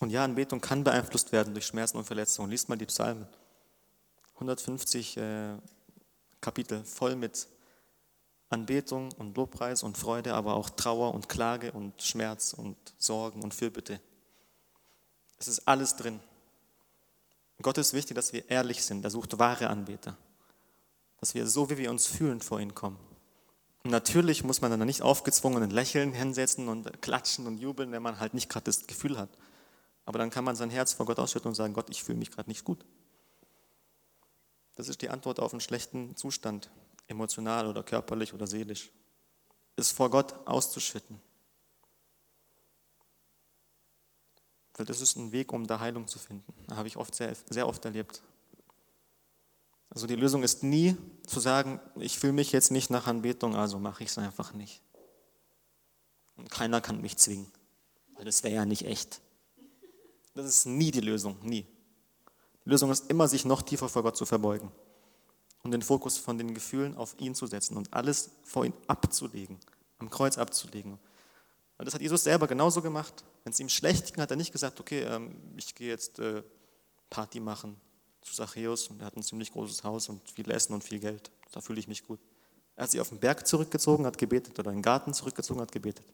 Und 0.00 0.08
ja, 0.08 0.24
Anbetung 0.24 0.62
kann 0.62 0.84
beeinflusst 0.84 1.32
werden 1.32 1.52
durch 1.52 1.66
Schmerzen 1.66 1.98
und 1.98 2.04
Verletzungen. 2.04 2.50
Liest 2.50 2.70
mal 2.70 2.78
die 2.78 2.86
Psalmen. 2.86 3.26
150 4.34 5.16
äh, 5.16 5.56
Kapitel 6.40 6.84
voll 6.84 7.16
mit 7.16 7.48
Anbetung 8.48 9.10
und 9.12 9.36
Lobpreis 9.36 9.82
und 9.82 9.96
Freude, 9.96 10.34
aber 10.34 10.54
auch 10.54 10.70
Trauer 10.70 11.14
und 11.14 11.28
Klage 11.28 11.72
und 11.72 12.02
Schmerz 12.02 12.52
und 12.52 12.76
Sorgen 12.98 13.42
und 13.42 13.54
Fürbitte. 13.54 14.00
Es 15.38 15.48
ist 15.48 15.66
alles 15.66 15.96
drin. 15.96 16.20
Gott 17.62 17.78
ist 17.78 17.94
wichtig, 17.94 18.14
dass 18.14 18.32
wir 18.32 18.48
ehrlich 18.50 18.84
sind. 18.84 19.04
Er 19.04 19.10
sucht 19.10 19.38
wahre 19.38 19.68
Anbeter. 19.68 20.16
Dass 21.20 21.34
wir 21.34 21.46
so, 21.46 21.70
wie 21.70 21.78
wir 21.78 21.90
uns 21.90 22.06
fühlen, 22.06 22.40
vor 22.40 22.60
ihn 22.60 22.74
kommen. 22.74 22.98
Und 23.84 23.90
natürlich 23.90 24.44
muss 24.44 24.60
man 24.60 24.70
dann 24.70 24.86
nicht 24.86 25.02
aufgezwungen 25.02 25.62
ein 25.62 25.70
Lächeln 25.70 26.12
hinsetzen 26.12 26.68
und 26.68 27.02
klatschen 27.02 27.46
und 27.46 27.58
jubeln, 27.58 27.90
wenn 27.92 28.02
man 28.02 28.20
halt 28.20 28.34
nicht 28.34 28.48
gerade 28.48 28.64
das 28.64 28.86
Gefühl 28.86 29.18
hat. 29.18 29.30
Aber 30.04 30.18
dann 30.18 30.30
kann 30.30 30.44
man 30.44 30.56
sein 30.56 30.70
Herz 30.70 30.92
vor 30.92 31.06
Gott 31.06 31.18
ausschütten 31.18 31.48
und 31.48 31.54
sagen, 31.54 31.74
Gott, 31.74 31.90
ich 31.90 32.02
fühle 32.02 32.18
mich 32.18 32.30
gerade 32.30 32.50
nicht 32.50 32.64
gut. 32.64 32.84
Das 34.76 34.88
ist 34.88 35.02
die 35.02 35.10
Antwort 35.10 35.40
auf 35.40 35.52
einen 35.52 35.60
schlechten 35.60 36.16
Zustand, 36.16 36.70
emotional 37.06 37.66
oder 37.66 37.82
körperlich 37.82 38.32
oder 38.32 38.46
seelisch. 38.46 38.90
Es 39.76 39.90
vor 39.90 40.10
Gott 40.10 40.34
auszuschütten. 40.46 41.20
Weil 44.74 44.86
das 44.86 45.00
ist 45.00 45.16
ein 45.16 45.32
Weg, 45.32 45.52
um 45.52 45.66
da 45.66 45.80
Heilung 45.80 46.08
zu 46.08 46.18
finden. 46.18 46.54
Da 46.66 46.76
habe 46.76 46.88
ich 46.88 46.96
oft 46.96 47.14
sehr, 47.14 47.34
sehr 47.50 47.68
oft 47.68 47.84
erlebt. 47.84 48.22
Also 49.90 50.06
die 50.06 50.16
Lösung 50.16 50.42
ist 50.42 50.62
nie 50.62 50.96
zu 51.26 51.38
sagen, 51.38 51.78
ich 51.96 52.18
fühle 52.18 52.32
mich 52.32 52.52
jetzt 52.52 52.70
nicht 52.70 52.88
nach 52.88 53.06
Anbetung, 53.06 53.54
also 53.54 53.78
mache 53.78 54.02
ich 54.02 54.08
es 54.10 54.16
einfach 54.16 54.54
nicht. 54.54 54.80
Und 56.36 56.50
keiner 56.50 56.80
kann 56.80 57.02
mich 57.02 57.18
zwingen, 57.18 57.52
weil 58.14 58.24
das 58.24 58.42
wäre 58.42 58.54
ja 58.54 58.64
nicht 58.64 58.86
echt. 58.86 59.20
Das 60.34 60.46
ist 60.46 60.64
nie 60.64 60.90
die 60.90 61.00
Lösung, 61.00 61.38
nie. 61.42 61.66
Die 62.64 62.70
Lösung 62.70 62.90
ist 62.90 63.10
immer, 63.10 63.28
sich 63.28 63.44
noch 63.44 63.62
tiefer 63.62 63.88
vor 63.88 64.02
Gott 64.02 64.16
zu 64.16 64.24
verbeugen 64.24 64.70
und 65.62 65.70
den 65.70 65.82
Fokus 65.82 66.18
von 66.18 66.38
den 66.38 66.54
Gefühlen 66.54 66.96
auf 66.96 67.14
ihn 67.18 67.34
zu 67.34 67.46
setzen 67.46 67.76
und 67.76 67.92
alles 67.92 68.30
vor 68.44 68.64
ihn 68.64 68.74
abzulegen, 68.86 69.58
am 69.98 70.10
Kreuz 70.10 70.38
abzulegen. 70.38 70.98
Und 71.78 71.84
das 71.84 71.94
hat 71.94 72.00
Jesus 72.00 72.24
selber 72.24 72.46
genauso 72.46 72.82
gemacht. 72.82 73.24
Wenn 73.44 73.52
es 73.52 73.60
ihm 73.60 73.68
schlecht 73.68 74.12
ging, 74.12 74.22
hat 74.22 74.30
er 74.30 74.36
nicht 74.36 74.52
gesagt, 74.52 74.78
okay, 74.78 75.00
ähm, 75.02 75.34
ich 75.56 75.74
gehe 75.74 75.88
jetzt 75.88 76.18
äh, 76.18 76.42
Party 77.10 77.40
machen 77.40 77.80
zu 78.20 78.34
Zachäus 78.34 78.88
und 78.88 79.00
er 79.00 79.06
hat 79.06 79.16
ein 79.16 79.22
ziemlich 79.22 79.52
großes 79.52 79.82
Haus 79.82 80.08
und 80.08 80.28
viel 80.30 80.48
Essen 80.50 80.74
und 80.74 80.84
viel 80.84 81.00
Geld. 81.00 81.30
Da 81.50 81.60
fühle 81.60 81.80
ich 81.80 81.88
mich 81.88 82.04
gut. 82.04 82.20
Er 82.76 82.84
hat 82.84 82.90
sich 82.90 83.00
auf 83.00 83.08
den 83.08 83.18
Berg 83.18 83.46
zurückgezogen, 83.46 84.06
hat 84.06 84.16
gebetet 84.16 84.58
oder 84.58 84.70
in 84.70 84.78
den 84.78 84.82
Garten 84.82 85.12
zurückgezogen, 85.12 85.60
hat 85.60 85.72
gebetet. 85.72 86.06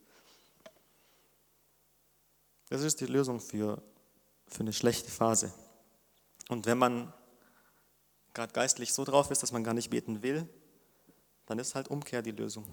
Das 2.70 2.82
ist 2.82 3.00
die 3.00 3.06
Lösung 3.06 3.40
für 3.40 3.82
für 4.48 4.60
eine 4.60 4.72
schlechte 4.72 5.10
Phase. 5.10 5.52
Und 6.48 6.66
wenn 6.66 6.78
man 6.78 7.12
gerade 8.34 8.52
geistlich 8.52 8.92
so 8.92 9.04
drauf 9.04 9.30
ist, 9.30 9.42
dass 9.42 9.52
man 9.52 9.64
gar 9.64 9.74
nicht 9.74 9.90
beten 9.90 10.22
will, 10.22 10.48
dann 11.46 11.58
ist 11.58 11.74
halt 11.74 11.88
Umkehr 11.88 12.22
die 12.22 12.30
Lösung. 12.30 12.64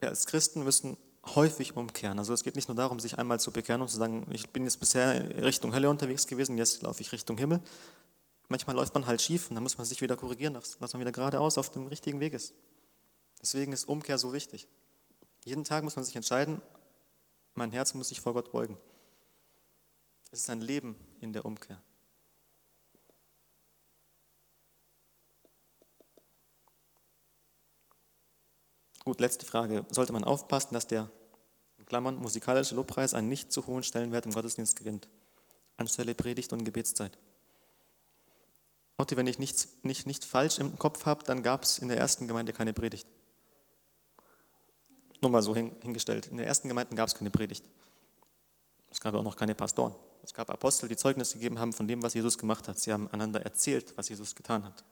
Wir 0.00 0.08
als 0.08 0.26
Christen 0.26 0.64
müssen 0.64 0.96
häufig 1.34 1.76
umkehren. 1.76 2.18
Also 2.18 2.32
es 2.32 2.42
geht 2.42 2.56
nicht 2.56 2.68
nur 2.68 2.76
darum, 2.76 3.00
sich 3.00 3.18
einmal 3.18 3.40
zu 3.40 3.50
bekehren 3.50 3.82
und 3.82 3.88
zu 3.88 3.96
sagen, 3.96 4.26
ich 4.30 4.50
bin 4.50 4.64
jetzt 4.64 4.80
bisher 4.80 5.42
Richtung 5.42 5.74
Hölle 5.74 5.90
unterwegs 5.90 6.26
gewesen, 6.26 6.56
jetzt 6.58 6.82
laufe 6.82 7.00
ich 7.00 7.12
Richtung 7.12 7.38
Himmel. 7.38 7.60
Manchmal 8.48 8.76
läuft 8.76 8.94
man 8.94 9.06
halt 9.06 9.20
schief 9.20 9.48
und 9.48 9.56
dann 9.56 9.62
muss 9.62 9.76
man 9.76 9.86
sich 9.86 10.00
wieder 10.00 10.16
korrigieren, 10.16 10.54
dass 10.54 10.78
man 10.80 11.00
wieder 11.00 11.12
geradeaus 11.12 11.58
auf 11.58 11.70
dem 11.70 11.86
richtigen 11.86 12.20
Weg 12.20 12.32
ist. 12.32 12.54
Deswegen 13.42 13.72
ist 13.72 13.86
Umkehr 13.86 14.18
so 14.18 14.32
wichtig. 14.32 14.68
Jeden 15.44 15.64
Tag 15.64 15.84
muss 15.84 15.96
man 15.96 16.04
sich 16.04 16.16
entscheiden, 16.16 16.62
mein 17.54 17.72
Herz 17.72 17.94
muss 17.94 18.08
sich 18.08 18.20
vor 18.20 18.34
Gott 18.34 18.50
beugen. 18.52 18.78
Es 20.30 20.40
ist 20.40 20.50
ein 20.50 20.60
Leben 20.60 20.96
in 21.20 21.32
der 21.32 21.44
Umkehr. 21.44 21.82
Gut, 29.08 29.20
letzte 29.20 29.46
Frage. 29.46 29.86
Sollte 29.88 30.12
man 30.12 30.22
aufpassen, 30.22 30.74
dass 30.74 30.86
der 30.86 31.08
Klammern, 31.86 32.16
musikalischer 32.16 32.76
Lobpreis 32.76 33.14
einen 33.14 33.30
nicht 33.30 33.50
zu 33.50 33.66
hohen 33.66 33.82
Stellenwert 33.82 34.26
im 34.26 34.34
Gottesdienst 34.34 34.76
gewinnt, 34.76 35.08
anstelle 35.78 36.14
Predigt 36.14 36.52
und 36.52 36.62
Gebetszeit. 36.62 37.16
Otti, 38.98 39.16
wenn 39.16 39.26
ich 39.26 39.38
nichts, 39.38 39.68
nicht, 39.82 40.06
nicht 40.06 40.26
falsch 40.26 40.58
im 40.58 40.78
Kopf 40.78 41.06
habe, 41.06 41.24
dann 41.24 41.42
gab 41.42 41.62
es 41.62 41.78
in 41.78 41.88
der 41.88 41.96
ersten 41.96 42.28
Gemeinde 42.28 42.52
keine 42.52 42.74
Predigt. 42.74 43.06
Nur 45.22 45.30
mal 45.30 45.40
so 45.40 45.56
hingestellt. 45.56 46.26
In 46.26 46.36
der 46.36 46.46
ersten 46.46 46.68
Gemeinde 46.68 46.94
gab 46.94 47.08
es 47.08 47.14
keine 47.14 47.30
Predigt. 47.30 47.64
Es 48.90 49.00
gab 49.00 49.14
auch 49.14 49.22
noch 49.22 49.36
keine 49.36 49.54
Pastoren. 49.54 49.94
Es 50.22 50.34
gab 50.34 50.50
Apostel, 50.50 50.86
die 50.86 50.96
Zeugnis 50.96 51.32
gegeben 51.32 51.58
haben 51.58 51.72
von 51.72 51.88
dem, 51.88 52.02
was 52.02 52.12
Jesus 52.12 52.36
gemacht 52.36 52.68
hat. 52.68 52.78
Sie 52.78 52.92
haben 52.92 53.08
einander 53.08 53.40
erzählt, 53.40 53.96
was 53.96 54.10
Jesus 54.10 54.34
getan 54.34 54.64
hat. 54.64 54.84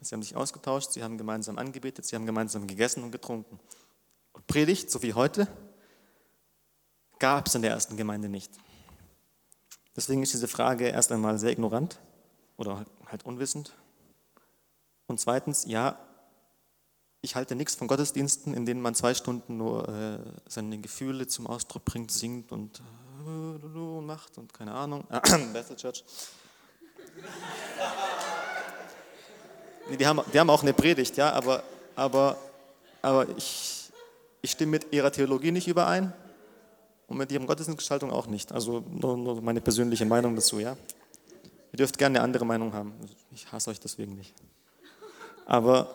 Sie 0.00 0.14
haben 0.14 0.22
sich 0.22 0.36
ausgetauscht, 0.36 0.92
sie 0.92 1.02
haben 1.02 1.18
gemeinsam 1.18 1.58
angebetet, 1.58 2.04
sie 2.04 2.14
haben 2.14 2.26
gemeinsam 2.26 2.66
gegessen 2.66 3.02
und 3.02 3.10
getrunken. 3.10 3.58
Und 4.32 4.46
Predigt, 4.46 4.90
so 4.90 5.02
wie 5.02 5.14
heute, 5.14 5.48
gab 7.18 7.48
es 7.48 7.54
in 7.54 7.62
der 7.62 7.72
ersten 7.72 7.96
Gemeinde 7.96 8.28
nicht. 8.28 8.52
Deswegen 9.96 10.22
ist 10.22 10.32
diese 10.32 10.46
Frage 10.46 10.88
erst 10.88 11.10
einmal 11.10 11.38
sehr 11.38 11.50
ignorant 11.50 11.98
oder 12.56 12.86
halt 13.06 13.24
unwissend. 13.24 13.74
Und 15.08 15.18
zweitens, 15.18 15.64
ja, 15.64 15.98
ich 17.20 17.34
halte 17.34 17.56
nichts 17.56 17.74
von 17.74 17.88
Gottesdiensten, 17.88 18.54
in 18.54 18.64
denen 18.64 18.80
man 18.80 18.94
zwei 18.94 19.14
Stunden 19.14 19.56
nur 19.56 19.88
äh, 19.88 20.18
seine 20.46 20.78
Gefühle 20.78 21.26
zum 21.26 21.48
Ausdruck 21.48 21.84
bringt, 21.84 22.12
singt 22.12 22.52
und 22.52 22.80
äh, 23.26 24.00
macht 24.00 24.38
und 24.38 24.54
keine 24.54 24.72
Ahnung. 24.72 25.04
Bethel 25.52 25.74
Church. 25.76 26.04
Die, 29.96 30.06
haben, 30.06 30.20
die 30.32 30.38
haben 30.38 30.50
auch 30.50 30.62
eine 30.62 30.72
Predigt, 30.72 31.16
ja, 31.16 31.32
aber, 31.32 31.62
aber, 31.96 32.36
aber 33.02 33.26
ich, 33.36 33.90
ich 34.42 34.50
stimme 34.50 34.72
mit 34.72 34.92
ihrer 34.92 35.10
Theologie 35.10 35.50
nicht 35.50 35.68
überein 35.68 36.12
und 37.06 37.16
mit 37.16 37.32
ihrem 37.32 37.46
Gottesdienstgestaltung 37.46 38.10
auch 38.10 38.26
nicht. 38.26 38.52
Also 38.52 38.84
nur, 38.90 39.16
nur 39.16 39.40
meine 39.40 39.60
persönliche 39.60 40.04
Meinung 40.04 40.34
dazu, 40.36 40.58
ja. 40.58 40.76
Ihr 41.72 41.76
dürft 41.76 41.98
gerne 41.98 42.18
eine 42.18 42.24
andere 42.24 42.44
Meinung 42.46 42.72
haben. 42.72 42.94
Ich 43.30 43.50
hasse 43.52 43.70
euch 43.70 43.80
deswegen 43.80 44.14
nicht. 44.14 44.34
Aber 45.46 45.94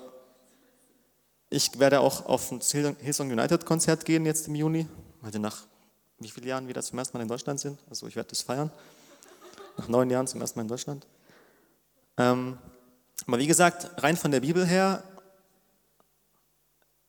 ich 1.50 1.80
werde 1.80 2.00
auch 2.00 2.26
auf 2.26 2.52
ein 2.52 2.62
Hillsong 3.00 3.32
United 3.32 3.66
Konzert 3.66 4.06
gehen 4.06 4.26
jetzt 4.26 4.48
im 4.48 4.56
Juni, 4.56 4.88
weil 5.22 5.34
wir 5.34 5.40
nach 5.40 5.66
wie 6.20 6.30
vielen 6.30 6.48
Jahren 6.48 6.68
wieder 6.68 6.82
zum 6.82 6.98
ersten 6.98 7.18
Mal 7.18 7.24
in 7.24 7.28
Deutschland 7.28 7.60
sind. 7.60 7.80
Also 7.90 8.08
ich 8.08 8.16
werde 8.16 8.30
das 8.30 8.42
feiern. 8.42 8.72
Nach 9.78 9.88
neun 9.88 10.10
Jahren 10.10 10.28
zum 10.28 10.42
ersten 10.42 10.60
Mal 10.60 10.64
in 10.64 10.68
Deutschland. 10.68 11.06
Ähm, 12.18 12.58
aber 13.26 13.40
wie 13.40 13.48
gesagt, 13.48 14.04
rein 14.04 14.18
von 14.18 14.32
der 14.32 14.42
Bibel 14.42 14.66
her 14.66 15.04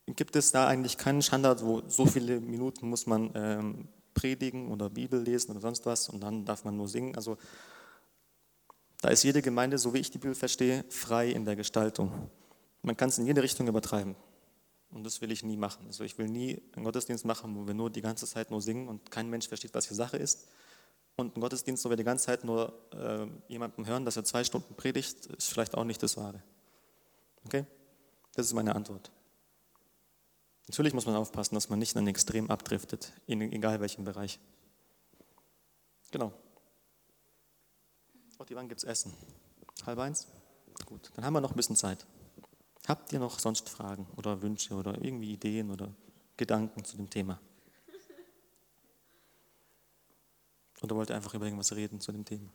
gibt 0.07 0.35
es 0.35 0.51
da 0.51 0.67
eigentlich 0.67 0.97
keinen 0.97 1.21
Standard, 1.21 1.63
wo 1.63 1.81
so 1.87 2.05
viele 2.05 2.39
Minuten 2.39 2.89
muss 2.89 3.05
man 3.05 3.31
ähm, 3.33 3.87
predigen 4.13 4.71
oder 4.71 4.89
Bibel 4.89 5.21
lesen 5.21 5.51
oder 5.51 5.61
sonst 5.61 5.85
was 5.85 6.09
und 6.09 6.21
dann 6.21 6.45
darf 6.45 6.63
man 6.63 6.77
nur 6.77 6.87
singen. 6.87 7.15
Also 7.15 7.37
da 9.01 9.09
ist 9.09 9.23
jede 9.23 9.41
Gemeinde, 9.41 9.77
so 9.77 9.93
wie 9.93 9.99
ich 9.99 10.09
die 10.09 10.17
Bibel 10.17 10.35
verstehe, 10.35 10.85
frei 10.89 11.29
in 11.29 11.45
der 11.45 11.55
Gestaltung. 11.55 12.11
Man 12.81 12.95
kann 12.95 13.09
es 13.09 13.17
in 13.17 13.25
jede 13.25 13.43
Richtung 13.43 13.67
übertreiben. 13.67 14.15
Und 14.91 15.03
das 15.03 15.19
will 15.19 15.31
ich 15.31 15.43
nie 15.43 15.57
machen. 15.57 15.85
Also 15.87 16.03
ich 16.03 16.17
will 16.17 16.27
nie 16.27 16.61
einen 16.73 16.85
Gottesdienst 16.85 17.25
machen, 17.25 17.55
wo 17.55 17.67
wir 17.67 17.73
nur 17.73 17.89
die 17.89 18.01
ganze 18.01 18.25
Zeit 18.25 18.49
nur 18.49 18.61
singen 18.61 18.87
und 18.87 19.11
kein 19.11 19.29
Mensch 19.29 19.47
versteht, 19.47 19.73
was 19.73 19.87
hier 19.87 19.95
Sache 19.95 20.17
ist. 20.17 20.47
Und 21.17 21.35
einen 21.35 21.41
Gottesdienst, 21.41 21.85
wo 21.85 21.89
wir 21.89 21.97
die 21.97 22.03
ganze 22.03 22.25
Zeit 22.25 22.43
nur 22.43 22.73
äh, 22.93 23.27
jemandem 23.47 23.85
hören, 23.85 24.03
dass 24.03 24.17
er 24.17 24.25
zwei 24.25 24.43
Stunden 24.43 24.75
predigt, 24.75 25.27
ist 25.27 25.49
vielleicht 25.49 25.75
auch 25.75 25.85
nicht 25.85 26.03
das 26.03 26.17
Wahre. 26.17 26.43
Okay? 27.45 27.65
Das 28.33 28.47
ist 28.47 28.53
meine 28.53 28.75
Antwort. 28.75 29.11
Natürlich 30.67 30.93
muss 30.93 31.05
man 31.05 31.15
aufpassen, 31.15 31.55
dass 31.55 31.69
man 31.69 31.79
nicht 31.79 31.95
in 31.95 31.99
ein 31.99 32.07
Extrem 32.07 32.49
abdriftet, 32.49 33.13
in 33.27 33.41
egal 33.41 33.79
welchem 33.79 34.03
Bereich. 34.03 34.39
Genau. 36.11 36.33
Auch 38.37 38.45
die 38.45 38.55
wann 38.55 38.67
gibt 38.67 38.79
es 38.79 38.83
Essen? 38.83 39.13
Halb 39.85 39.99
eins? 39.99 40.27
Gut, 40.85 41.11
dann 41.15 41.23
haben 41.23 41.33
wir 41.33 41.41
noch 41.41 41.51
ein 41.51 41.55
bisschen 41.55 41.75
Zeit. 41.75 42.05
Habt 42.87 43.13
ihr 43.13 43.19
noch 43.19 43.39
sonst 43.39 43.69
Fragen 43.69 44.07
oder 44.17 44.41
Wünsche 44.41 44.73
oder 44.73 45.01
irgendwie 45.01 45.33
Ideen 45.33 45.71
oder 45.71 45.93
Gedanken 46.35 46.83
zu 46.83 46.97
dem 46.97 47.09
Thema? 47.09 47.39
Oder 50.85 50.95
wollt 50.97 51.09
ihr 51.09 51.15
einfach 51.15 51.33
über 51.33 51.45
irgendwas 51.45 51.75
reden 51.75 51.99
zu 51.99 52.11
dem 52.11 52.25
Thema? 52.25 52.47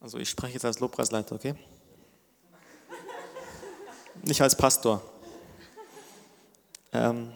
Also 0.00 0.18
ich 0.18 0.28
spreche 0.28 0.54
jetzt 0.54 0.66
als 0.66 0.80
Lobpreisleiter, 0.80 1.34
okay? 1.34 1.54
Nicht 4.26 4.40
als 4.40 4.56
Pastor. 4.56 5.02
Ähm, 6.92 7.30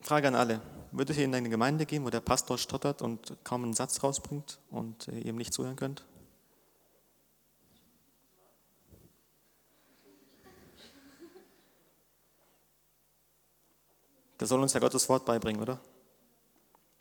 Frage 0.00 0.28
an 0.28 0.34
alle. 0.34 0.62
Würdet 0.92 1.18
ihr 1.18 1.24
in 1.24 1.34
eine 1.34 1.50
Gemeinde 1.50 1.84
gehen, 1.84 2.02
wo 2.04 2.08
der 2.08 2.20
Pastor 2.20 2.56
stottert 2.56 3.02
und 3.02 3.36
kaum 3.44 3.64
einen 3.64 3.74
Satz 3.74 4.02
rausbringt 4.02 4.58
und 4.70 5.08
ihr 5.08 5.26
ihm 5.26 5.36
nicht 5.36 5.52
zuhören 5.52 5.76
könnt? 5.76 6.06
Der 14.40 14.46
soll 14.46 14.62
uns 14.62 14.72
ja 14.72 14.80
Gottes 14.80 15.06
Wort 15.10 15.26
beibringen, 15.26 15.60
oder? 15.60 15.78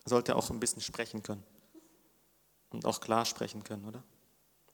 Er 0.04 0.10
sollte 0.10 0.36
auch 0.36 0.50
ein 0.50 0.60
bisschen 0.60 0.82
sprechen 0.82 1.24
können 1.24 1.44
und 2.70 2.86
auch 2.86 3.00
klar 3.00 3.24
sprechen 3.24 3.64
können, 3.64 3.86
oder? 3.86 4.04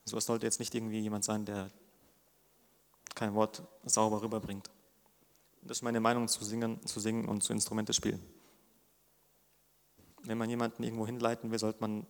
Also 0.04 0.16
es 0.16 0.26
sollte 0.26 0.46
jetzt 0.46 0.58
nicht 0.58 0.74
irgendwie 0.74 0.98
jemand 0.98 1.24
sein, 1.24 1.44
der 1.44 1.70
kein 3.18 3.34
Wort 3.34 3.62
sauber 3.84 4.22
rüberbringt. 4.22 4.70
Das 5.62 5.78
ist 5.78 5.82
meine 5.82 6.00
Meinung 6.00 6.28
zu 6.28 6.44
singen, 6.44 6.84
zu 6.86 7.00
singen 7.00 7.28
und 7.28 7.42
zu 7.42 7.52
Instrumente 7.52 7.92
spielen. 7.92 8.22
Wenn 10.22 10.38
man 10.38 10.48
jemanden 10.48 10.82
irgendwo 10.82 11.06
hinleiten 11.06 11.50
will, 11.50 11.58
sollte 11.58 11.80
man 11.80 12.06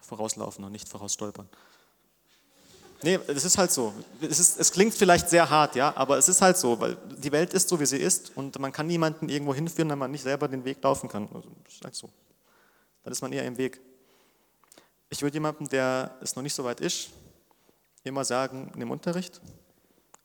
vorauslaufen 0.00 0.64
und 0.64 0.72
nicht 0.72 0.88
vorausstolpern. 0.88 1.48
Nee, 3.02 3.18
es 3.28 3.44
ist 3.44 3.58
halt 3.58 3.70
so. 3.70 3.92
Es, 4.20 4.38
ist, 4.38 4.58
es, 4.58 4.72
klingt 4.72 4.94
vielleicht 4.94 5.28
sehr 5.28 5.48
hart, 5.48 5.76
ja, 5.76 5.96
aber 5.96 6.18
es 6.18 6.28
ist 6.28 6.40
halt 6.40 6.56
so, 6.56 6.80
weil 6.80 6.96
die 7.16 7.30
Welt 7.30 7.52
ist 7.52 7.68
so, 7.68 7.78
wie 7.78 7.86
sie 7.86 7.98
ist 7.98 8.36
und 8.36 8.58
man 8.58 8.72
kann 8.72 8.86
niemanden 8.86 9.28
irgendwo 9.28 9.54
hinführen, 9.54 9.90
wenn 9.90 9.98
man 9.98 10.10
nicht 10.10 10.22
selber 10.22 10.48
den 10.48 10.64
Weg 10.64 10.82
laufen 10.82 11.08
kann. 11.08 11.28
Also, 11.32 11.48
das 11.64 11.74
ist 11.74 11.84
halt 11.84 11.94
so. 11.94 12.10
Dann 13.04 13.12
ist 13.12 13.22
man 13.22 13.32
eher 13.32 13.44
im 13.44 13.56
Weg. 13.56 13.80
Ich 15.10 15.22
würde 15.22 15.34
jemandem, 15.34 15.68
der 15.68 16.16
es 16.20 16.34
noch 16.34 16.42
nicht 16.42 16.54
so 16.54 16.64
weit 16.64 16.80
ist, 16.80 17.10
immer 18.02 18.24
sagen, 18.24 18.72
nimm 18.74 18.90
Unterricht. 18.90 19.40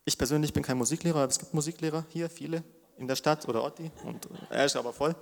Ich 0.06 0.18
persönlich 0.18 0.54
bin 0.54 0.64
kein 0.64 0.78
Musiklehrer, 0.78 1.20
aber 1.20 1.32
es 1.32 1.40
gibt 1.40 1.54
Musiklehrer 1.54 2.06
hier, 2.10 2.30
viele 2.30 2.64
in 2.98 3.08
der 3.08 3.16
Stadt 3.16 3.48
oder 3.48 3.64
Otti 3.64 3.92
und 4.04 4.28
er 4.50 4.66
ist 4.66 4.76
aber 4.76 4.94
voll 4.94 5.16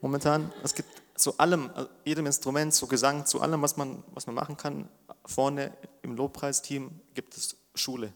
momentan. 0.00 0.52
Es 0.62 0.74
gibt 0.74 0.88
zu 1.16 1.38
allem, 1.38 1.70
jedem 2.04 2.26
Instrument, 2.26 2.74
zu 2.74 2.86
Gesang, 2.86 3.26
zu 3.26 3.40
allem, 3.40 3.62
was 3.62 3.76
man, 3.76 4.02
was 4.12 4.26
man 4.26 4.34
machen 4.34 4.56
kann. 4.56 4.88
Vorne 5.24 5.72
im 6.02 6.14
Lobpreisteam 6.14 6.90
gibt 7.14 7.36
es 7.36 7.56
Schule, 7.74 8.12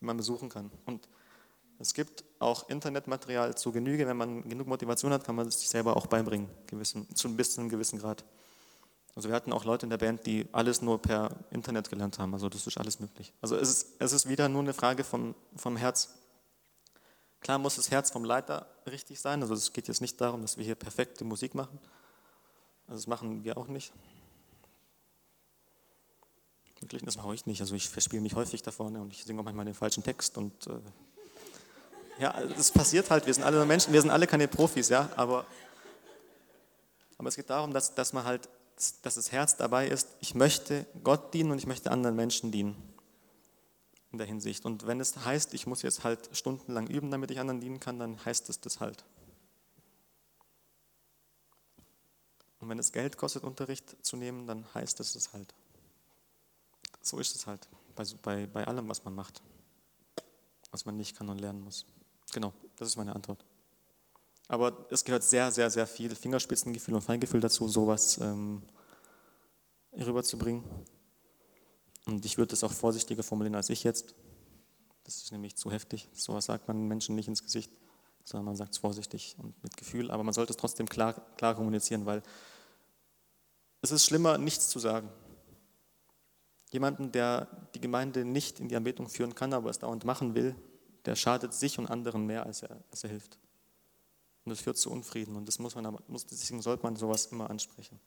die 0.00 0.04
man 0.04 0.16
besuchen 0.16 0.48
kann. 0.48 0.70
Und 0.86 1.08
es 1.78 1.94
gibt 1.94 2.24
auch 2.38 2.68
Internetmaterial 2.68 3.56
zu 3.56 3.70
Genüge. 3.70 4.06
Wenn 4.06 4.16
man 4.16 4.48
genug 4.48 4.66
Motivation 4.66 5.12
hat, 5.12 5.24
kann 5.24 5.36
man 5.36 5.46
es 5.48 5.60
sich 5.60 5.68
selber 5.68 5.96
auch 5.96 6.06
beibringen, 6.06 6.48
gewissen, 6.66 7.06
zu 7.14 7.28
ein 7.28 7.36
bisschen 7.36 7.68
gewissen 7.68 7.98
Grad. 7.98 8.24
Also 9.18 9.30
wir 9.30 9.34
hatten 9.34 9.52
auch 9.52 9.64
Leute 9.64 9.84
in 9.84 9.90
der 9.90 9.98
Band, 9.98 10.26
die 10.26 10.46
alles 10.52 10.80
nur 10.80 11.02
per 11.02 11.30
Internet 11.50 11.90
gelernt 11.90 12.20
haben. 12.20 12.32
Also 12.34 12.48
das 12.48 12.68
ist 12.68 12.78
alles 12.78 13.00
möglich. 13.00 13.32
Also 13.40 13.56
es 13.56 13.68
ist, 13.68 13.96
es 13.98 14.12
ist 14.12 14.28
wieder 14.28 14.48
nur 14.48 14.62
eine 14.62 14.72
Frage 14.72 15.02
vom, 15.02 15.34
vom 15.56 15.76
Herz. 15.76 16.14
Klar 17.40 17.58
muss 17.58 17.74
das 17.74 17.90
Herz 17.90 18.12
vom 18.12 18.24
Leiter 18.24 18.68
richtig 18.86 19.18
sein. 19.18 19.42
Also 19.42 19.54
es 19.54 19.72
geht 19.72 19.88
jetzt 19.88 20.00
nicht 20.00 20.20
darum, 20.20 20.42
dass 20.42 20.56
wir 20.56 20.64
hier 20.64 20.76
perfekte 20.76 21.24
Musik 21.24 21.56
machen. 21.56 21.80
Also 22.86 23.00
das 23.00 23.06
machen 23.08 23.42
wir 23.42 23.58
auch 23.58 23.66
nicht. 23.66 23.92
Wirklich, 26.78 27.02
das 27.02 27.16
mache 27.16 27.34
ich 27.34 27.44
nicht. 27.44 27.60
Also 27.60 27.74
ich 27.74 27.88
verspiele 27.88 28.22
mich 28.22 28.36
häufig 28.36 28.62
da 28.62 28.70
vorne 28.70 29.00
und 29.00 29.12
ich 29.12 29.24
singe 29.24 29.40
auch 29.40 29.44
manchmal 29.44 29.64
den 29.64 29.74
falschen 29.74 30.04
Text. 30.04 30.38
Und 30.38 30.68
äh, 30.68 30.78
ja, 32.20 32.40
das 32.56 32.70
passiert 32.70 33.10
halt. 33.10 33.26
Wir 33.26 33.34
sind 33.34 33.42
alle 33.42 33.66
Menschen, 33.66 33.92
wir 33.92 34.00
sind 34.00 34.12
alle 34.12 34.28
keine 34.28 34.46
Profis, 34.46 34.90
ja. 34.90 35.10
Aber, 35.16 35.44
aber 37.18 37.28
es 37.28 37.34
geht 37.34 37.50
darum, 37.50 37.72
dass, 37.72 37.92
dass 37.96 38.12
man 38.12 38.22
halt 38.22 38.48
dass 39.02 39.14
das 39.14 39.32
Herz 39.32 39.56
dabei 39.56 39.88
ist, 39.88 40.08
ich 40.20 40.34
möchte 40.34 40.86
Gott 41.02 41.34
dienen 41.34 41.50
und 41.50 41.58
ich 41.58 41.66
möchte 41.66 41.90
anderen 41.90 42.16
Menschen 42.16 42.52
dienen. 42.52 42.76
In 44.10 44.18
der 44.18 44.26
Hinsicht. 44.26 44.64
Und 44.64 44.86
wenn 44.86 45.00
es 45.00 45.16
heißt, 45.24 45.52
ich 45.52 45.66
muss 45.66 45.82
jetzt 45.82 46.02
halt 46.02 46.30
stundenlang 46.32 46.86
üben, 46.86 47.10
damit 47.10 47.30
ich 47.30 47.40
anderen 47.40 47.60
dienen 47.60 47.78
kann, 47.78 47.98
dann 47.98 48.24
heißt 48.24 48.48
es 48.48 48.58
das 48.60 48.80
halt. 48.80 49.04
Und 52.60 52.68
wenn 52.68 52.78
es 52.78 52.92
Geld 52.92 53.16
kostet, 53.16 53.44
Unterricht 53.44 53.96
zu 54.02 54.16
nehmen, 54.16 54.46
dann 54.46 54.64
heißt 54.74 54.98
es 55.00 55.14
es 55.14 55.32
halt. 55.32 55.54
So 57.02 57.18
ist 57.18 57.34
es 57.36 57.46
halt 57.46 57.68
bei, 57.94 58.04
bei, 58.22 58.46
bei 58.46 58.66
allem, 58.66 58.88
was 58.88 59.04
man 59.04 59.14
macht, 59.14 59.42
was 60.70 60.84
man 60.84 60.96
nicht 60.96 61.16
kann 61.16 61.28
und 61.28 61.38
lernen 61.38 61.60
muss. 61.60 61.84
Genau, 62.32 62.52
das 62.76 62.88
ist 62.88 62.96
meine 62.96 63.14
Antwort. 63.14 63.44
Aber 64.48 64.86
es 64.90 65.04
gehört 65.04 65.22
sehr, 65.22 65.52
sehr, 65.52 65.70
sehr 65.70 65.86
viel 65.86 66.14
Fingerspitzengefühl 66.14 66.94
und 66.94 67.02
Feingefühl 67.02 67.40
dazu, 67.40 67.68
sowas 67.68 68.18
ähm, 68.18 68.62
rüberzubringen. 69.92 70.64
Und 72.06 72.24
ich 72.24 72.38
würde 72.38 72.50
das 72.50 72.64
auch 72.64 72.72
vorsichtiger 72.72 73.22
formulieren 73.22 73.54
als 73.54 73.68
ich 73.68 73.84
jetzt. 73.84 74.14
Das 75.04 75.18
ist 75.18 75.32
nämlich 75.32 75.56
zu 75.56 75.70
heftig. 75.70 76.08
Sowas 76.14 76.46
sagt 76.46 76.66
man 76.66 76.88
Menschen 76.88 77.14
nicht 77.14 77.28
ins 77.28 77.42
Gesicht, 77.42 77.70
sondern 78.24 78.46
man 78.46 78.56
sagt 78.56 78.72
es 78.72 78.78
vorsichtig 78.78 79.36
und 79.38 79.62
mit 79.62 79.76
Gefühl. 79.76 80.10
Aber 80.10 80.24
man 80.24 80.32
sollte 80.32 80.52
es 80.52 80.56
trotzdem 80.56 80.88
klar, 80.88 81.14
klar 81.36 81.54
kommunizieren, 81.54 82.06
weil 82.06 82.22
es 83.82 83.90
ist 83.90 84.06
schlimmer, 84.06 84.38
nichts 84.38 84.68
zu 84.68 84.78
sagen. 84.78 85.10
Jemanden, 86.70 87.12
der 87.12 87.48
die 87.74 87.80
Gemeinde 87.80 88.24
nicht 88.24 88.60
in 88.60 88.68
die 88.68 88.76
Anbetung 88.76 89.08
führen 89.08 89.34
kann, 89.34 89.52
aber 89.52 89.68
es 89.68 89.78
dauernd 89.78 90.04
machen 90.04 90.34
will, 90.34 90.54
der 91.04 91.16
schadet 91.16 91.54
sich 91.54 91.78
und 91.78 91.86
anderen 91.86 92.26
mehr, 92.26 92.44
als 92.44 92.62
er, 92.62 92.82
als 92.90 93.04
er 93.04 93.10
hilft. 93.10 93.38
Und 94.44 94.50
das 94.50 94.60
führt 94.60 94.78
zu 94.78 94.90
Unfrieden 94.90 95.36
und 95.36 95.46
das 95.46 95.58
muss 95.58 95.74
man, 95.74 95.98
deswegen 96.08 96.62
sollte 96.62 96.82
man 96.82 96.96
sowas 96.96 97.26
immer 97.26 97.50
ansprechen. 97.50 98.00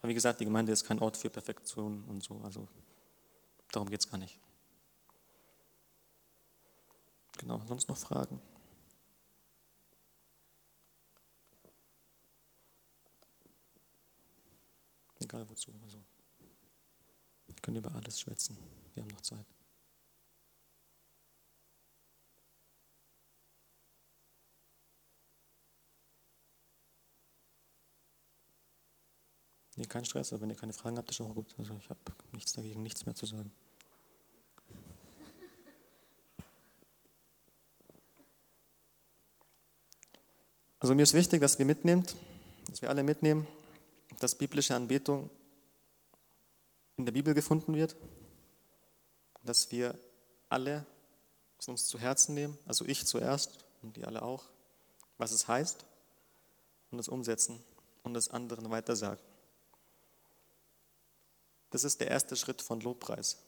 Aber 0.00 0.08
wie 0.08 0.14
gesagt, 0.14 0.40
die 0.40 0.44
Gemeinde 0.44 0.72
ist 0.72 0.84
kein 0.84 1.00
Ort 1.00 1.16
für 1.16 1.30
Perfektion 1.30 2.04
und 2.04 2.22
so, 2.22 2.40
also 2.42 2.68
darum 3.72 3.88
geht 3.88 4.00
es 4.00 4.10
gar 4.10 4.18
nicht. 4.18 4.38
Genau, 7.38 7.60
sonst 7.66 7.88
noch 7.88 7.96
Fragen? 7.96 8.40
Egal 15.20 15.48
wozu. 15.48 15.72
Also, 15.82 15.98
wir 17.46 17.54
können 17.62 17.78
über 17.78 17.94
alles 17.94 18.20
schwätzen. 18.20 18.56
Wir 18.94 19.02
haben 19.02 19.10
noch 19.10 19.20
Zeit. 19.20 19.46
Nee, 29.78 29.86
kein 29.86 30.04
Stress, 30.04 30.32
aber 30.32 30.42
wenn 30.42 30.50
ihr 30.50 30.56
keine 30.56 30.72
Fragen 30.72 30.98
habt, 30.98 31.08
ist 31.08 31.20
auch 31.20 31.32
gut. 31.32 31.54
Also 31.56 31.72
ich 31.78 31.88
habe 31.88 32.00
nichts 32.32 32.52
dagegen, 32.52 32.82
nichts 32.82 33.06
mehr 33.06 33.14
zu 33.14 33.26
sagen. 33.26 33.52
Also 40.80 40.96
mir 40.96 41.04
ist 41.04 41.14
wichtig, 41.14 41.40
dass 41.40 41.60
wir 41.60 41.64
mitnehmt, 41.64 42.16
dass 42.68 42.82
wir 42.82 42.90
alle 42.90 43.04
mitnehmen, 43.04 43.46
dass 44.18 44.34
biblische 44.34 44.74
Anbetung 44.74 45.30
in 46.96 47.04
der 47.04 47.12
Bibel 47.12 47.32
gefunden 47.32 47.76
wird, 47.76 47.94
dass 49.44 49.70
wir 49.70 49.96
alle 50.48 50.84
es 51.56 51.68
uns 51.68 51.86
zu 51.86 52.00
Herzen 52.00 52.34
nehmen, 52.34 52.58
also 52.66 52.84
ich 52.84 53.06
zuerst 53.06 53.64
und 53.82 53.96
die 53.96 54.04
alle 54.04 54.22
auch, 54.22 54.42
was 55.18 55.30
es 55.30 55.46
heißt 55.46 55.84
und 56.90 56.98
es 56.98 57.06
umsetzen 57.06 57.62
und 58.02 58.16
es 58.16 58.28
anderen 58.28 58.70
weitersagen. 58.70 59.27
Das 61.70 61.84
ist 61.84 62.00
der 62.00 62.08
erste 62.08 62.36
Schritt 62.36 62.62
von 62.62 62.80
Lobpreis. 62.80 63.38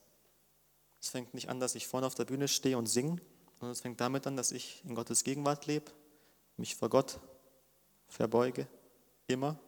Es 1.01 1.09
fängt 1.09 1.33
nicht 1.33 1.49
an, 1.49 1.61
dass 1.61 1.75
ich 1.75 1.87
vorne 1.87 2.07
auf 2.07 2.15
der 2.15 2.27
Bühne 2.27 2.49
stehe 2.49 2.77
und 2.77 2.87
singe, 2.87 3.21
sondern 3.59 3.73
es 3.73 3.81
fängt 3.81 4.01
damit 4.01 4.27
an, 4.27 4.37
dass 4.37 4.53
ich 4.53 4.85
in 4.85 4.95
Gottes 4.95 5.25
Gegenwart 5.25 5.67
lebe, 5.67 5.91
mich 6.57 6.77
vor 6.77 6.91
Gott 6.91 7.19
verbeuge, 8.09 8.67
immer, 9.27 9.59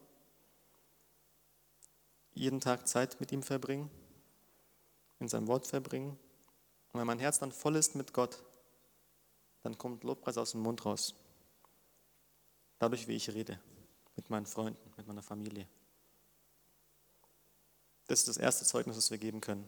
jeden 2.35 2.61
Tag 2.61 2.87
Zeit 2.89 3.21
mit 3.21 3.33
ihm 3.33 3.43
verbringen, 3.43 3.91
in 5.21 5.29
seinem 5.29 5.47
Wort 5.47 5.67
verbringen. 5.67 6.19
Und 6.93 7.01
wenn 7.01 7.07
mein 7.07 7.19
Herz 7.19 7.39
dann 7.39 7.53
voll 7.53 7.77
ist 7.77 7.95
mit 7.95 8.13
Gott, 8.13 8.43
dann 9.63 9.79
kommt 9.79 10.05
Lobpreis 10.05 10.37
aus 10.39 10.53
dem 10.53 10.63
Mund 10.63 10.85
raus. 10.85 11.15
Dadurch, 12.79 13.07
wie 13.07 13.17
ich 13.17 13.33
rede, 13.33 13.61
mit 14.17 14.29
meinen 14.29 14.47
Freunden, 14.47 14.93
mit 14.97 15.07
meiner 15.07 15.23
Familie. 15.23 15.67
Das 18.13 18.19
ist 18.19 18.29
das 18.29 18.37
erste 18.37 18.67
Zeugnis, 18.67 18.97
das 18.97 19.11
wir 19.11 19.17
geben 19.17 19.41
können. 19.41 19.67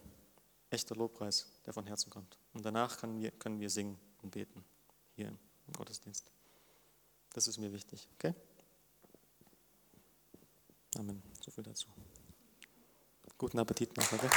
Echter 0.68 0.94
Lobpreis, 0.94 1.46
der 1.64 1.72
von 1.72 1.86
Herzen 1.86 2.10
kommt. 2.10 2.36
Und 2.52 2.62
danach 2.62 2.98
können 2.98 3.18
wir, 3.18 3.30
können 3.30 3.58
wir 3.58 3.70
singen 3.70 3.98
und 4.20 4.32
beten, 4.32 4.62
hier 5.16 5.28
im 5.28 5.72
Gottesdienst. 5.72 6.30
Das 7.32 7.48
ist 7.48 7.56
mir 7.56 7.72
wichtig, 7.72 8.06
okay? 8.18 8.34
Amen. 10.98 11.22
So 11.42 11.50
viel 11.50 11.64
dazu. 11.64 11.88
Guten 13.38 13.58
Appetit 13.60 13.96
noch, 13.96 14.12
okay? 14.12 14.28